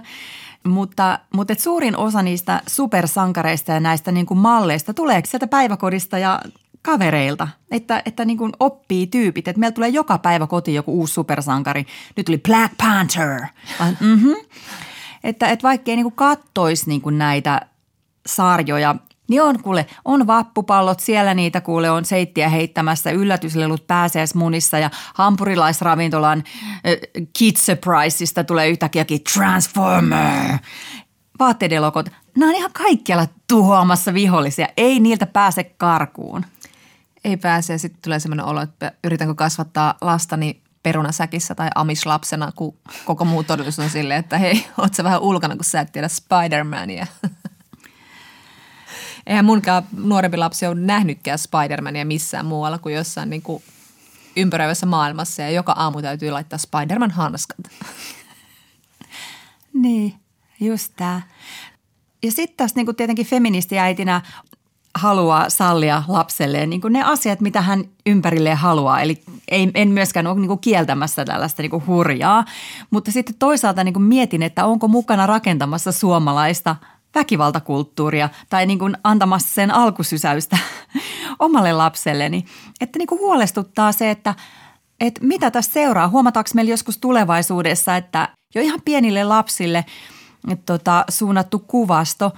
Mutta, 0.63 1.19
mutta 1.33 1.53
et 1.53 1.59
suurin 1.59 1.97
osa 1.97 2.21
niistä 2.21 2.61
supersankareista 2.67 3.71
ja 3.71 3.79
näistä 3.79 4.11
niin 4.11 4.25
kuin 4.25 4.37
malleista 4.37 4.93
tulee 4.93 5.21
sieltä 5.25 5.47
päiväkodista 5.47 6.17
ja 6.17 6.41
kavereilta, 6.81 7.47
että, 7.71 8.01
että 8.05 8.25
niin 8.25 8.37
kuin 8.37 8.51
oppii 8.59 9.07
tyypit. 9.07 9.47
Että 9.47 9.59
meillä 9.59 9.73
tulee 9.73 9.89
joka 9.89 10.17
päivä 10.17 10.47
kotiin 10.47 10.75
joku 10.75 10.99
uusi 10.99 11.13
supersankari. 11.13 11.85
Nyt 12.15 12.25
tuli 12.25 12.37
Black 12.37 12.73
Panther. 12.77 13.41
Mm-hmm. 13.99 14.35
Että, 15.23 15.47
että 15.47 15.63
vaikkei 15.63 15.95
niin 15.95 16.11
kattoisi 16.11 16.89
niin 16.89 17.17
näitä 17.17 17.61
sarjoja, 18.25 18.95
niin 19.29 19.41
on 19.41 19.63
kuule, 19.63 19.85
on 20.05 20.27
vappupallot, 20.27 20.99
siellä 20.99 21.33
niitä 21.33 21.61
kuule 21.61 21.91
on 21.91 22.05
seittiä 22.05 22.49
heittämässä, 22.49 23.11
yllätyslelut 23.11 23.87
pääsiäismunissa 23.87 24.79
ja 24.79 24.89
hampurilaisravintolan 25.13 26.43
äh, 26.47 27.23
Kid 27.37 27.55
Surpriseista 27.57 28.43
tulee 28.43 28.69
yhtäkkiäkin 28.69 29.23
Transformer. 29.33 30.57
Vaatteiden 31.39 31.81
lokot, 31.81 32.09
nämä 32.37 32.49
on 32.49 32.55
ihan 32.55 32.71
kaikkialla 32.73 33.27
tuhoamassa 33.47 34.13
vihollisia, 34.13 34.67
ei 34.77 34.99
niiltä 34.99 35.25
pääse 35.25 35.63
karkuun 35.63 36.45
ei 37.23 37.37
pääse 37.37 37.73
ja 37.73 37.79
sitten 37.79 38.01
tulee 38.01 38.19
sellainen 38.19 38.45
olo, 38.45 38.61
että 38.61 38.91
yritänkö 39.03 39.35
kasvattaa 39.35 39.95
lastani 40.01 40.61
perunasäkissä 40.83 41.55
tai 41.55 41.69
amislapsena, 41.75 42.51
kun 42.55 42.77
koko 43.05 43.25
muu 43.25 43.43
todellisuus 43.43 43.85
on 43.85 43.91
silleen, 43.91 44.19
että 44.19 44.37
hei, 44.37 44.65
oot 44.77 44.93
sä 44.93 45.03
vähän 45.03 45.21
ulkona, 45.21 45.55
kun 45.55 45.65
sä 45.65 45.81
et 45.81 45.91
tiedä 45.91 46.07
Spider-Mania. 46.07 47.07
Eihän 49.27 49.45
munkaan 49.45 49.83
nuorempi 49.97 50.37
lapsi 50.37 50.65
ole 50.65 50.75
nähnytkään 50.75 51.39
Spider-Mania 51.39 52.05
missään 52.05 52.45
muualla 52.45 52.77
kuin 52.77 52.95
jossain 52.95 53.29
niin 53.29 53.41
kuin 53.41 53.63
ympäröivässä 54.35 54.85
maailmassa 54.85 55.41
ja 55.41 55.49
joka 55.49 55.71
aamu 55.71 56.01
täytyy 56.01 56.31
laittaa 56.31 56.59
Spider-Man 56.59 57.11
hanskat. 57.11 57.57
Niin, 59.73 60.19
Just 60.59 60.93
tämä. 60.95 61.21
Ja 62.23 62.31
sitten 62.31 62.57
tässä 62.57 62.75
niin 62.75 62.95
tietenkin 62.95 63.25
feministiäitinä 63.25 64.21
haluaa 64.95 65.49
sallia 65.49 66.03
lapselleen 66.07 66.69
niin 66.69 66.81
ne 66.89 67.03
asiat, 67.03 67.41
mitä 67.41 67.61
hän 67.61 67.83
ympärilleen 68.05 68.57
haluaa. 68.57 69.01
Eli 69.01 69.21
ei, 69.47 69.71
en 69.75 69.87
myöskään 69.87 70.27
ole 70.27 70.39
niin 70.39 70.59
kieltämässä 70.59 71.25
tällaista 71.25 71.61
niin 71.61 71.87
hurjaa, 71.87 72.45
mutta 72.89 73.11
sitten 73.11 73.35
toisaalta 73.39 73.83
niin 73.83 74.01
mietin, 74.01 74.43
että 74.43 74.65
onko 74.65 74.87
mukana 74.87 75.27
rakentamassa 75.27 75.91
suomalaista 75.91 76.75
väkivaltakulttuuria 77.15 78.29
tai 78.49 78.65
niin 78.65 78.79
kuin 78.79 78.97
antamassa 79.03 79.53
sen 79.53 79.71
alkusysäystä 79.71 80.57
omalle 81.39 81.73
lapselleni. 81.73 82.45
Että 82.81 82.99
niin 82.99 83.07
kuin 83.07 83.21
huolestuttaa 83.21 83.91
se, 83.91 84.11
että, 84.11 84.35
että 84.99 85.25
mitä 85.25 85.51
tässä 85.51 85.71
seuraa. 85.71 86.07
Huomataanko 86.07 86.49
meillä 86.55 86.71
joskus 86.71 86.97
tulevaisuudessa, 86.97 87.95
että 87.95 88.29
jo 88.55 88.61
ihan 88.61 88.81
pienille 88.85 89.23
lapsille 89.23 89.85
tota, 90.65 91.05
suunnattu 91.09 91.59
kuvasto 91.59 92.31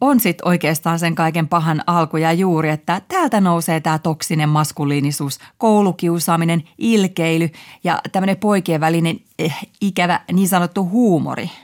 on 0.00 0.20
sitten 0.20 0.48
oikeastaan 0.48 0.98
sen 0.98 1.14
kaiken 1.14 1.48
pahan 1.48 1.82
alku 1.86 2.16
ja 2.16 2.32
juuri, 2.32 2.68
että 2.68 3.02
täältä 3.08 3.40
nousee 3.40 3.80
tämä 3.80 3.98
toksinen 3.98 4.48
maskuliinisuus, 4.48 5.38
koulukiusaaminen, 5.58 6.62
ilkeily 6.78 7.50
ja 7.84 8.00
tämmöinen 8.12 8.36
poikien 8.36 8.80
välinen 8.80 9.20
eh, 9.38 9.56
ikävä 9.80 10.20
niin 10.32 10.48
sanottu 10.48 10.88
huumori– 10.88 11.50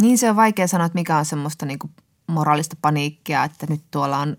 niin 0.00 0.18
se 0.18 0.30
on 0.30 0.36
vaikea 0.36 0.66
sanoa, 0.66 0.86
että 0.86 0.98
mikä 0.98 1.18
on 1.18 1.24
semmoista 1.24 1.66
niin 1.66 1.78
kuin 1.78 1.90
moraalista 2.26 2.76
paniikkia, 2.82 3.44
että 3.44 3.66
nyt 3.68 3.82
tuolla 3.90 4.18
on 4.18 4.36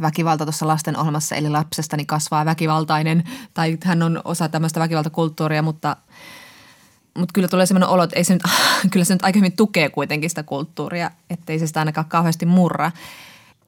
väkivalta 0.00 0.44
tuossa 0.44 0.66
lasten 0.66 0.98
ohjelmassa, 0.98 1.34
eli 1.36 1.48
lapsestani 1.48 2.04
kasvaa 2.04 2.44
väkivaltainen, 2.44 3.24
tai 3.54 3.78
hän 3.84 4.02
on 4.02 4.20
osa 4.24 4.48
tämmöistä 4.48 4.80
väkivaltakulttuuria, 4.80 5.62
mutta, 5.62 5.96
mutta 7.18 7.32
kyllä 7.32 7.48
tulee 7.48 7.66
semmoinen 7.66 7.88
olo, 7.88 8.02
että 8.02 8.16
ei 8.16 8.24
se 8.24 8.32
nyt, 8.32 8.42
kyllä 8.92 9.04
se 9.04 9.14
nyt 9.14 9.24
aika 9.24 9.38
hyvin 9.38 9.56
tukee 9.56 9.88
kuitenkin 9.88 10.30
sitä 10.30 10.42
kulttuuria, 10.42 11.10
ettei 11.30 11.58
se 11.58 11.66
sitä 11.66 11.80
ainakaan 11.80 12.08
kauheasti 12.08 12.46
murra. 12.46 12.92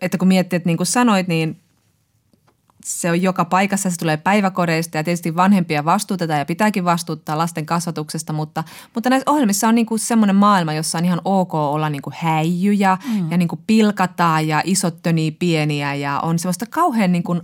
Että 0.00 0.18
kun 0.18 0.28
miettii, 0.28 0.56
että 0.56 0.68
niin 0.68 0.76
kuin 0.76 0.86
sanoit, 0.86 1.28
niin 1.28 1.60
se 2.84 3.10
on 3.10 3.22
joka 3.22 3.44
paikassa, 3.44 3.90
se 3.90 3.96
tulee 3.96 4.16
päiväkodeista 4.16 4.96
ja 4.96 5.04
tietysti 5.04 5.36
vanhempia 5.36 5.84
vastuutetaan 5.84 6.38
ja 6.38 6.44
pitääkin 6.44 6.84
vastuuttaa 6.84 7.38
lasten 7.38 7.66
kasvatuksesta, 7.66 8.32
mutta, 8.32 8.64
mutta 8.94 9.10
näissä 9.10 9.30
ohjelmissa 9.30 9.68
on 9.68 9.74
niinku 9.74 9.98
semmoinen 9.98 10.36
maailma, 10.36 10.72
jossa 10.72 10.98
on 10.98 11.04
ihan 11.04 11.20
ok 11.24 11.54
olla 11.54 11.90
niinku 11.90 12.12
häijyjä 12.14 12.98
mm. 13.12 13.30
ja 13.30 13.36
niinku 13.36 13.60
pilkataan 13.66 14.48
ja 14.48 14.62
isot 14.64 15.02
tönii 15.02 15.30
pieniä 15.30 15.94
ja 15.94 16.20
on 16.20 16.38
semmoista 16.38 16.66
kauhean 16.70 17.12
niinku 17.12 17.36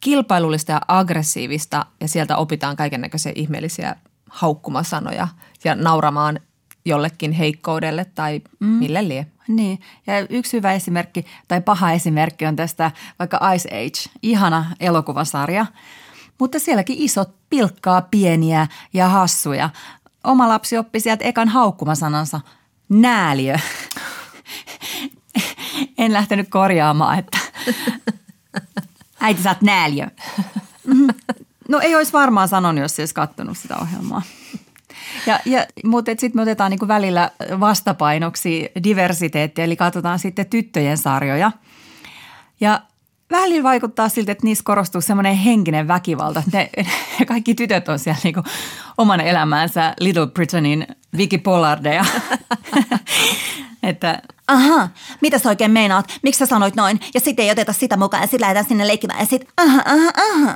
kilpailullista 0.00 0.72
ja 0.72 0.80
aggressiivista 0.88 1.86
ja 2.00 2.08
sieltä 2.08 2.36
opitaan 2.36 2.76
kaiken 2.76 3.00
näköisiä 3.00 3.32
ihmeellisiä 3.34 3.96
haukkumasanoja 4.30 5.28
ja 5.64 5.74
nauramaan 5.74 6.40
jollekin 6.84 7.32
heikkoudelle 7.32 8.04
tai 8.04 8.40
mm. 8.60 8.66
mille 8.66 9.08
lie. 9.08 9.26
Niin, 9.48 9.80
ja 10.06 10.26
yksi 10.30 10.56
hyvä 10.56 10.72
esimerkki 10.72 11.26
tai 11.48 11.60
paha 11.60 11.92
esimerkki 11.92 12.46
on 12.46 12.56
tästä 12.56 12.90
vaikka 13.18 13.52
Ice 13.52 13.68
Age, 13.68 14.18
ihana 14.22 14.66
elokuvasarja, 14.80 15.66
mutta 16.38 16.58
sielläkin 16.58 16.96
isot 16.98 17.30
pilkkaa 17.50 18.02
pieniä 18.02 18.66
ja 18.92 19.08
hassuja. 19.08 19.70
Oma 20.24 20.48
lapsi 20.48 20.78
oppi 20.78 21.00
sieltä 21.00 21.24
ekan 21.24 21.48
haukkumasanansa, 21.48 22.40
nääliö. 22.88 23.56
en 25.98 26.12
lähtenyt 26.12 26.48
korjaamaan, 26.48 27.18
että 27.18 27.38
äiti 29.20 29.42
sä 29.42 29.50
oot 29.50 29.62
nääliö. 29.62 30.06
No 31.70 31.80
ei 31.80 31.94
olisi 31.96 32.12
varmaan 32.12 32.48
sanonut, 32.48 32.82
jos 32.82 32.98
ei 32.98 33.02
olisi 33.02 33.14
kattonut 33.14 33.58
sitä 33.58 33.76
ohjelmaa. 33.76 34.22
Ja, 35.26 35.40
ja, 35.44 35.66
mutta 35.84 36.10
sitten 36.10 36.32
me 36.34 36.42
otetaan 36.42 36.70
niin 36.70 36.88
välillä 36.88 37.30
vastapainoksi 37.60 38.70
diversiteettiä, 38.84 39.64
eli 39.64 39.76
katsotaan 39.76 40.18
sitten 40.18 40.46
tyttöjen 40.46 40.98
sarjoja. 40.98 41.52
Ja 42.60 42.80
välillä 43.30 43.62
vaikuttaa 43.62 44.08
siltä, 44.08 44.32
että 44.32 44.44
niissä 44.44 44.64
korostuu 44.64 45.00
semmoinen 45.00 45.36
henkinen 45.36 45.88
väkivalta. 45.88 46.42
Ne, 46.52 46.70
kaikki 47.26 47.54
tytöt 47.54 47.88
on 47.88 47.98
siellä 47.98 48.20
niin 48.24 48.34
oman 48.98 49.20
elämäänsä 49.20 49.94
Little 50.00 50.26
Britainin 50.26 50.86
Vicky 51.16 51.38
Pollardeja. 51.38 52.04
että 53.82 54.22
aha, 54.46 54.88
mitä 55.20 55.38
sä 55.38 55.48
oikein 55.48 55.70
meinaat? 55.70 56.18
Miksi 56.22 56.38
sä 56.38 56.46
sanoit 56.46 56.76
noin? 56.76 57.00
Ja 57.14 57.20
sitten 57.20 57.44
ei 57.44 57.50
oteta 57.50 57.72
sitä 57.72 57.96
mukaan 57.96 58.22
ja 58.22 58.26
sitten 58.26 58.40
lähdetään 58.40 58.68
sinne 58.68 58.86
leikkimään 58.86 59.20
ja 59.20 59.26
sitten 59.26 59.52
aha, 59.56 59.82
aha, 59.86 60.10
aha. 60.16 60.54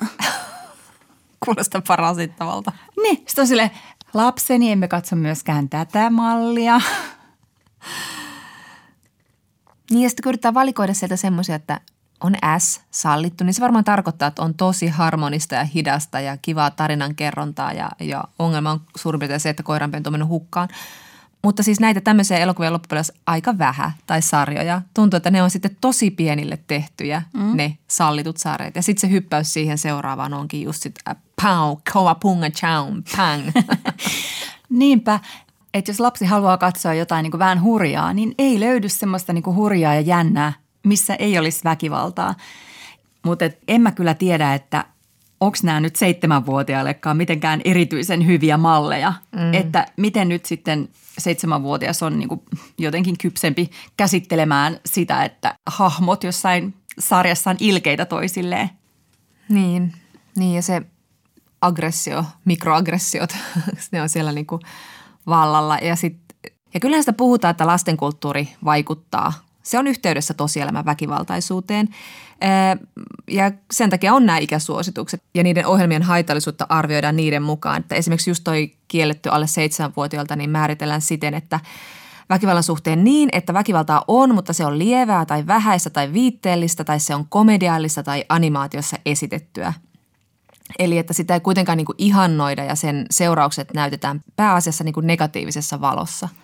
Kuulostaa 1.45 1.83
parasittavalta. 1.89 2.73
Niin, 3.03 3.17
sitten 3.17 3.43
on 3.43 3.47
silleen, 3.47 3.71
lapseni, 4.15 4.73
emme 4.73 4.89
katso 4.89 5.17
myöskään 5.17 5.69
tätä 5.69 6.11
mallia. 6.11 6.81
Niin 9.91 10.03
ja 10.03 10.09
sitten 10.09 10.23
kun 10.23 10.31
yrittää 10.31 10.55
valikoida 10.55 10.95
sieltä 10.95 11.17
semmoisia, 11.17 11.55
että 11.55 11.81
on 12.21 12.35
S 12.59 12.81
sallittu, 12.91 13.45
niin 13.45 13.55
se 13.55 13.61
varmaan 13.61 13.85
tarkoittaa, 13.85 14.29
että 14.29 14.43
on 14.43 14.55
tosi 14.55 14.89
harmonista 14.89 15.55
ja 15.55 15.65
hidasta 15.65 16.21
ja 16.21 16.37
kivaa 16.37 16.71
tarinan 16.71 17.15
kerrontaa 17.15 17.73
ja, 17.73 17.91
ja 18.01 18.25
ongelma 18.39 18.71
on 18.71 18.81
suurin 18.97 19.19
piirtein 19.19 19.41
se, 19.41 19.51
että 19.51 19.63
koiranpentu 19.63 20.09
on 20.09 20.13
mennyt 20.13 20.29
hukkaan– 20.29 20.69
mutta 21.45 21.63
siis 21.63 21.81
näitä 21.81 22.01
tämmöisiä 22.01 22.39
elokuvia 22.39 22.73
loppupeleissä 22.73 23.15
aika 23.27 23.59
vähän 23.59 23.93
tai 24.07 24.23
sarjoja. 24.23 24.83
Tuntuu, 24.95 25.17
että 25.17 25.31
ne 25.31 25.43
on 25.43 25.51
sitten 25.51 25.77
tosi 25.81 26.11
pienille 26.11 26.59
tehtyjä, 26.67 27.23
mm. 27.33 27.57
ne 27.57 27.79
sallitut 27.89 28.37
sarjat. 28.37 28.77
Ja 28.77 28.83
sitten 28.83 29.01
se 29.01 29.15
hyppäys 29.15 29.53
siihen 29.53 29.79
seuraavaan 29.79 30.35
onkin 30.35 30.63
just 30.63 30.83
sit 30.83 30.95
äh, 31.09 31.17
pau, 31.43 31.77
kova 31.93 32.15
punga 32.15 32.51
chow, 32.51 32.89
pang. 33.17 33.43
Niinpä, 34.69 35.21
että 35.75 35.91
jos 35.91 36.01
lapsi 36.01 36.25
haluaa 36.25 36.59
katsoa 36.59 36.95
jotain 36.95 37.23
niin 37.23 37.31
kuin 37.31 37.39
vähän 37.39 37.63
hurjaa, 37.63 38.13
niin 38.13 38.35
ei 38.39 38.61
löydy 38.61 38.89
semmoista 38.89 39.33
niin 39.33 39.43
kuin 39.43 39.57
hurjaa 39.57 39.95
ja 39.95 40.01
jännää, 40.01 40.53
missä 40.83 41.15
ei 41.15 41.39
olisi 41.39 41.65
väkivaltaa. 41.65 42.35
Mutta 43.25 43.45
en 43.69 43.81
mä 43.81 43.93
kyllä 43.93 44.15
tiedä, 44.15 44.55
että 44.55 44.85
onko 45.41 45.59
nämä 45.63 45.81
nyt 45.81 45.97
seitsemänvuotiaillekaan 45.97 47.17
mitenkään 47.17 47.61
erityisen 47.65 48.27
hyviä 48.27 48.57
malleja. 48.57 49.13
Mm. 49.33 49.55
Että 49.55 49.87
miten 49.97 50.29
nyt 50.29 50.45
sitten 50.45 50.89
seitsemänvuotias 51.19 52.03
on 52.03 52.19
niin 52.19 52.29
jotenkin 52.79 53.19
kypsempi 53.19 53.71
käsittelemään 53.97 54.81
sitä, 54.87 55.25
että 55.25 55.59
hahmot 55.67 56.25
jossain 56.25 56.75
sarjassa 56.99 57.51
on 57.51 57.57
ilkeitä 57.61 58.05
toisilleen. 58.05 58.71
Niin, 59.49 59.93
niin 60.37 60.55
ja 60.55 60.63
se 60.63 60.83
aggressio, 61.67 62.25
mikroaggressiot, 62.45 63.37
ne 63.93 64.03
on 64.03 64.09
siellä 64.09 64.33
niin 64.33 64.47
kuin 64.47 64.63
vallalla. 65.27 65.79
Ja, 65.79 65.97
sit, 65.97 66.17
ja 66.75 66.81
kyllähän 66.81 67.03
sitä 67.03 67.13
puhutaan, 67.13 67.51
että 67.51 67.67
lastenkulttuuri 67.67 68.49
vaikuttaa 68.65 69.33
se 69.65 69.79
on 69.79 69.87
yhteydessä 69.87 70.35
tosielämän 70.35 70.85
väkivaltaisuuteen 70.85 71.89
ja 73.31 73.53
sen 73.73 73.91
takia 73.91 74.15
on 74.15 74.27
nämä 74.27 74.39
ikäsuositukset 74.39 75.23
ja 75.35 75.43
niiden 75.43 75.67
ohjelmien 75.67 76.03
haitallisuutta 76.03 76.67
arvioidaan 76.69 77.17
niiden 77.17 77.43
mukaan. 77.43 77.81
Että 77.81 77.95
esimerkiksi 77.95 78.31
just 78.31 78.45
toi 78.45 78.73
kielletty 78.89 79.29
alle 79.29 79.47
seitsemänvuotiaalta 79.47 80.37
niin 80.37 80.51
määritellään 80.51 81.01
siten, 81.01 81.35
että 81.35 81.61
väkivallan 82.31 82.63
suhteen 82.63 83.05
niin, 83.05 83.29
että 83.33 83.55
väkivaltaa 83.55 84.05
on, 84.09 84.35
mutta 84.35 84.53
se 84.53 84.67
on 84.67 84.79
lievää 84.79 85.25
tai 85.27 85.47
vähäistä 85.47 85.91
tai 85.91 86.13
viitteellistä 86.13 86.85
tai 86.85 87.01
se 87.01 87.15
on 87.15 87.27
komediallista 87.29 88.03
tai 88.03 88.25
animaatiossa 88.29 88.97
esitettyä. 89.07 89.73
Eli 90.79 90.99
että 90.99 91.13
sitä 91.13 91.35
ei 91.35 91.41
kuitenkaan 91.41 91.77
niin 91.79 91.87
kuin 91.87 91.97
ihannoida 91.99 92.65
ja 92.65 92.75
sen 92.75 93.07
seuraukset 93.11 93.75
näytetään 93.75 94.21
pääasiassa 94.37 94.85
niin 94.85 94.93
kuin 94.93 95.07
negatiivisessa 95.07 95.81
valossa– 95.81 96.29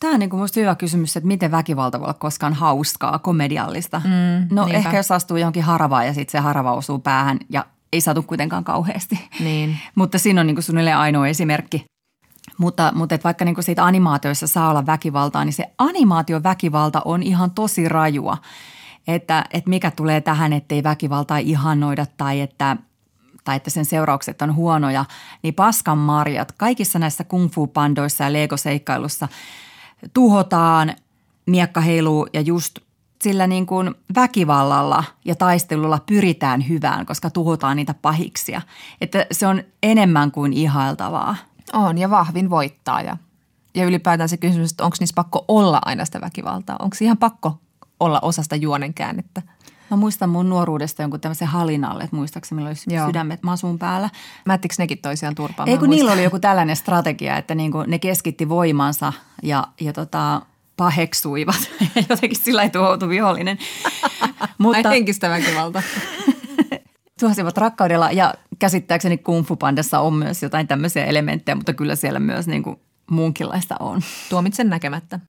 Tämä 0.00 0.14
on 0.14 0.20
niin 0.20 0.30
kuin 0.30 0.40
musta 0.40 0.60
hyvä 0.60 0.74
kysymys, 0.74 1.16
että 1.16 1.26
miten 1.26 1.50
väkivalta 1.50 2.00
voi 2.00 2.04
olla 2.04 2.14
koskaan 2.14 2.54
hauskaa, 2.54 3.18
komediallista. 3.18 4.02
Mm, 4.04 4.56
no 4.56 4.64
niinpä. 4.64 4.78
ehkä 4.78 4.96
jos 4.96 5.10
astuu 5.10 5.36
johonkin 5.36 5.62
haravaan 5.62 6.06
ja 6.06 6.14
sitten 6.14 6.32
se 6.32 6.38
harava 6.38 6.72
osuu 6.72 6.98
päähän 6.98 7.38
ja 7.48 7.66
ei 7.92 8.00
saatu 8.00 8.22
kuitenkaan 8.22 8.64
kauheasti. 8.64 9.28
Niin. 9.40 9.78
mutta 9.94 10.18
siinä 10.18 10.40
on 10.40 10.46
niin 10.46 10.54
kuin 10.54 10.64
suunnilleen 10.64 10.96
ainoa 10.96 11.28
esimerkki. 11.28 11.84
Mutta, 12.58 12.92
mutta 12.94 13.14
et 13.14 13.24
vaikka 13.24 13.44
niin 13.44 13.54
kuin 13.54 13.64
siitä 13.64 13.84
animaatioissa 13.84 14.46
saa 14.46 14.70
olla 14.70 14.86
väkivaltaa, 14.86 15.44
niin 15.44 15.52
se 15.52 15.64
animaatioväkivalta 15.78 17.02
on 17.04 17.22
ihan 17.22 17.50
tosi 17.50 17.88
rajua. 17.88 18.36
Että, 19.08 19.44
että 19.50 19.70
mikä 19.70 19.90
tulee 19.90 20.20
tähän, 20.20 20.52
ettei 20.52 20.82
väkivaltaa 20.82 21.38
ihannoida 21.38 22.06
tai 22.16 22.40
että 22.40 22.76
tai 23.50 23.56
että 23.56 23.70
sen 23.70 23.84
seuraukset 23.84 24.42
on 24.42 24.54
huonoja, 24.54 25.04
niin 25.42 25.54
paskan 25.54 25.98
marjat 25.98 26.52
kaikissa 26.52 26.98
näissä 26.98 27.24
kung 27.24 27.50
fu-pandoissa 27.50 28.24
ja 28.24 28.32
Lego-seikkailussa– 28.32 29.28
tuhotaan, 30.14 30.94
miekka 31.46 31.80
heiluu 31.80 32.28
ja 32.32 32.40
just 32.40 32.78
sillä 33.22 33.46
niin 33.46 33.66
kuin 33.66 33.94
väkivallalla 34.14 35.04
ja 35.24 35.34
taistelulla 35.34 35.98
pyritään 36.06 36.68
hyvään, 36.68 37.06
koska 37.06 37.30
tuhotaan 37.30 37.76
niitä 37.76 37.94
pahiksia. 37.94 38.62
Että 39.00 39.26
se 39.32 39.46
on 39.46 39.62
enemmän 39.82 40.30
kuin 40.30 40.52
ihailtavaa. 40.52 41.36
On 41.72 41.98
ja 41.98 42.10
vahvin 42.10 42.50
voittaa 42.50 43.02
ja, 43.02 43.16
ja 43.74 43.84
ylipäätään 43.84 44.28
se 44.28 44.36
kysymys, 44.36 44.70
että 44.70 44.84
onko 44.84 44.96
niissä 45.00 45.14
pakko 45.14 45.44
olla 45.48 45.78
aina 45.84 46.04
sitä 46.04 46.20
väkivaltaa? 46.20 46.76
Onko 46.78 46.96
ihan 47.00 47.18
pakko 47.18 47.58
olla 48.00 48.20
osasta 48.20 48.56
juonen 48.56 48.94
käännettä? 48.94 49.42
Mä 49.90 49.96
muistan 49.96 50.30
mun 50.30 50.48
nuoruudesta 50.48 51.02
jonkun 51.02 51.20
tämmöisen 51.20 51.48
halinalle, 51.48 52.04
että 52.04 52.16
muistaakseni 52.16 52.56
meillä 52.56 52.68
olisi 52.68 52.94
Joo. 52.94 53.06
sydämet 53.06 53.42
masun 53.42 53.78
päällä. 53.78 54.10
Mättikö 54.46 54.74
nekin 54.78 54.98
toisiaan 54.98 55.34
turpaan? 55.34 55.68
Ei 55.68 55.78
kun 55.78 55.90
niillä 55.90 56.02
muistan. 56.02 56.18
oli 56.18 56.24
joku 56.24 56.38
tällainen 56.38 56.76
strategia, 56.76 57.36
että 57.36 57.54
niinku 57.54 57.82
ne 57.86 57.98
keskitti 57.98 58.48
voimansa 58.48 59.12
ja, 59.42 59.66
ja 59.80 59.92
tota, 59.92 60.42
paheksuivat. 60.76 61.70
Jotenkin 62.10 62.42
sillä 62.42 62.56
lailla 62.56 62.72
tuhoutui 62.72 63.08
vihollinen. 63.08 63.58
Mutta... 64.58 64.88
Ai 64.88 64.94
henkistä 64.94 65.30
väkivalta. 65.30 65.82
Suosivat 67.20 67.58
rakkaudella 67.64 68.10
ja 68.10 68.34
käsittääkseni 68.58 69.18
Kung 69.18 69.46
Fu 69.46 69.56
Pandassa 69.56 70.00
on 70.00 70.14
myös 70.14 70.42
jotain 70.42 70.68
tämmöisiä 70.68 71.04
elementtejä, 71.04 71.56
mutta 71.56 71.72
kyllä 71.72 71.96
siellä 71.96 72.18
myös 72.18 72.46
niinku 72.46 72.80
muunkinlaista 73.10 73.76
on. 73.80 74.00
Tuomitsen 74.28 74.68
näkemättä. 74.68 75.20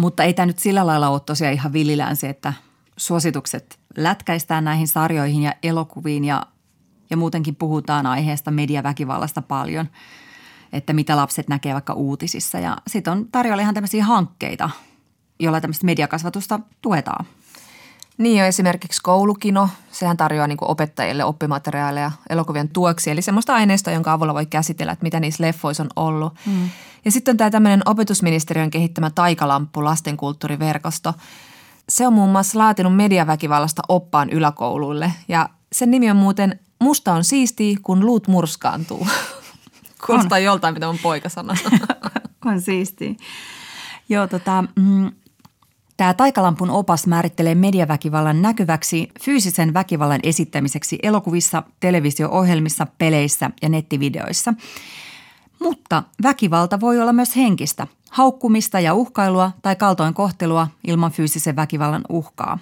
Mutta 0.00 0.24
ei 0.24 0.34
tämä 0.34 0.46
nyt 0.46 0.58
sillä 0.58 0.86
lailla 0.86 1.08
ole 1.08 1.20
tosiaan 1.20 1.54
ihan 1.54 1.72
villilänsi, 1.72 2.26
että 2.26 2.52
suositukset 2.96 3.78
lätkäistään 3.96 4.64
näihin 4.64 4.88
sarjoihin 4.88 5.42
ja 5.42 5.54
elokuviin 5.62 6.24
ja, 6.24 6.46
ja 7.10 7.16
muutenkin 7.16 7.56
puhutaan 7.56 8.06
aiheesta 8.06 8.50
mediaväkivallasta 8.50 9.42
paljon, 9.42 9.88
että 10.72 10.92
mitä 10.92 11.16
lapset 11.16 11.48
näkee 11.48 11.72
vaikka 11.72 11.92
uutisissa. 11.92 12.58
Ja 12.58 12.76
sitten 12.86 13.12
on 13.12 13.26
tarjolla 13.32 13.62
ihan 13.62 13.74
tämmöisiä 13.74 14.04
hankkeita, 14.04 14.70
joilla 15.38 15.60
tämmöistä 15.60 15.86
mediakasvatusta 15.86 16.60
tuetaan. 16.82 17.26
Niin 18.18 18.38
jo 18.38 18.46
esimerkiksi 18.46 19.02
koulukino, 19.02 19.68
sehän 19.92 20.16
tarjoaa 20.16 20.46
niin 20.46 20.58
opettajille 20.60 21.24
oppimateriaaleja 21.24 22.10
elokuvien 22.30 22.68
tueksi, 22.68 23.10
eli 23.10 23.22
semmoista 23.22 23.54
aineistoa, 23.54 23.94
jonka 23.94 24.12
avulla 24.12 24.34
voi 24.34 24.46
käsitellä, 24.46 24.92
että 24.92 25.02
mitä 25.02 25.20
niissä 25.20 25.44
leffoissa 25.44 25.82
on 25.82 25.90
ollut. 25.96 26.34
Mm. 26.46 26.68
Ja 27.04 27.10
sitten 27.10 27.32
on 27.32 27.36
tämä 27.36 27.50
tämmöinen 27.50 27.82
opetusministeriön 27.86 28.70
kehittämä 28.70 29.10
taikalamppu 29.10 29.84
lastenkulttuuriverkosto. 29.84 31.14
Se 31.92 32.06
on 32.06 32.12
muun 32.12 32.30
muassa 32.30 32.58
laatinut 32.58 32.96
mediaväkivallasta 32.96 33.82
oppaan 33.88 34.30
yläkouluille 34.30 35.12
ja 35.28 35.48
sen 35.72 35.90
nimi 35.90 36.10
on 36.10 36.16
muuten 36.16 36.58
Musta 36.82 37.12
on 37.12 37.24
siistiä, 37.24 37.76
kun 37.82 38.06
luut 38.06 38.28
murskaantuu. 38.28 39.06
Kuulostaa 40.06 40.38
joltain, 40.38 40.74
mitä 40.74 40.86
mun 40.86 40.98
poika 41.02 41.28
sanoo. 41.28 41.56
On 42.44 42.60
siistiä. 42.60 43.14
Joo, 44.08 44.26
tota, 44.26 44.64
mm, 44.76 45.12
tämä 45.96 46.14
Taikalampun 46.14 46.70
opas 46.70 47.06
määrittelee 47.06 47.54
mediaväkivallan 47.54 48.42
näkyväksi 48.42 49.08
fyysisen 49.22 49.74
väkivallan 49.74 50.20
esittämiseksi 50.22 50.98
elokuvissa, 51.02 51.62
televisio-ohjelmissa, 51.80 52.86
peleissä 52.98 53.50
ja 53.62 53.68
nettivideoissa. 53.68 54.54
Mutta 55.60 56.02
väkivalta 56.22 56.80
voi 56.80 57.00
olla 57.00 57.12
myös 57.12 57.36
henkistä, 57.36 57.86
haukkumista 58.12 58.80
ja 58.80 58.94
uhkailua 58.94 59.52
tai 59.62 59.76
kaltoinkohtelua 59.76 60.68
ilman 60.86 61.12
fyysisen 61.12 61.56
väkivallan 61.56 62.02
uhkaa. 62.08 62.58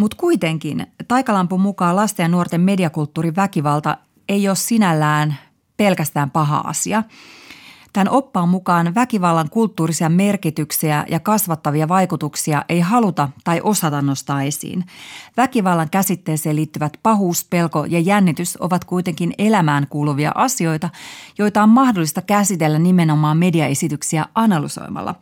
Mutta 0.00 0.16
kuitenkin 0.16 0.86
Taikalampun 1.08 1.60
mukaan 1.60 1.96
lasten 1.96 2.24
ja 2.24 2.28
nuorten 2.28 2.60
mediakulttuurin 2.60 3.36
väkivalta 3.36 3.96
ei 4.28 4.48
ole 4.48 4.56
sinällään 4.56 5.36
pelkästään 5.76 6.30
paha 6.30 6.58
asia– 6.58 7.02
Tämän 7.92 8.08
oppaan 8.08 8.48
mukaan 8.48 8.94
väkivallan 8.94 9.50
kulttuurisia 9.50 10.08
merkityksiä 10.08 11.04
ja 11.08 11.20
kasvattavia 11.20 11.88
vaikutuksia 11.88 12.64
ei 12.68 12.80
haluta 12.80 13.28
tai 13.44 13.60
osata 13.64 14.02
nostaa 14.02 14.42
esiin. 14.42 14.84
Väkivallan 15.36 15.90
käsitteeseen 15.90 16.56
liittyvät 16.56 16.92
pahuus, 17.02 17.46
pelko 17.50 17.84
ja 17.84 18.00
jännitys 18.00 18.58
ovat 18.60 18.84
kuitenkin 18.84 19.34
elämään 19.38 19.86
kuuluvia 19.90 20.32
asioita, 20.34 20.90
joita 21.38 21.62
on 21.62 21.68
mahdollista 21.68 22.22
käsitellä 22.22 22.78
nimenomaan 22.78 23.36
mediaesityksiä 23.36 24.26
analysoimalla. 24.34 25.14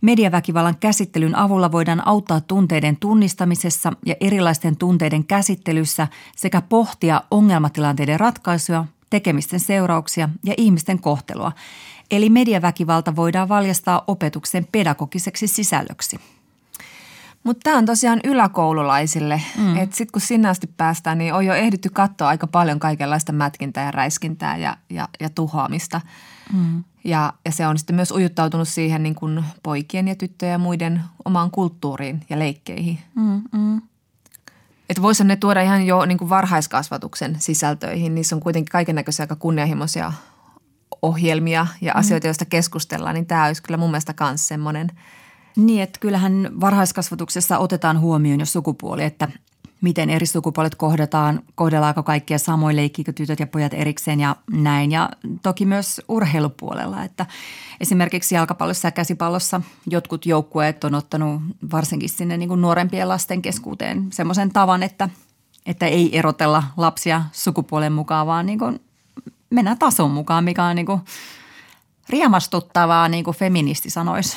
Mediaväkivallan 0.00 0.76
käsittelyn 0.80 1.34
avulla 1.34 1.72
voidaan 1.72 2.08
auttaa 2.08 2.40
tunteiden 2.40 2.96
tunnistamisessa 2.96 3.92
ja 4.06 4.14
erilaisten 4.20 4.76
tunteiden 4.76 5.24
käsittelyssä 5.24 6.08
sekä 6.36 6.62
pohtia 6.62 7.22
ongelmatilanteiden 7.30 8.20
ratkaisuja, 8.20 8.84
tekemisten 9.10 9.60
seurauksia 9.60 10.28
ja 10.44 10.54
ihmisten 10.56 10.98
kohtelua. 10.98 11.52
Eli 12.10 12.30
mediaväkivalta 12.30 13.16
voidaan 13.16 13.48
valjastaa 13.48 14.04
opetuksen 14.06 14.66
pedagogiseksi 14.72 15.46
sisällöksi. 15.46 16.20
Mutta 17.44 17.60
tämä 17.64 17.78
on 17.78 17.86
tosiaan 17.86 18.20
yläkoululaisille. 18.24 19.42
Mm. 19.58 19.76
Että 19.76 19.96
sitten 19.96 20.12
kun 20.12 20.20
sinne 20.22 20.48
asti 20.48 20.66
päästään, 20.66 21.18
niin 21.18 21.34
on 21.34 21.46
jo 21.46 21.54
ehditty 21.54 21.90
katsoa 21.90 22.28
aika 22.28 22.46
paljon 22.46 22.78
kaikenlaista 22.78 23.32
mätkintää 23.32 23.84
ja 23.84 23.90
räiskintää 23.90 24.56
ja, 24.56 24.76
ja, 24.90 25.08
ja 25.20 25.30
tuhoamista. 25.30 26.00
Mm. 26.52 26.84
Ja, 27.04 27.32
ja 27.44 27.52
se 27.52 27.66
on 27.66 27.78
sitten 27.78 27.96
myös 27.96 28.10
ujuttautunut 28.10 28.68
siihen 28.68 29.02
niin 29.02 29.14
kuin 29.14 29.44
poikien 29.62 30.08
ja 30.08 30.14
tyttöjen 30.14 30.52
ja 30.52 30.58
muiden 30.58 31.02
omaan 31.24 31.50
kulttuuriin 31.50 32.24
ja 32.30 32.38
leikkeihin. 32.38 32.98
Mm, 33.14 33.42
mm. 33.52 33.82
Että 34.88 35.02
voisi 35.02 35.24
ne 35.24 35.36
tuoda 35.36 35.62
ihan 35.62 35.86
jo 35.86 36.04
niin 36.04 36.18
kuin 36.18 36.28
varhaiskasvatuksen 36.28 37.36
sisältöihin. 37.38 38.14
Niissä 38.14 38.36
on 38.36 38.42
kuitenkin 38.42 38.70
kaiken 38.70 38.94
näköisiä 38.94 39.22
aika 39.22 39.36
kunnianhimoisia 39.36 40.12
ohjelmia 41.02 41.66
ja 41.80 41.92
asioita, 41.94 42.26
joista 42.26 42.44
keskustellaan. 42.44 43.14
Niin 43.14 43.26
tämä 43.26 43.46
olisi 43.46 43.62
kyllä 43.62 43.78
mun 43.78 43.90
mielestä 43.90 44.14
myös 44.20 44.48
semmoinen. 44.48 44.90
Niin, 45.56 45.82
että 45.82 46.00
kyllähän 46.00 46.50
varhaiskasvatuksessa 46.60 47.58
otetaan 47.58 48.00
huomioon 48.00 48.40
jo 48.40 48.46
sukupuoli, 48.46 49.04
että 49.04 49.28
miten 49.80 50.10
eri 50.10 50.26
sukupuolet 50.26 50.74
kohdataan, 50.74 51.42
kohdellaanko 51.54 52.02
kaikkia 52.02 52.38
samoin, 52.38 52.76
leikkiikö 52.76 53.12
tytöt 53.12 53.40
ja 53.40 53.46
pojat 53.46 53.74
erikseen 53.74 54.20
ja 54.20 54.36
näin. 54.52 54.92
Ja 54.92 55.10
toki 55.42 55.66
myös 55.66 56.00
urheilupuolella, 56.08 57.04
että 57.04 57.26
esimerkiksi 57.80 58.34
jalkapallossa 58.34 58.88
ja 58.88 58.92
käsipallossa 58.92 59.60
jotkut 59.86 60.26
joukkueet 60.26 60.84
on 60.84 60.94
ottanut 60.94 61.42
varsinkin 61.72 62.08
sinne 62.08 62.36
niin 62.36 62.48
kuin 62.48 62.60
nuorempien 62.60 63.08
lasten 63.08 63.42
keskuuteen 63.42 64.06
semmoisen 64.12 64.52
tavan, 64.52 64.82
että, 64.82 65.08
että 65.66 65.86
ei 65.86 66.18
erotella 66.18 66.62
lapsia 66.76 67.22
sukupuolen 67.32 67.92
mukaan, 67.92 68.26
vaan 68.26 68.46
niin 68.46 68.58
kuin 68.58 68.80
mennä 69.50 69.76
tason 69.76 70.10
mukaan, 70.10 70.44
mikä 70.44 70.64
on 70.64 70.76
niin 70.76 70.86
kuin 70.86 71.00
riemastuttavaa, 72.08 73.08
niin 73.08 73.24
kuin 73.24 73.36
feministi 73.36 73.90
sanoisi. 73.90 74.36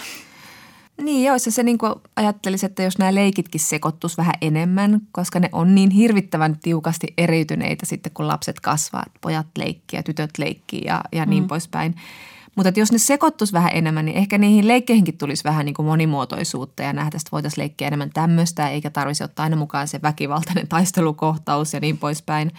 Niin, 1.02 1.28
jos 1.28 1.44
se 1.50 1.64
niin 1.64 1.78
kuin 1.78 1.94
ajattelisi, 2.16 2.66
että 2.66 2.84
jos 2.84 2.98
nämä 2.98 3.16
leikitkin 3.16 3.62
sekoittuisi 3.62 4.18
vähän 4.18 4.34
enemmän, 4.42 5.02
koska 5.12 5.40
ne 5.40 5.50
on 5.52 5.76
niin 5.76 5.90
hirvittävän 5.90 6.60
tiukasti 6.60 7.08
eriytyneitä 7.18 7.86
sitten, 7.86 8.12
kun 8.12 8.28
lapset 8.28 8.60
kasvaa. 8.60 9.06
Pojat 9.22 9.48
leikkii 9.58 10.00
ja 10.00 10.04
tytöt 10.04 10.38
leikkii 10.38 10.82
ja, 10.86 11.02
ja 11.12 11.26
niin 11.26 11.44
mm. 11.44 11.48
poispäin. 11.48 11.96
Mutta 12.56 12.70
että 12.70 12.80
jos 12.80 12.92
ne 12.92 12.98
sekoittuisi 12.98 13.54
vähän 13.54 13.72
enemmän, 13.74 14.06
niin 14.06 14.18
ehkä 14.18 14.38
niihin 14.38 14.68
leikkeihinkin 14.68 15.18
tulisi 15.18 15.44
vähän 15.44 15.66
niin 15.66 15.74
kuin 15.74 15.86
monimuotoisuutta 15.86 16.84
ja 16.84 16.94
nähdä, 16.94 17.18
että 17.18 17.32
voitaisiin 17.32 17.62
leikkiä 17.62 17.88
enemmän 17.88 18.10
tämmöistä, 18.14 18.70
eikä 18.70 18.90
tarvitsisi 18.90 19.24
ottaa 19.24 19.44
aina 19.44 19.56
mukaan 19.56 19.88
se 19.88 20.02
väkivaltainen 20.02 20.68
taistelukohtaus 20.68 21.74
ja 21.74 21.80
niin 21.80 21.98
poispäin. 21.98 22.52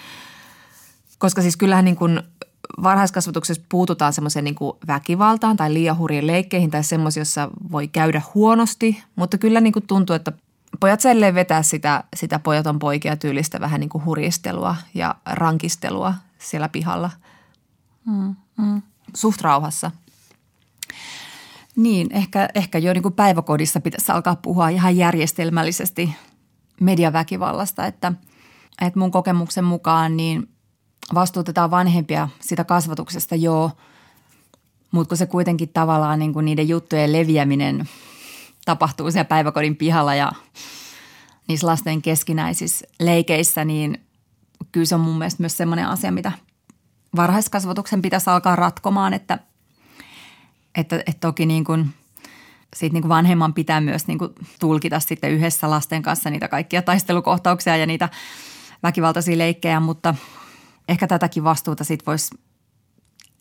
Koska 1.18 1.42
siis 1.42 1.57
kyllähän 1.57 1.84
niin 1.84 1.96
kuin 1.96 2.22
varhaiskasvatuksessa 2.82 3.62
puututaan 3.68 4.12
semmoiseen 4.12 4.44
niin 4.44 4.56
väkivaltaan 4.86 5.56
tai 5.56 5.74
liian 5.74 5.98
hurjiin 5.98 6.26
leikkeihin 6.26 6.70
tai 6.70 6.84
semmoisiin, 6.84 7.20
jossa 7.20 7.50
voi 7.72 7.88
käydä 7.88 8.22
huonosti, 8.34 9.02
mutta 9.16 9.38
kyllä 9.38 9.60
niin 9.60 9.72
kuin 9.72 9.86
tuntuu, 9.86 10.16
että 10.16 10.32
pojat 10.80 11.00
selleen 11.00 11.34
vetää 11.34 11.62
sitä, 11.62 12.04
sitä 12.16 12.38
pojaton 12.38 12.78
poikia 12.78 13.16
tyylistä 13.16 13.60
vähän 13.60 13.80
niin 13.80 13.90
kuin 13.90 14.04
hurjistelua 14.04 14.76
ja 14.94 15.14
rankistelua 15.26 16.14
siellä 16.38 16.68
pihalla. 16.68 17.10
Mm, 18.06 18.34
mm. 18.58 18.82
Suht 19.14 19.40
rauhassa. 19.40 19.90
Niin, 21.76 22.12
ehkä, 22.12 22.48
ehkä 22.54 22.78
jo 22.78 22.92
niin 22.92 23.02
kuin 23.02 23.14
päiväkodissa 23.14 23.80
pitäisi 23.80 24.12
alkaa 24.12 24.36
puhua 24.36 24.68
ihan 24.68 24.96
järjestelmällisesti 24.96 26.14
mediaväkivallasta, 26.80 27.86
että, 27.86 28.12
että 28.82 28.98
mun 28.98 29.10
kokemuksen 29.10 29.64
mukaan 29.64 30.16
niin 30.16 30.48
vastuutetaan 31.14 31.70
vanhempia 31.70 32.28
sitä 32.40 32.64
kasvatuksesta 32.64 33.34
joo, 33.34 33.70
mutta 34.90 35.09
kun 35.09 35.16
se 35.16 35.26
kuitenkin 35.26 35.68
tavallaan 35.68 36.18
niin 36.18 36.32
kuin 36.32 36.44
niiden 36.44 36.68
juttujen 36.68 37.12
leviäminen 37.12 37.88
tapahtuu 38.64 39.11
siellä 39.11 39.24
päiväkodin 39.24 39.76
pihalla 39.76 40.14
ja 40.14 40.32
niissä 41.48 41.66
lasten 41.66 42.03
keskinäisissä 42.03 42.86
leikeissä, 43.00 43.64
niin 43.64 44.00
kyllä 44.72 44.86
se 44.86 44.94
on 44.94 45.00
mun 45.00 45.18
mielestä 45.18 45.42
myös 45.42 45.57
semmoinen 45.57 45.88
asia, 45.88 46.12
mitä 46.12 46.32
varhaiskasvatuksen 47.16 48.03
pitäisi 48.03 48.30
alkaa 48.30 48.57
ratkomaan, 48.57 49.14
että, 49.14 49.38
että, 50.74 50.96
että 50.96 51.20
toki 51.20 51.46
niin 51.46 51.64
kuin 51.64 51.94
siitä 52.76 52.92
niin 52.92 53.03
kuin 53.03 53.09
vanhemman 53.09 53.55
pitää 53.55 53.80
myös 53.80 54.07
niin 54.07 54.18
kuin 54.18 54.32
tulkita 54.61 55.00
sitten 55.00 55.30
yhdessä 55.30 55.70
lasten 55.70 56.03
kanssa 56.03 56.30
niitä 56.30 56.48
kaikkia 56.48 56.82
taistelukohtauksia 56.82 57.76
ja 57.76 57.86
niitä 57.86 58.09
väkivaltaisia 58.82 59.38
leikkejä, 59.38 59.80
mutta– 59.80 60.14
ehkä 60.89 61.07
tätäkin 61.07 61.45
vastuuta 61.45 61.85
sitten 61.85 62.07
voisi 62.07 62.30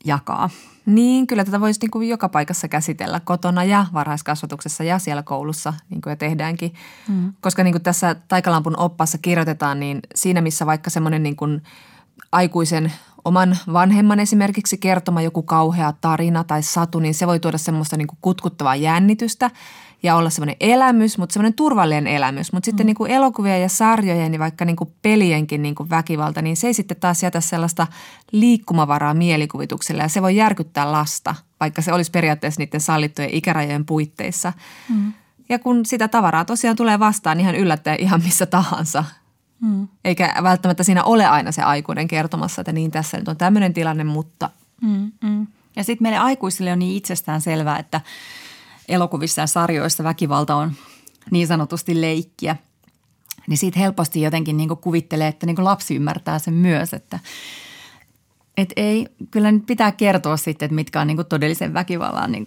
jakaa. 0.05 0.49
Niin, 0.85 1.27
kyllä 1.27 1.45
tätä 1.45 1.61
voisi 1.61 1.79
niin 1.81 1.91
kuin 1.91 2.09
joka 2.09 2.29
paikassa 2.29 2.67
käsitellä 2.67 3.19
kotona 3.19 3.63
ja 3.63 3.85
varhaiskasvatuksessa 3.93 4.83
ja 4.83 4.99
siellä 4.99 5.23
koulussa, 5.23 5.73
niin 5.89 6.01
kuin 6.01 6.11
ja 6.11 6.15
tehdäänkin. 6.15 6.73
Mm. 7.07 7.33
Koska 7.41 7.63
niin 7.63 7.73
kuin 7.73 7.83
tässä 7.83 8.15
Taikalampun 8.27 8.79
oppassa 8.79 9.17
kirjoitetaan, 9.17 9.79
niin 9.79 9.99
siinä 10.15 10.41
missä 10.41 10.65
vaikka 10.65 10.89
semmoinen 10.89 11.23
niin 11.23 11.35
kuin 11.35 11.61
aikuisen 12.31 12.93
oman 13.25 13.57
vanhemman 13.73 14.19
esimerkiksi 14.19 14.77
kertoma 14.77 15.21
joku 15.21 15.43
kauhea 15.43 15.93
tarina 16.01 16.43
tai 16.43 16.63
satu, 16.63 16.99
niin 16.99 17.13
se 17.13 17.27
voi 17.27 17.39
tuoda 17.39 17.57
semmoista 17.57 17.97
niin 17.97 18.07
kuin 18.07 18.17
kutkuttavaa 18.21 18.75
jännitystä 18.75 19.51
ja 20.03 20.15
olla 20.15 20.29
semmoinen 20.29 20.55
elämys, 20.59 21.17
mutta 21.17 21.33
semmoinen 21.33 21.53
turvallinen 21.53 22.07
elämys. 22.07 22.53
Mutta 22.53 22.65
sitten 22.65 22.83
mm. 22.83 22.87
niin 22.87 22.95
kuin 22.95 23.11
elokuvien 23.11 23.61
ja 23.61 23.69
sarjojen 23.69 24.33
ja 24.33 24.39
vaikka 24.39 24.65
niin 24.65 24.75
kuin 24.75 24.93
pelienkin 25.01 25.61
niin 25.61 25.75
kuin 25.75 25.89
väkivalta, 25.89 26.41
niin 26.41 26.57
se 26.57 26.67
ei 26.67 26.73
sitten 26.73 26.97
taas 26.99 27.23
jätä 27.23 27.41
sellaista 27.41 27.87
liikkumavaraa 28.31 29.13
mielikuvitukselle 29.13 30.01
ja 30.01 30.09
se 30.09 30.21
voi 30.21 30.35
järkyttää 30.35 30.91
lasta, 30.91 31.35
vaikka 31.59 31.81
se 31.81 31.93
olisi 31.93 32.11
periaatteessa 32.11 32.61
niiden 32.61 32.81
sallittujen 32.81 33.33
ikärajojen 33.33 33.85
puitteissa. 33.85 34.53
Mm. 34.89 35.13
Ja 35.49 35.59
kun 35.59 35.85
sitä 35.85 36.07
tavaraa 36.07 36.45
tosiaan 36.45 36.75
tulee 36.75 36.99
vastaan 36.99 37.39
ihan 37.39 37.55
yllättäen 37.55 37.99
ihan 37.99 38.21
missä 38.23 38.45
tahansa, 38.45 39.03
mm. 39.59 39.87
eikä 40.05 40.35
välttämättä 40.43 40.83
siinä 40.83 41.03
ole 41.03 41.25
aina 41.25 41.51
se 41.51 41.61
aikuinen 41.61 42.07
kertomassa, 42.07 42.61
että 42.61 42.71
niin 42.71 42.91
tässä 42.91 43.17
nyt 43.17 43.27
on 43.27 43.37
tämmöinen 43.37 43.73
tilanne, 43.73 44.03
mutta 44.03 44.49
mm, 44.81 45.11
mm. 45.23 45.47
Ja 45.75 45.83
sitten 45.83 46.05
meille 46.05 46.17
aikuisille 46.17 46.71
on 46.71 46.79
niin 46.79 46.97
itsestään 46.97 47.41
selvää, 47.41 47.79
että 47.79 48.01
elokuvissa 48.91 49.41
ja 49.41 49.47
sarjoissa 49.47 50.03
väkivalta 50.03 50.55
on 50.55 50.71
niin 51.31 51.47
sanotusti 51.47 52.01
leikkiä. 52.01 52.55
Niin 53.47 53.57
siitä 53.57 53.79
helposti 53.79 54.21
jotenkin 54.21 54.57
niin 54.57 54.69
kuvittelee, 54.69 55.27
että 55.27 55.45
niin 55.45 55.63
lapsi 55.63 55.95
ymmärtää 55.95 56.39
sen 56.39 56.53
myös, 56.53 56.93
että 56.93 57.19
et 58.57 58.73
ei, 58.75 59.07
kyllä 59.31 59.51
nyt 59.51 59.65
pitää 59.65 59.91
kertoa 59.91 60.37
sitten, 60.37 60.65
että 60.65 60.75
mitkä 60.75 61.01
on 61.01 61.07
niin 61.07 61.25
todellisen 61.29 61.73
väkivallan 61.73 62.31
niin 62.31 62.45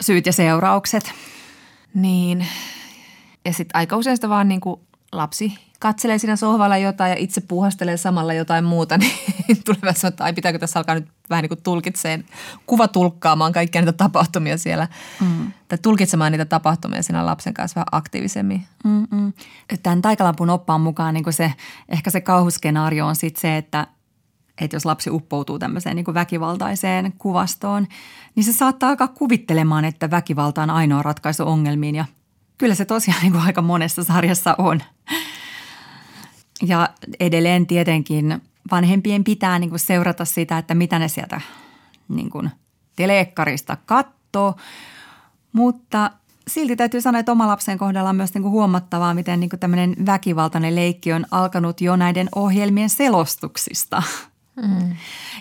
syyt 0.00 0.26
ja 0.26 0.32
seuraukset. 0.32 1.12
Niin. 1.94 2.46
Ja 3.44 3.52
sitten 3.52 3.76
aika 3.76 3.96
usein 3.96 4.16
sitä 4.16 4.28
vaan 4.28 4.48
niin 4.48 4.60
lapsi 5.12 5.58
katselee 5.80 6.18
siinä 6.18 6.36
sohvalla 6.36 6.76
jotain 6.76 7.10
ja 7.10 7.16
itse 7.18 7.40
puhastelee 7.40 7.96
samalla 7.96 8.32
jotain 8.32 8.64
muuta, 8.64 8.98
niin 8.98 9.62
tulee 9.64 9.80
vähän 9.82 10.08
että 10.08 10.24
ai 10.24 10.32
pitääkö 10.32 10.58
tässä 10.58 10.80
alkaa 10.80 10.94
nyt 10.94 11.08
vähän 11.30 11.42
niin 11.42 11.48
kuin 11.48 11.62
tulkitseen, 11.62 12.24
kuvatulkkaamaan 12.66 13.52
kaikkia 13.52 13.80
niitä 13.80 13.92
tapahtumia 13.92 14.58
siellä. 14.58 14.88
Mm. 15.20 15.52
Tai 15.68 15.78
tulkitsemaan 15.78 16.32
niitä 16.32 16.44
tapahtumia 16.44 17.02
siinä 17.02 17.26
lapsen 17.26 17.54
kanssa 17.54 17.74
vähän 17.74 17.86
aktiivisemmin. 17.92 18.66
Mm-mm. 18.84 19.32
Tämän 19.82 20.02
taikalampun 20.02 20.50
oppaan 20.50 20.80
mukaan 20.80 21.14
niin 21.14 21.24
kuin 21.24 21.34
se, 21.34 21.52
ehkä 21.88 22.10
se 22.10 22.20
kauhuskenaario 22.20 23.06
on 23.06 23.16
sitten 23.16 23.40
se, 23.40 23.56
että 23.56 23.86
että 24.60 24.76
jos 24.76 24.84
lapsi 24.84 25.10
uppoutuu 25.10 25.58
tämmöiseen 25.58 25.96
niin 25.96 26.04
kuin 26.04 26.14
väkivaltaiseen 26.14 27.12
kuvastoon, 27.18 27.86
niin 28.34 28.44
se 28.44 28.52
saattaa 28.52 28.88
alkaa 28.88 29.08
kuvittelemaan, 29.08 29.84
että 29.84 30.10
väkivalta 30.10 30.62
on 30.62 30.70
ainoa 30.70 31.02
ratkaisu 31.02 31.48
ongelmiin 31.48 31.94
ja 31.94 32.04
kyllä 32.58 32.74
se 32.74 32.84
tosiaan 32.84 33.22
niin 33.22 33.32
kuin 33.32 33.44
aika 33.44 33.62
monessa 33.62 34.04
sarjassa 34.04 34.54
on. 34.58 34.80
Ja 36.62 36.88
edelleen 37.20 37.66
tietenkin 37.66 38.42
vanhempien 38.70 39.24
pitää 39.24 39.58
niin 39.58 39.70
kuin 39.70 39.80
seurata 39.80 40.24
sitä, 40.24 40.58
että 40.58 40.74
mitä 40.74 40.98
ne 40.98 41.08
sieltä 41.08 41.40
niin 42.08 42.30
kuin 42.30 42.50
telekkarista 42.96 43.76
katsoo, 43.86 44.54
mutta 45.52 46.10
silti 46.48 46.76
täytyy 46.76 47.00
sanoa, 47.00 47.18
että 47.18 47.32
oma 47.32 47.46
lapsen 47.46 47.78
kohdalla 47.78 48.10
on 48.10 48.16
myös 48.16 48.34
niin 48.34 48.42
kuin 48.42 48.52
huomattavaa, 48.52 49.14
miten 49.14 49.40
niin 49.40 49.50
kuin 49.50 49.60
tämmöinen 49.60 49.96
väkivaltainen 50.06 50.76
leikki 50.76 51.12
on 51.12 51.26
alkanut 51.30 51.80
jo 51.80 51.96
näiden 51.96 52.28
ohjelmien 52.34 52.90
selostuksista. 52.90 54.02
Mm. 54.56 54.96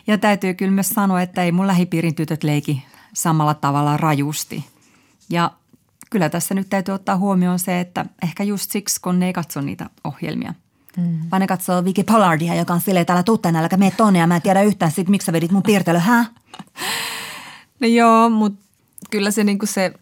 Ja 0.07 0.18
täytyy 0.18 0.53
kyllä 0.53 0.72
myös 0.72 0.89
sanoa, 0.89 1.22
että 1.22 1.43
ei 1.43 1.51
mun 1.51 1.68
lähipiirin 1.68 2.16
tytöt 2.16 2.43
leiki 2.43 2.86
samalla 3.13 3.53
tavalla 3.53 3.97
rajusti. 3.97 4.66
Ja 5.30 5.51
kyllä 6.09 6.30
tässä 6.30 6.53
nyt 6.55 6.70
täytyy 6.70 6.93
ottaa 6.93 7.18
huomioon 7.18 7.59
se, 7.59 7.80
että 7.80 8.05
ehkä 8.24 8.43
just 8.43 8.72
siksi, 8.72 9.01
kun 9.01 9.20
ne 9.20 9.26
ei 9.28 9.34
katso 9.34 9.61
niitä 9.61 9.89
ohjelmia– 10.03 10.53
Mm. 10.98 11.20
Vaan 11.32 11.39
ne 11.39 11.48
katsoo 11.48 11.86
Vicky 11.86 12.04
Pollardia, 12.04 12.56
joka 12.56 12.74
on 12.74 12.82
silleen 12.82 13.06
täällä 13.06 13.24
tuttana, 13.24 13.60
eli 13.60 13.68
mene 13.78 13.93
tonne 13.98 14.20
ja 14.20 14.28
mä 14.28 14.36
en 14.36 14.41
tiedä 14.41 14.62
yhtään 14.62 14.91
sit, 14.91 15.10
miksi 15.10 15.26
sä 15.26 15.34
vedit 15.34 15.52
mun 15.52 15.64
piirtelö, 15.64 16.00
hä? 16.00 16.26
No 17.80 17.88
joo, 17.88 18.30
mutta 18.30 18.66
kyllä 19.12 19.32
se, 19.32 19.43
niinku 19.43 19.66
se 19.66 19.93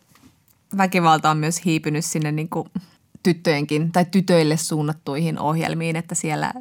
väkivalta 0.78 1.30
on 1.30 1.38
myös 1.38 1.66
hiipynyt 1.66 2.06
sinne 2.06 2.32
niinku 2.32 2.68
tyttöjenkin 3.24 3.92
tai 3.92 4.06
tytöille 4.06 4.58
suunnattuihin 4.58 5.40
ohjelmiin, 5.40 5.96
että 5.96 6.16
siellä 6.16 6.54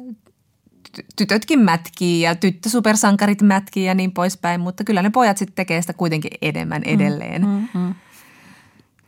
tytötkin 1.15 1.59
mätkii 1.59 2.21
ja 2.21 2.35
tyttösupersankarit 2.35 3.41
mätkii 3.41 3.85
ja 3.85 3.95
niin 3.95 4.11
poispäin, 4.11 4.61
mutta 4.61 4.83
kyllä 4.83 5.01
ne 5.01 5.09
pojat 5.09 5.37
sitten 5.37 5.55
tekee 5.55 5.81
sitä 5.81 5.93
kuitenkin 5.93 6.31
enemmän 6.41 6.81
mm, 6.81 6.93
edelleen. 6.93 7.41
Mm, 7.41 7.67
mm, 7.73 7.79
mm. 7.81 7.95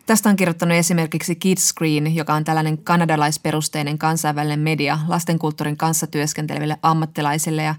Tästä 0.05 0.29
on 0.29 0.35
kirjoittanut 0.35 0.77
esimerkiksi 0.77 1.35
Kids 1.35 1.69
Screen, 1.69 2.15
joka 2.15 2.33
on 2.33 2.43
tällainen 2.43 2.77
kanadalaisperusteinen 2.77 3.97
kansainvälinen 3.97 4.59
media 4.59 4.99
lastenkulttuurin 5.07 5.77
kanssa 5.77 6.07
työskenteleville 6.07 6.77
ammattilaisille 6.81 7.63
ja 7.63 7.75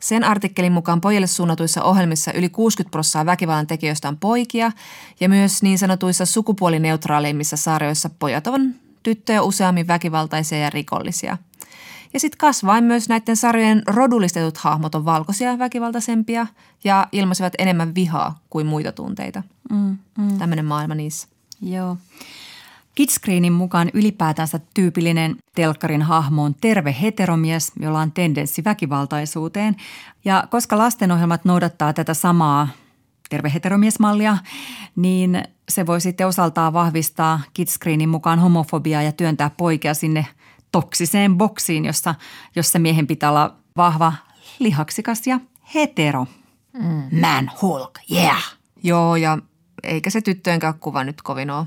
sen 0.00 0.24
artikkelin 0.24 0.72
mukaan 0.72 1.00
pojille 1.00 1.26
suunnatuissa 1.26 1.82
ohjelmissa 1.82 2.32
yli 2.32 2.48
60 2.48 2.90
prosenttia 2.90 3.26
väkivallan 3.26 3.66
tekijöistä 3.66 4.08
on 4.08 4.16
poikia 4.16 4.72
ja 5.20 5.28
myös 5.28 5.62
niin 5.62 5.78
sanotuissa 5.78 6.26
sukupuolineutraaleimmissa 6.26 7.56
sarjoissa 7.56 8.10
pojat 8.18 8.46
on 8.46 8.74
tyttöjä 9.02 9.42
useammin 9.42 9.86
väkivaltaisia 9.86 10.58
ja 10.58 10.70
rikollisia. 10.70 11.38
Ja 12.12 12.20
sitten 12.20 12.38
kasvain 12.38 12.84
myös 12.84 13.08
näiden 13.08 13.36
sarjojen 13.36 13.82
rodullistetut 13.86 14.58
hahmot 14.58 14.94
on 14.94 15.04
valkoisia 15.04 15.58
väkivaltaisempia 15.58 16.46
ja 16.84 17.06
ilmaisivat 17.12 17.52
enemmän 17.58 17.94
vihaa 17.94 18.38
kuin 18.50 18.66
muita 18.66 18.92
tunteita– 18.92 19.42
Mm, 19.70 19.98
mm. 20.18 20.38
Tämmöinen 20.38 20.64
maailma 20.64 20.94
niissä. 20.94 21.28
Joo. 21.62 21.96
Kidscreenin 22.94 23.52
mukaan 23.52 23.90
ylipäätänsä 23.94 24.60
tyypillinen 24.74 25.36
telkkarin 25.54 26.02
hahmo 26.02 26.44
on 26.44 26.54
terve 26.60 26.96
heteromies, 27.02 27.72
jolla 27.80 28.00
on 28.00 28.12
tendenssi 28.12 28.64
väkivaltaisuuteen. 28.64 29.76
Ja 30.24 30.44
koska 30.50 30.78
lastenohjelmat 30.78 31.44
noudattaa 31.44 31.92
tätä 31.92 32.14
samaa 32.14 32.68
terve 33.30 33.50
heteromiesmallia, 33.54 34.38
niin 34.96 35.42
se 35.68 35.86
voi 35.86 36.00
sitten 36.00 36.26
osaltaan 36.26 36.72
vahvistaa 36.72 37.40
Kidscreenin 37.54 38.08
mukaan 38.08 38.38
homofobiaa 38.38 39.02
ja 39.02 39.12
työntää 39.12 39.50
poikia 39.50 39.94
sinne 39.94 40.26
toksiseen 40.72 41.38
boksiin, 41.38 41.84
jossa, 41.84 42.14
jossa 42.56 42.78
miehen 42.78 43.06
pitää 43.06 43.30
olla 43.30 43.56
vahva, 43.76 44.12
lihaksikas 44.58 45.26
ja 45.26 45.40
hetero. 45.74 46.26
Mm. 46.72 47.20
Man 47.20 47.50
Hulk, 47.62 47.98
yeah! 48.12 48.56
Joo, 48.82 49.16
ja 49.16 49.38
eikä 49.82 50.10
se 50.10 50.20
tyttöjenkään 50.20 50.74
kuva 50.74 51.04
nyt 51.04 51.22
kovin 51.22 51.50
ole 51.50 51.66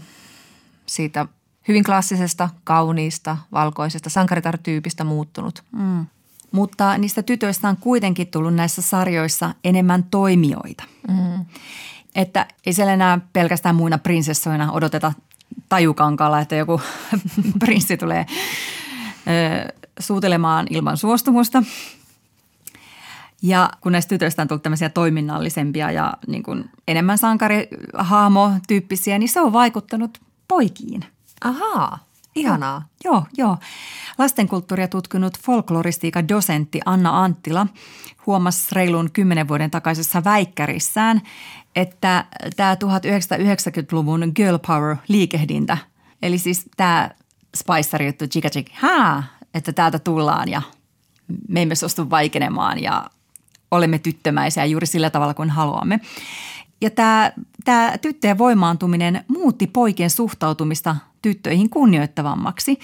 siitä 0.85 1.25
hyvin 1.67 1.83
klassisesta, 1.83 2.49
kauniista, 2.63 3.37
valkoisesta 3.51 4.09
sankaritar-tyypistä 4.09 5.03
muuttunut. 5.03 5.63
Mm. 5.71 6.05
Mutta 6.51 6.97
niistä 6.97 7.23
tytöistä 7.23 7.69
on 7.69 7.77
kuitenkin 7.77 8.27
tullut 8.27 8.55
näissä 8.55 8.81
sarjoissa 8.81 9.55
enemmän 9.63 10.03
toimijoita. 10.03 10.83
Mm. 11.07 11.45
Että 12.15 12.47
ei 12.65 12.73
siellä 12.73 12.93
enää 12.93 13.19
pelkästään 13.33 13.75
muina 13.75 13.97
prinsessoina 13.97 14.71
odoteta 14.71 15.13
tajukankalla, 15.69 16.39
että 16.39 16.55
joku 16.55 16.81
prinssi 17.59 17.97
tulee 17.97 18.25
suutelemaan 19.99 20.67
ilman 20.69 20.97
suostumusta– 20.97 21.63
ja 23.43 23.69
kun 23.81 23.91
näistä 23.91 24.09
tytöistä 24.09 24.41
on 24.41 24.47
tullut 24.47 24.63
tämmöisiä 24.63 24.89
toiminnallisempia 24.89 25.91
ja 25.91 26.13
niin 26.27 26.43
kuin 26.43 26.69
enemmän 26.87 27.17
sankarihahmo-tyyppisiä, 27.17 29.19
niin 29.19 29.29
se 29.29 29.41
on 29.41 29.53
vaikuttanut 29.53 30.21
poikiin. 30.47 31.05
Ahaa, 31.43 31.99
ihanaa. 32.35 32.87
Joo, 33.03 33.13
joo. 33.13 33.25
joo. 33.37 33.57
Lastenkulttuuria 34.17 34.87
tutkinut 34.87 35.39
folkloristiikan 35.39 36.27
dosentti 36.27 36.79
Anna 36.85 37.23
Anttila 37.23 37.67
huomasi 38.25 38.75
reilun 38.75 39.11
kymmenen 39.11 39.47
vuoden 39.47 39.71
takaisessa 39.71 40.23
väikkärissään, 40.23 41.21
että 41.75 42.25
tämä 42.55 42.75
1990-luvun 42.75 44.31
girl 44.35 44.57
power 44.67 44.95
liikehdintä, 45.07 45.77
eli 46.21 46.37
siis 46.37 46.65
tämä 46.77 47.09
Spicer 47.57 48.03
juttu, 48.03 48.27
chika 48.27 48.49
chik, 48.49 48.71
että 49.53 49.73
täältä 49.73 49.99
tullaan 49.99 50.49
ja 50.49 50.61
me 51.47 51.61
emme 51.61 51.75
suostu 51.75 52.09
vaikenemaan 52.09 52.83
ja 52.83 53.09
olemme 53.71 53.99
tyttömäisiä 53.99 54.65
juuri 54.65 54.87
sillä 54.87 55.09
tavalla 55.09 55.33
kuin 55.33 55.49
haluamme. 55.49 55.99
Ja 56.81 56.89
tämä, 56.89 57.31
tämä 57.65 57.97
tyttöjen 58.01 58.37
voimaantuminen 58.37 59.25
muutti 59.27 59.67
poikien 59.67 60.09
suhtautumista 60.09 60.95
tyttöihin 61.21 61.69
kunnioittavammaksi. 61.69 62.79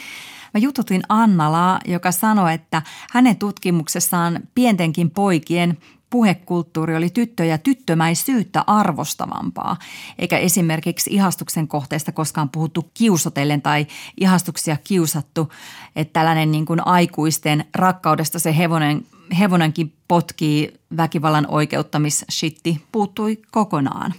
Mä 0.54 0.60
jututin 0.60 1.02
Annalaa, 1.10 1.80
joka 1.86 2.12
sanoi, 2.12 2.54
että 2.54 2.82
hänen 3.12 3.38
tutkimuksessaan 3.38 4.40
pientenkin 4.56 5.12
poikien 5.12 5.78
puhekulttuuri 6.10 6.96
oli 6.96 7.10
tyttöjä 7.10 7.58
tyttömäisyyttä 7.58 8.64
arvostavampaa, 8.68 9.78
eikä 10.20 10.38
esimerkiksi 10.38 11.10
ihastuksen 11.14 11.68
kohteesta 11.68 12.12
koskaan 12.12 12.50
puhuttu 12.50 12.92
kiusotellen 12.94 13.62
tai 13.62 13.88
ihastuksia 14.20 14.78
kiusattu, 14.84 15.54
että 15.96 16.14
tällainen 16.14 16.52
niin 16.52 16.66
kuin 16.66 16.88
aikuisten 16.88 17.66
rakkaudesta 17.76 18.40
se 18.40 18.58
hevonen 18.58 19.06
hevonenkin 19.40 19.94
potkii 20.08 20.74
väkivallan 20.98 21.48
oikeuttamisshitti 21.50 22.86
puuttui 22.92 23.38
kokonaan. 23.52 24.14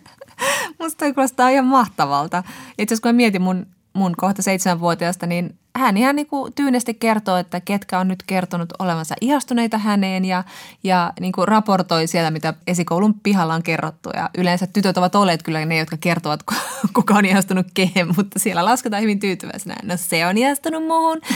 Musta 0.80 0.98
toi 0.98 1.14
kuulostaa 1.14 1.48
ihan 1.48 1.66
mahtavalta. 1.66 2.42
Itse 2.78 2.94
asiassa 2.94 3.02
kun 3.02 3.08
mä 3.08 3.16
mietin 3.16 3.42
mun, 3.42 3.66
mun 3.92 4.16
kohta 4.16 4.42
seitsemänvuotiaasta, 4.42 5.26
niin 5.26 5.58
hän 5.78 5.96
ihan 5.96 6.16
niin 6.16 6.26
kuin 6.26 6.52
tyynesti 6.52 6.94
kertoo, 6.94 7.36
että 7.36 7.60
ketkä 7.60 7.98
on 7.98 8.08
nyt 8.08 8.22
kertonut 8.26 8.72
olevansa 8.78 9.14
ihastuneita 9.20 9.78
häneen 9.78 10.24
ja, 10.24 10.44
ja 10.84 11.12
niin 11.20 11.32
kuin 11.32 11.48
raportoi 11.48 12.06
siellä, 12.06 12.30
mitä 12.30 12.54
esikoulun 12.66 13.20
pihalla 13.20 13.54
on 13.54 13.62
kerrottu. 13.62 14.10
Ja 14.14 14.30
yleensä 14.38 14.66
tytöt 14.66 14.98
ovat 14.98 15.14
olleet 15.14 15.42
kyllä 15.42 15.64
ne, 15.64 15.78
jotka 15.78 15.96
kertovat, 15.96 16.40
kuka 16.94 17.14
on 17.14 17.24
ihastunut 17.24 17.66
kehen, 17.74 18.08
mutta 18.16 18.38
siellä 18.38 18.64
lasketaan 18.64 19.02
hyvin 19.02 19.20
tyytyväisenä. 19.20 19.76
No 19.82 19.96
se 19.96 20.26
on 20.26 20.38
ihastunut 20.38 20.86
muuhun. 20.86 21.20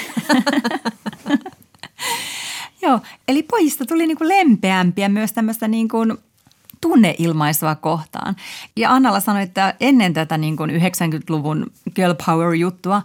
Joo, 2.82 3.00
eli 3.28 3.42
pojista 3.42 3.86
tuli 3.86 4.06
niin 4.06 4.18
kuin 4.18 4.28
lempeämpiä 4.28 5.08
myös 5.08 5.32
tämmöistä 5.32 5.68
niin 5.68 5.88
kuin 5.88 6.18
tunneilmaisua 6.80 7.74
kohtaan. 7.74 8.36
Ja 8.76 8.90
Annalla 8.92 9.20
sanoi, 9.20 9.42
että 9.42 9.74
ennen 9.80 10.12
tätä 10.12 10.38
niin 10.38 10.56
kuin 10.56 10.70
90-luvun 10.70 11.66
girl 11.94 12.14
power-juttua, 12.26 13.02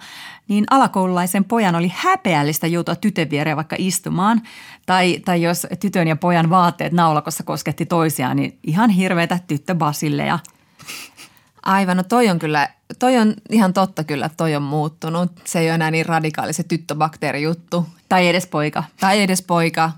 niin 0.47 0.65
alakoululaisen 0.69 1.43
pojan 1.43 1.75
oli 1.75 1.91
häpeällistä 1.95 2.67
joutua 2.67 2.95
tytön 2.95 3.29
viereen 3.29 3.57
vaikka 3.57 3.75
istumaan. 3.79 4.41
Tai, 4.85 5.19
tai 5.25 5.41
jos 5.41 5.67
tytön 5.79 6.07
ja 6.07 6.15
pojan 6.15 6.49
vaatteet 6.49 6.93
naulakossa 6.93 7.43
kosketti 7.43 7.85
toisiaan, 7.85 8.37
niin 8.37 8.59
ihan 8.63 8.89
hirveätä 8.89 9.39
tyttöbasilleja. 9.47 10.39
Aivan, 11.63 11.97
no 11.97 12.03
toi 12.03 12.29
on 12.29 12.39
kyllä, 12.39 12.69
toi 12.99 13.17
on 13.17 13.33
ihan 13.49 13.73
totta 13.73 14.03
kyllä, 14.03 14.29
toi 14.37 14.55
on 14.55 14.63
muuttunut. 14.63 15.31
Se 15.43 15.59
ei 15.59 15.67
ole 15.67 15.75
enää 15.75 15.91
niin 15.91 16.05
radikaali 16.05 16.53
se 16.53 16.63
tyttöbakteerijuttu. 16.63 17.85
Tai 18.09 18.27
edes 18.27 18.47
poika. 18.47 18.83
Tai 18.99 19.21
edes 19.21 19.41
poika, 19.41 19.91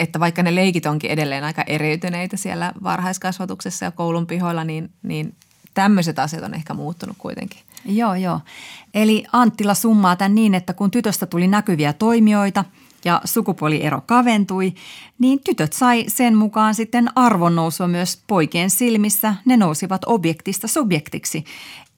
että 0.00 0.20
vaikka 0.20 0.42
ne 0.42 0.54
leikit 0.54 0.86
onkin 0.86 1.10
edelleen 1.10 1.44
aika 1.44 1.62
eriytyneitä 1.66 2.36
siellä 2.36 2.72
varhaiskasvatuksessa 2.82 3.84
ja 3.84 3.90
koulun 3.90 4.26
pihoilla, 4.26 4.64
niin, 4.64 4.90
niin 5.02 5.34
tämmöiset 5.74 6.18
asiat 6.18 6.44
on 6.44 6.54
ehkä 6.54 6.74
muuttunut 6.74 7.16
kuitenkin. 7.18 7.60
Joo, 7.84 8.14
joo. 8.14 8.40
Eli 8.94 9.24
Anttila 9.32 9.74
summaa 9.74 10.16
tämän 10.16 10.34
niin, 10.34 10.54
että 10.54 10.72
kun 10.72 10.90
tytöstä 10.90 11.26
tuli 11.26 11.46
näkyviä 11.46 11.92
toimijoita 11.92 12.64
ja 13.04 13.20
sukupuoliero 13.24 14.00
kaventui, 14.06 14.74
niin 15.18 15.40
tytöt 15.44 15.72
sai 15.72 16.04
sen 16.08 16.36
mukaan 16.36 16.74
sitten 16.74 17.10
arvonnousua 17.14 17.88
myös 17.88 18.22
poikien 18.26 18.70
silmissä. 18.70 19.34
Ne 19.44 19.56
nousivat 19.56 20.02
objektista 20.06 20.68
subjektiksi. 20.68 21.44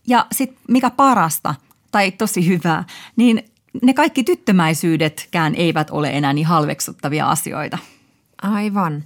Ja 0.07 0.27
sitten 0.33 0.59
mikä 0.69 0.91
parasta 0.91 1.55
tai 1.91 2.11
tosi 2.11 2.47
hyvää, 2.47 2.85
niin 3.17 3.45
ne 3.83 3.95
kaikki 3.95 4.25
tyttömäisyydetkään 4.25 5.55
eivät 5.55 5.91
ole 5.91 6.11
enää 6.11 6.33
niin 6.33 6.47
halveksuttavia 6.47 7.31
asioita. 7.31 7.79
Aivan. 8.43 9.05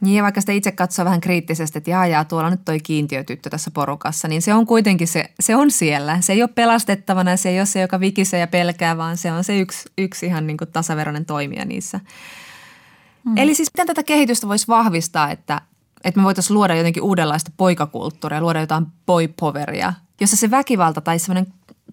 Niin 0.00 0.16
ja 0.16 0.22
vaikka 0.22 0.40
sitä 0.40 0.52
itse 0.52 0.72
katsoo 0.72 1.04
vähän 1.04 1.20
kriittisesti, 1.20 1.78
että 1.78 1.90
jaa, 1.90 2.06
jaa, 2.06 2.24
tuolla 2.24 2.50
nyt 2.50 2.64
toi 2.64 2.80
kiintiötyttö 2.80 3.50
tässä 3.50 3.70
porukassa, 3.70 4.28
niin 4.28 4.42
se 4.42 4.54
on 4.54 4.66
kuitenkin 4.66 5.08
se, 5.08 5.30
se 5.40 5.56
on 5.56 5.70
siellä. 5.70 6.20
Se 6.20 6.32
ei 6.32 6.42
ole 6.42 6.50
pelastettavana, 6.54 7.36
se 7.36 7.48
ei 7.48 7.58
ole 7.58 7.66
se, 7.66 7.80
joka 7.80 8.00
vikisee 8.00 8.40
ja 8.40 8.46
pelkää, 8.46 8.96
vaan 8.96 9.16
se 9.16 9.32
on 9.32 9.44
se 9.44 9.60
yksi, 9.60 9.88
yksi 9.98 10.26
ihan 10.26 10.46
niin 10.46 10.56
kuin 10.56 10.72
tasaveroinen 10.72 11.26
toimija 11.26 11.64
niissä. 11.64 12.00
Hmm. 13.24 13.36
Eli 13.36 13.54
siis 13.54 13.70
miten 13.74 13.86
tätä 13.86 14.02
kehitystä 14.02 14.48
voisi 14.48 14.68
vahvistaa, 14.68 15.30
että, 15.30 15.60
että 16.04 16.20
me 16.20 16.24
voitaisiin 16.24 16.54
luoda 16.54 16.74
jotenkin 16.74 17.02
uudenlaista 17.02 17.50
poikakulttuuria, 17.56 18.40
luoda 18.40 18.60
jotain 18.60 18.86
boypoveria, 19.06 19.92
jossa 20.20 20.36
se 20.36 20.50
väkivalta 20.50 21.00
tai 21.00 21.18
semmoinen 21.18 21.52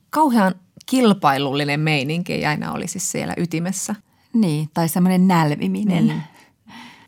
kauhean 0.09 0.55
kilpailullinen 0.85 1.79
meininki 1.79 2.33
ei 2.33 2.45
aina 2.45 2.71
olisi 2.71 2.99
siellä 2.99 3.33
ytimessä. 3.37 3.95
Niin, 4.33 4.69
tai 4.73 4.89
semmoinen 4.89 5.27
nälviminen. 5.27 6.07
Niin. 6.07 6.23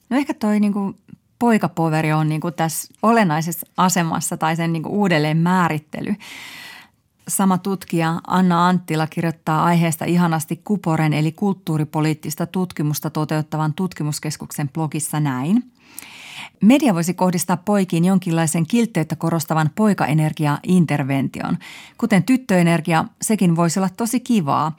No 0.10 0.18
ehkä 0.18 0.34
toi 0.34 0.60
niinku 0.60 0.96
poikapoveri 1.40 2.14
on 2.14 2.30
niinku 2.30 2.52
tässä 2.52 2.94
olennaisessa 3.04 3.68
asemassa 3.78 4.38
tai 4.38 4.56
sen 4.56 4.74
niinku 4.74 4.90
uudelleen 4.90 5.38
määrittely. 5.38 6.16
Sama 7.28 7.58
tutkija 7.58 8.22
Anna 8.28 8.68
Anttila 8.68 9.08
kirjoittaa 9.08 9.64
aiheesta 9.64 10.06
ihanasti 10.06 10.62
Kuporen 10.64 11.14
eli 11.14 11.32
kulttuuripoliittista 11.32 12.46
tutkimusta 12.46 13.10
toteuttavan 13.10 13.74
tutkimuskeskuksen 13.74 14.70
blogissa 14.70 15.20
näin– 15.20 15.64
Media 16.62 16.96
voisi 16.96 17.14
kohdistaa 17.14 17.58
poikiin 17.58 18.06
jonkinlaisen 18.06 18.68
kiltteyttä 18.68 19.16
korostavan 19.16 19.70
poikaenergia-intervention. 19.76 21.58
Kuten 21.98 22.24
tyttöenergia, 22.24 23.06
sekin 23.22 23.56
voisi 23.56 23.80
olla 23.80 23.90
tosi 23.98 24.20
kivaa. 24.20 24.78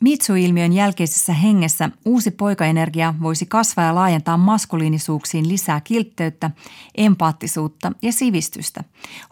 Mitsu-ilmiön 0.00 0.72
jälkeisessä 0.72 1.32
hengessä 1.32 1.90
uusi 2.04 2.30
poikaenergia 2.30 3.14
voisi 3.22 3.46
kasvaa 3.46 3.84
ja 3.84 3.94
laajentaa 3.94 4.36
maskuliinisuuksiin 4.36 5.48
lisää 5.48 5.80
kiltteyttä, 5.80 6.50
empaattisuutta 6.94 7.92
ja 8.02 8.12
sivistystä. 8.12 8.84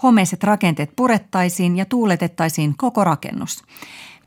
Homeiset 0.02 0.44
rakenteet 0.44 0.90
purettaisiin 0.96 1.76
ja 1.76 1.84
tuuletettaisiin 1.84 2.74
koko 2.76 3.04
rakennus. 3.04 3.62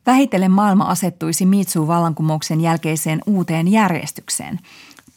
Vähitellen 0.05 0.51
maailma 0.51 0.83
asettuisi 0.83 1.45
Mitsu-vallankumouksen 1.45 2.61
jälkeiseen 2.61 3.21
uuteen 3.25 3.67
järjestykseen. 3.67 4.59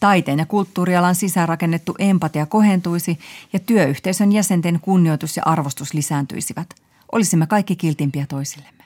Taiteen 0.01 0.39
ja 0.39 0.47
kulttuurialan 0.47 1.15
sisäänrakennettu 1.15 1.95
empatia 1.99 2.47
kohentuisi 2.47 3.19
ja 3.53 3.59
työyhteisön 3.61 4.33
jäsenten 4.33 4.81
kunnioitus 4.81 5.37
ja 5.37 5.43
arvostus 5.47 5.95
lisääntyisivät. 5.95 6.75
Olisimme 7.13 7.47
kaikki 7.47 7.77
kiltimpiä 7.77 8.27
toisillemme. 8.27 8.85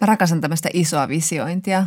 Mä 0.00 0.06
rakastan 0.06 0.40
tämmöistä 0.40 0.68
isoa 0.72 1.08
visiointia, 1.08 1.86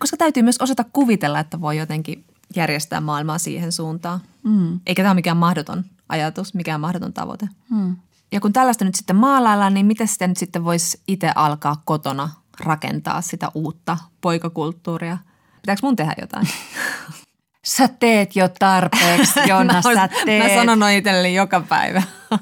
koska 0.00 0.16
täytyy 0.16 0.42
myös 0.42 0.58
osata 0.60 0.84
kuvitella, 0.92 1.40
että 1.40 1.60
voi 1.60 1.76
jotenkin 1.76 2.24
järjestää 2.56 3.00
maailmaa 3.00 3.38
siihen 3.38 3.72
suuntaan. 3.72 4.20
Mm. 4.42 4.80
Eikä 4.86 5.02
tämä 5.02 5.10
ole 5.10 5.14
mikään 5.14 5.36
mahdoton 5.36 5.84
ajatus, 6.08 6.54
mikään 6.54 6.80
mahdoton 6.80 7.12
tavoite. 7.12 7.48
Mm. 7.70 7.96
Ja 8.32 8.40
kun 8.40 8.52
tällaista 8.52 8.84
nyt 8.84 8.94
sitten 8.94 9.16
maalaillaan, 9.16 9.74
niin 9.74 9.86
miten 9.86 10.08
sitä 10.08 10.26
nyt 10.26 10.36
sitten 10.36 10.64
voisi 10.64 11.00
itse 11.08 11.32
alkaa 11.34 11.82
kotona 11.84 12.30
rakentaa 12.60 13.20
sitä 13.20 13.50
uutta 13.54 13.98
poikakulttuuria? 14.20 15.18
Pitääkö 15.62 15.80
mun 15.82 15.96
tehdä 15.96 16.14
jotain? 16.20 16.48
Sä 17.64 17.88
teet 17.88 18.36
jo 18.36 18.48
tarpeeksi, 18.48 19.40
Jonna, 19.48 19.74
mä, 19.84 19.94
sä 19.94 20.08
teet. 20.24 20.42
Mä 20.42 20.60
sanon 20.60 20.78
noin 20.78 20.96
itselleni 20.96 21.34
joka 21.34 21.60
päivä. 21.60 22.02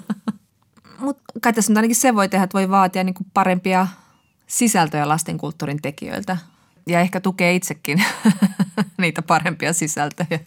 Mutta 0.98 1.22
kai 1.42 1.52
tässä 1.52 1.72
nyt 1.72 1.76
ainakin 1.76 1.96
se 1.96 2.14
voi 2.14 2.28
tehdä, 2.28 2.44
että 2.44 2.58
voi 2.58 2.70
vaatia 2.70 3.04
niinku 3.04 3.24
parempia 3.34 3.86
sisältöjä 4.46 5.08
lastenkulttuurin 5.08 5.82
tekijöiltä. 5.82 6.36
Ja 6.86 7.00
ehkä 7.00 7.20
tukee 7.20 7.54
itsekin 7.54 8.04
niitä 8.98 9.22
parempia 9.22 9.72
sisältöjä 9.72 10.38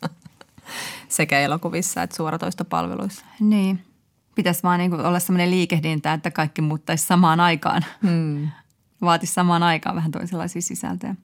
sekä 1.07 1.39
elokuvissa 1.39 2.03
että 2.03 2.15
suoratoistopalveluissa. 2.15 3.25
Niin. 3.39 3.85
Pitäisi 4.35 4.63
vaan 4.63 4.79
niinku 4.79 4.95
olla 4.95 5.19
sellainen 5.19 5.51
liikehdintä, 5.51 6.13
että 6.13 6.31
kaikki 6.31 6.61
muuttaisi 6.61 7.05
samaan 7.05 7.39
aikaan. 7.39 7.85
Hmm. 8.01 8.47
Vaatisi 9.01 9.33
samaan 9.33 9.63
aikaan 9.63 9.95
vähän 9.95 10.11
toisenlaisia 10.11 10.61
sisältöjä. 10.61 11.15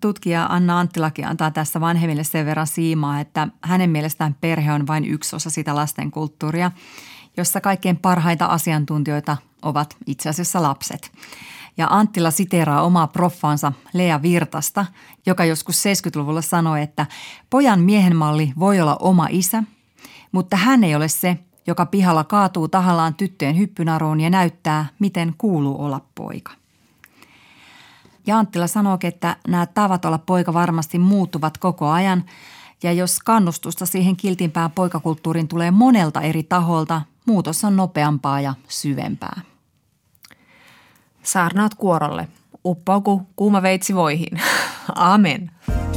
Tutkija 0.00 0.46
Anna 0.46 0.78
Anttilakin 0.80 1.26
antaa 1.26 1.50
tässä 1.50 1.80
vanhemmille 1.80 2.24
sen 2.24 2.46
verran 2.46 2.66
siimaa, 2.66 3.20
että 3.20 3.48
hänen 3.62 3.90
mielestään 3.90 4.36
perhe 4.40 4.72
on 4.72 4.86
vain 4.86 5.04
yksi 5.04 5.36
osa 5.36 5.50
sitä 5.50 5.74
lasten 5.74 6.10
kulttuuria, 6.10 6.70
jossa 7.36 7.60
kaikkein 7.60 7.96
parhaita 7.96 8.46
asiantuntijoita 8.46 9.36
ovat 9.62 9.96
itse 10.06 10.28
asiassa 10.28 10.62
lapset. 10.62 11.12
Ja 11.76 11.86
Anttila 11.90 12.30
siteeraa 12.30 12.82
omaa 12.82 13.06
proffaansa 13.06 13.72
Lea 13.92 14.22
Virtasta, 14.22 14.86
joka 15.26 15.44
joskus 15.44 15.84
70-luvulla 15.84 16.42
sanoi, 16.42 16.82
että 16.82 17.06
pojan 17.50 17.80
miehenmalli 17.80 18.52
voi 18.58 18.80
olla 18.80 18.96
oma 19.00 19.26
isä, 19.30 19.62
mutta 20.32 20.56
hän 20.56 20.84
ei 20.84 20.94
ole 20.94 21.08
se, 21.08 21.38
joka 21.66 21.86
pihalla 21.86 22.24
kaatuu 22.24 22.68
tahallaan 22.68 23.14
tyttöjen 23.14 23.58
hyppynaruun 23.58 24.20
ja 24.20 24.30
näyttää, 24.30 24.86
miten 24.98 25.34
kuuluu 25.38 25.84
olla 25.84 26.00
poika. 26.14 26.52
Ja 28.28 28.38
Anttila 28.38 28.66
sanoo, 28.66 28.98
että 29.02 29.36
nämä 29.48 29.66
tavat 29.66 30.04
olla 30.04 30.18
poika 30.18 30.52
varmasti 30.52 30.98
muuttuvat 30.98 31.58
koko 31.58 31.88
ajan. 31.88 32.24
Ja 32.82 32.92
jos 32.92 33.18
kannustusta 33.24 33.86
siihen 33.86 34.16
kiltimpään 34.16 34.70
poikakulttuuriin 34.70 35.48
tulee 35.48 35.70
monelta 35.70 36.20
eri 36.20 36.42
taholta, 36.42 37.02
muutos 37.26 37.64
on 37.64 37.76
nopeampaa 37.76 38.40
ja 38.40 38.54
syvempää. 38.68 39.40
Saarnaat 41.22 41.74
kuorolle. 41.74 42.28
Uppauku 42.64 43.22
kuuma 43.36 43.62
veitsi 43.62 43.94
voihin. 43.94 44.40
Amen. 44.94 45.50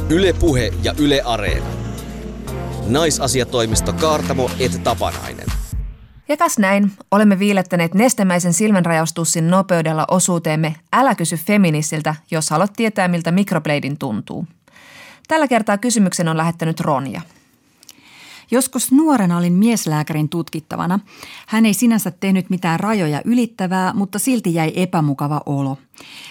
Ylepuhe 0.08 0.72
ja 0.82 0.94
Yle 0.98 1.22
Areena. 1.24 1.66
Naisasiatoimisto 2.86 3.92
Kaartamo 3.92 4.50
et 4.58 4.80
Tapanainen. 4.84 5.41
Ja 6.28 6.36
kas 6.36 6.58
näin, 6.58 6.92
olemme 7.10 7.38
viilettäneet 7.38 7.94
nestemäisen 7.94 8.52
silmänrajaustussin 8.52 9.50
nopeudella 9.50 10.04
osuuteemme 10.10 10.76
Älä 10.92 11.14
kysy 11.14 11.36
feministiltä, 11.36 12.14
jos 12.30 12.50
haluat 12.50 12.72
tietää 12.76 13.08
miltä 13.08 13.30
mikrobladin 13.30 13.98
tuntuu. 13.98 14.46
Tällä 15.28 15.48
kertaa 15.48 15.78
kysymyksen 15.78 16.28
on 16.28 16.36
lähettänyt 16.36 16.80
Ronja. 16.80 17.20
Joskus 18.50 18.92
nuorena 18.92 19.38
olin 19.38 19.52
mieslääkärin 19.52 20.28
tutkittavana. 20.28 21.00
Hän 21.46 21.66
ei 21.66 21.74
sinänsä 21.74 22.10
tehnyt 22.10 22.50
mitään 22.50 22.80
rajoja 22.80 23.22
ylittävää, 23.24 23.92
mutta 23.92 24.18
silti 24.18 24.54
jäi 24.54 24.72
epämukava 24.76 25.40
olo. 25.46 25.78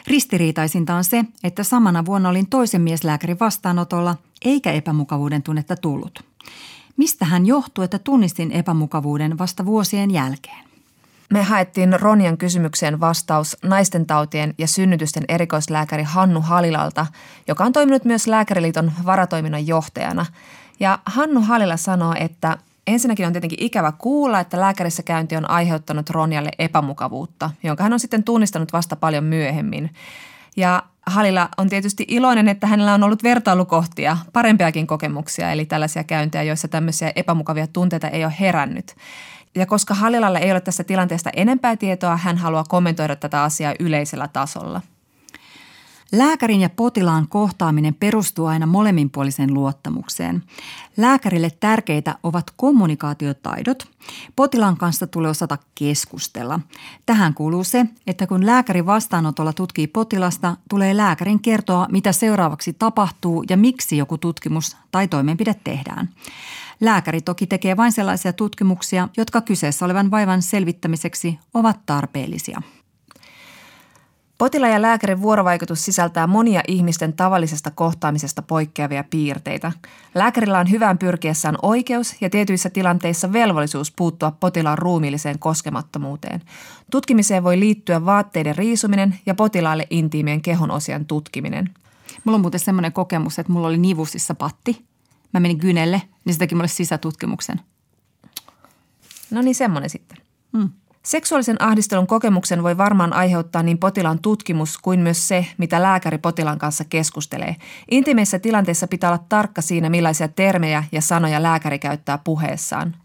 Ristiriitaisinta 0.07 0.95
on 0.95 1.03
se, 1.03 1.25
että 1.43 1.63
samana 1.63 2.05
vuonna 2.05 2.29
olin 2.29 2.49
toisen 2.49 2.81
mieslääkärin 2.81 3.39
vastaanotolla, 3.39 4.15
eikä 4.45 4.71
epämukavuuden 4.71 5.43
tunnetta 5.43 5.75
tullut. 5.75 6.23
Mistä 6.97 7.25
hän 7.25 7.45
johtui, 7.45 7.85
että 7.85 7.99
tunnistin 7.99 8.51
epämukavuuden 8.51 9.37
vasta 9.37 9.65
vuosien 9.65 10.11
jälkeen? 10.11 10.71
me 11.31 11.43
haettiin 11.43 11.99
Ronjan 11.99 12.37
kysymykseen 12.37 12.99
vastaus 12.99 13.57
naisten 13.63 14.05
tautien 14.05 14.53
ja 14.57 14.67
synnytysten 14.67 15.23
erikoislääkäri 15.27 16.03
Hannu 16.03 16.41
Halilalta, 16.41 17.05
joka 17.47 17.63
on 17.63 17.73
toiminut 17.73 18.05
myös 18.05 18.27
Lääkäriliiton 18.27 18.91
varatoiminnan 19.05 19.67
johtajana. 19.67 20.25
Ja 20.79 20.99
Hannu 21.05 21.41
Halila 21.41 21.77
sanoo, 21.77 22.13
että 22.19 22.57
ensinnäkin 22.87 23.27
on 23.27 23.33
tietenkin 23.33 23.63
ikävä 23.63 23.93
kuulla, 23.97 24.39
että 24.39 24.59
lääkärissä 24.59 25.03
käynti 25.03 25.35
on 25.35 25.49
aiheuttanut 25.49 26.09
Ronjalle 26.09 26.51
epämukavuutta, 26.59 27.49
jonka 27.63 27.83
hän 27.83 27.93
on 27.93 27.99
sitten 27.99 28.23
tunnistanut 28.23 28.73
vasta 28.73 28.95
paljon 28.95 29.23
myöhemmin. 29.23 29.89
Ja 30.57 30.83
Halila 31.05 31.49
on 31.57 31.69
tietysti 31.69 32.05
iloinen, 32.07 32.47
että 32.47 32.67
hänellä 32.67 32.93
on 32.93 33.03
ollut 33.03 33.23
vertailukohtia, 33.23 34.17
parempiakin 34.33 34.87
kokemuksia, 34.87 35.51
eli 35.51 35.65
tällaisia 35.65 36.03
käyntejä, 36.03 36.43
joissa 36.43 36.67
tämmöisiä 36.67 37.11
epämukavia 37.15 37.67
tunteita 37.67 38.07
ei 38.07 38.25
ole 38.25 38.33
herännyt. 38.39 38.95
Ja 39.55 39.65
koska 39.65 39.93
Halilalla 39.93 40.39
ei 40.39 40.51
ole 40.51 40.61
tästä 40.61 40.83
tilanteesta 40.83 41.29
enempää 41.35 41.75
tietoa, 41.75 42.17
hän 42.17 42.37
haluaa 42.37 42.63
kommentoida 42.69 43.15
tätä 43.15 43.43
asiaa 43.43 43.73
yleisellä 43.79 44.27
tasolla. 44.27 44.81
Lääkärin 46.11 46.61
ja 46.61 46.69
potilaan 46.69 47.27
kohtaaminen 47.27 47.93
perustuu 47.93 48.45
aina 48.45 48.65
molemminpuoliseen 48.65 49.53
luottamukseen. 49.53 50.43
Lääkärille 50.97 51.49
tärkeitä 51.59 52.15
ovat 52.23 52.53
kommunikaatiotaidot. 52.55 53.87
Potilaan 54.35 54.77
kanssa 54.77 55.07
tulee 55.07 55.31
osata 55.31 55.57
keskustella. 55.75 56.59
Tähän 57.05 57.33
kuuluu 57.33 57.63
se, 57.63 57.85
että 58.07 58.27
kun 58.27 58.45
lääkäri 58.45 58.85
vastaanotolla 58.85 59.53
tutkii 59.53 59.87
potilasta, 59.87 60.57
tulee 60.69 60.97
lääkärin 60.97 61.39
kertoa, 61.39 61.87
mitä 61.91 62.11
seuraavaksi 62.11 62.73
tapahtuu 62.73 63.43
ja 63.49 63.57
miksi 63.57 63.97
joku 63.97 64.17
tutkimus 64.17 64.77
tai 64.91 65.07
toimenpide 65.07 65.55
tehdään. 65.63 66.09
Lääkäri 66.81 67.21
toki 67.21 67.47
tekee 67.47 67.77
vain 67.77 67.91
sellaisia 67.91 68.33
tutkimuksia, 68.33 69.09
jotka 69.17 69.41
kyseessä 69.41 69.85
olevan 69.85 70.11
vaivan 70.11 70.41
selvittämiseksi 70.41 71.39
ovat 71.53 71.79
tarpeellisia. 71.85 72.61
Potilaan 74.41 74.71
ja 74.71 74.81
lääkärin 74.81 75.21
vuorovaikutus 75.21 75.85
sisältää 75.85 76.27
monia 76.27 76.61
ihmisten 76.67 77.13
tavallisesta 77.13 77.71
kohtaamisesta 77.71 78.41
poikkeavia 78.41 79.03
piirteitä. 79.09 79.71
Lääkärillä 80.15 80.59
on 80.59 80.71
hyvään 80.71 80.97
pyrkiessään 80.97 81.57
oikeus 81.61 82.15
ja 82.21 82.29
tietyissä 82.29 82.69
tilanteissa 82.69 83.33
velvollisuus 83.33 83.91
puuttua 83.91 84.31
potilaan 84.31 84.77
ruumiilliseen 84.77 85.39
koskemattomuuteen. 85.39 86.41
Tutkimiseen 86.91 87.43
voi 87.43 87.59
liittyä 87.59 88.05
vaatteiden 88.05 88.55
riisuminen 88.57 89.19
ja 89.25 89.35
potilaalle 89.35 89.87
intiimien 89.89 90.41
kehonosien 90.41 91.05
tutkiminen. 91.05 91.69
Mulla 92.23 92.35
on 92.35 92.41
muuten 92.41 92.59
semmoinen 92.59 92.93
kokemus, 92.93 93.39
että 93.39 93.53
mulla 93.53 93.67
oli 93.67 93.77
nivusissa 93.77 94.35
patti. 94.35 94.85
Mä 95.33 95.39
menin 95.39 95.59
kynelle, 95.59 96.01
niin 96.25 96.33
se 96.33 96.39
teki 96.39 96.55
mulle 96.55 96.67
sisätutkimuksen. 96.67 97.61
No 99.31 99.41
niin, 99.41 99.55
semmoinen 99.55 99.89
sitten. 99.89 100.17
Mm. 100.51 100.69
Seksuaalisen 101.03 101.61
ahdistelun 101.61 102.07
kokemuksen 102.07 102.63
voi 102.63 102.77
varmaan 102.77 103.13
aiheuttaa 103.13 103.63
niin 103.63 103.77
potilaan 103.77 104.19
tutkimus 104.19 104.77
kuin 104.77 104.99
myös 104.99 105.27
se, 105.27 105.45
mitä 105.57 105.81
lääkäri 105.81 106.17
potilaan 106.17 106.59
kanssa 106.59 106.83
keskustelee. 106.85 107.55
Intimeissä 107.91 108.39
tilanteissa 108.39 108.87
pitää 108.87 109.09
olla 109.09 109.23
tarkka 109.29 109.61
siinä, 109.61 109.89
millaisia 109.89 110.27
termejä 110.27 110.83
ja 110.91 111.01
sanoja 111.01 111.43
lääkäri 111.43 111.79
käyttää 111.79 112.17
puheessaan. 112.17 112.95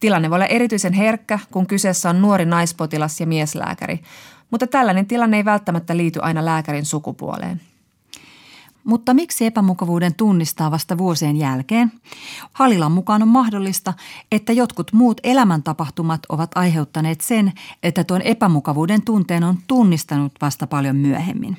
Tilanne 0.00 0.30
voi 0.30 0.36
olla 0.36 0.46
erityisen 0.46 0.92
herkkä, 0.92 1.38
kun 1.50 1.66
kyseessä 1.66 2.10
on 2.10 2.22
nuori 2.22 2.44
naispotilas 2.44 3.20
ja 3.20 3.26
mieslääkäri, 3.26 4.00
mutta 4.50 4.66
tällainen 4.66 5.06
tilanne 5.06 5.36
ei 5.36 5.44
välttämättä 5.44 5.96
liity 5.96 6.20
aina 6.22 6.44
lääkärin 6.44 6.84
sukupuoleen. 6.84 7.60
Mutta 8.88 9.14
miksi 9.14 9.46
epämukavuuden 9.46 10.14
tunnistaa 10.14 10.70
vasta 10.70 10.98
vuosien 10.98 11.36
jälkeen? 11.36 11.92
Halilan 12.52 12.92
mukaan 12.92 13.22
on 13.22 13.28
mahdollista, 13.28 13.94
että 14.32 14.52
jotkut 14.52 14.92
muut 14.92 15.20
elämäntapahtumat 15.22 16.20
ovat 16.28 16.50
aiheuttaneet 16.54 17.20
sen, 17.20 17.52
että 17.82 18.04
tuon 18.04 18.22
epämukavuuden 18.22 19.02
tunteen 19.02 19.44
on 19.44 19.58
tunnistanut 19.66 20.32
vasta 20.40 20.66
paljon 20.66 20.96
myöhemmin. 20.96 21.56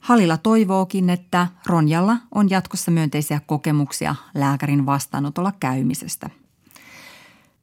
Halila 0.00 0.36
toivookin, 0.36 1.10
että 1.10 1.46
Ronjalla 1.66 2.16
on 2.34 2.50
jatkossa 2.50 2.90
myönteisiä 2.90 3.40
kokemuksia 3.46 4.14
lääkärin 4.34 4.86
vastaanotolla 4.86 5.52
käymisestä. 5.60 6.30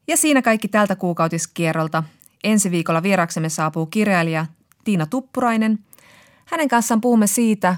Ja 0.08 0.16
siinä 0.16 0.42
kaikki 0.42 0.68
tältä 0.68 0.96
kuukautiskierrolta. 0.96 2.02
Ensi 2.44 2.70
viikolla 2.70 3.02
vieraksemme 3.02 3.48
saapuu 3.48 3.86
kirjailija 3.86 4.46
Tiina 4.84 5.06
Tuppurainen. 5.06 5.78
Hänen 6.44 6.68
kanssaan 6.68 7.00
puhumme 7.00 7.26
siitä, 7.26 7.76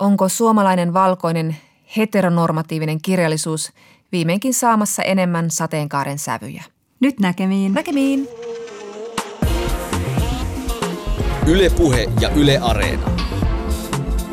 onko 0.00 0.28
suomalainen 0.28 0.92
valkoinen 0.94 1.56
heteronormatiivinen 1.96 3.02
kirjallisuus 3.02 3.72
viimeinkin 4.12 4.54
saamassa 4.54 5.02
enemmän 5.02 5.50
sateenkaaren 5.50 6.18
sävyjä. 6.18 6.64
Nyt 7.00 7.20
näkemiin. 7.20 7.74
Näkemiin. 7.74 8.28
Ylepuhe 11.46 12.08
ja 12.20 12.28
Yle 12.28 12.58
Areena. 12.58 13.10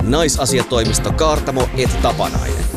Naisasiatoimisto 0.04 1.14
Kaartamo 1.14 1.70
et 1.78 2.02
Tapanainen. 2.02 2.77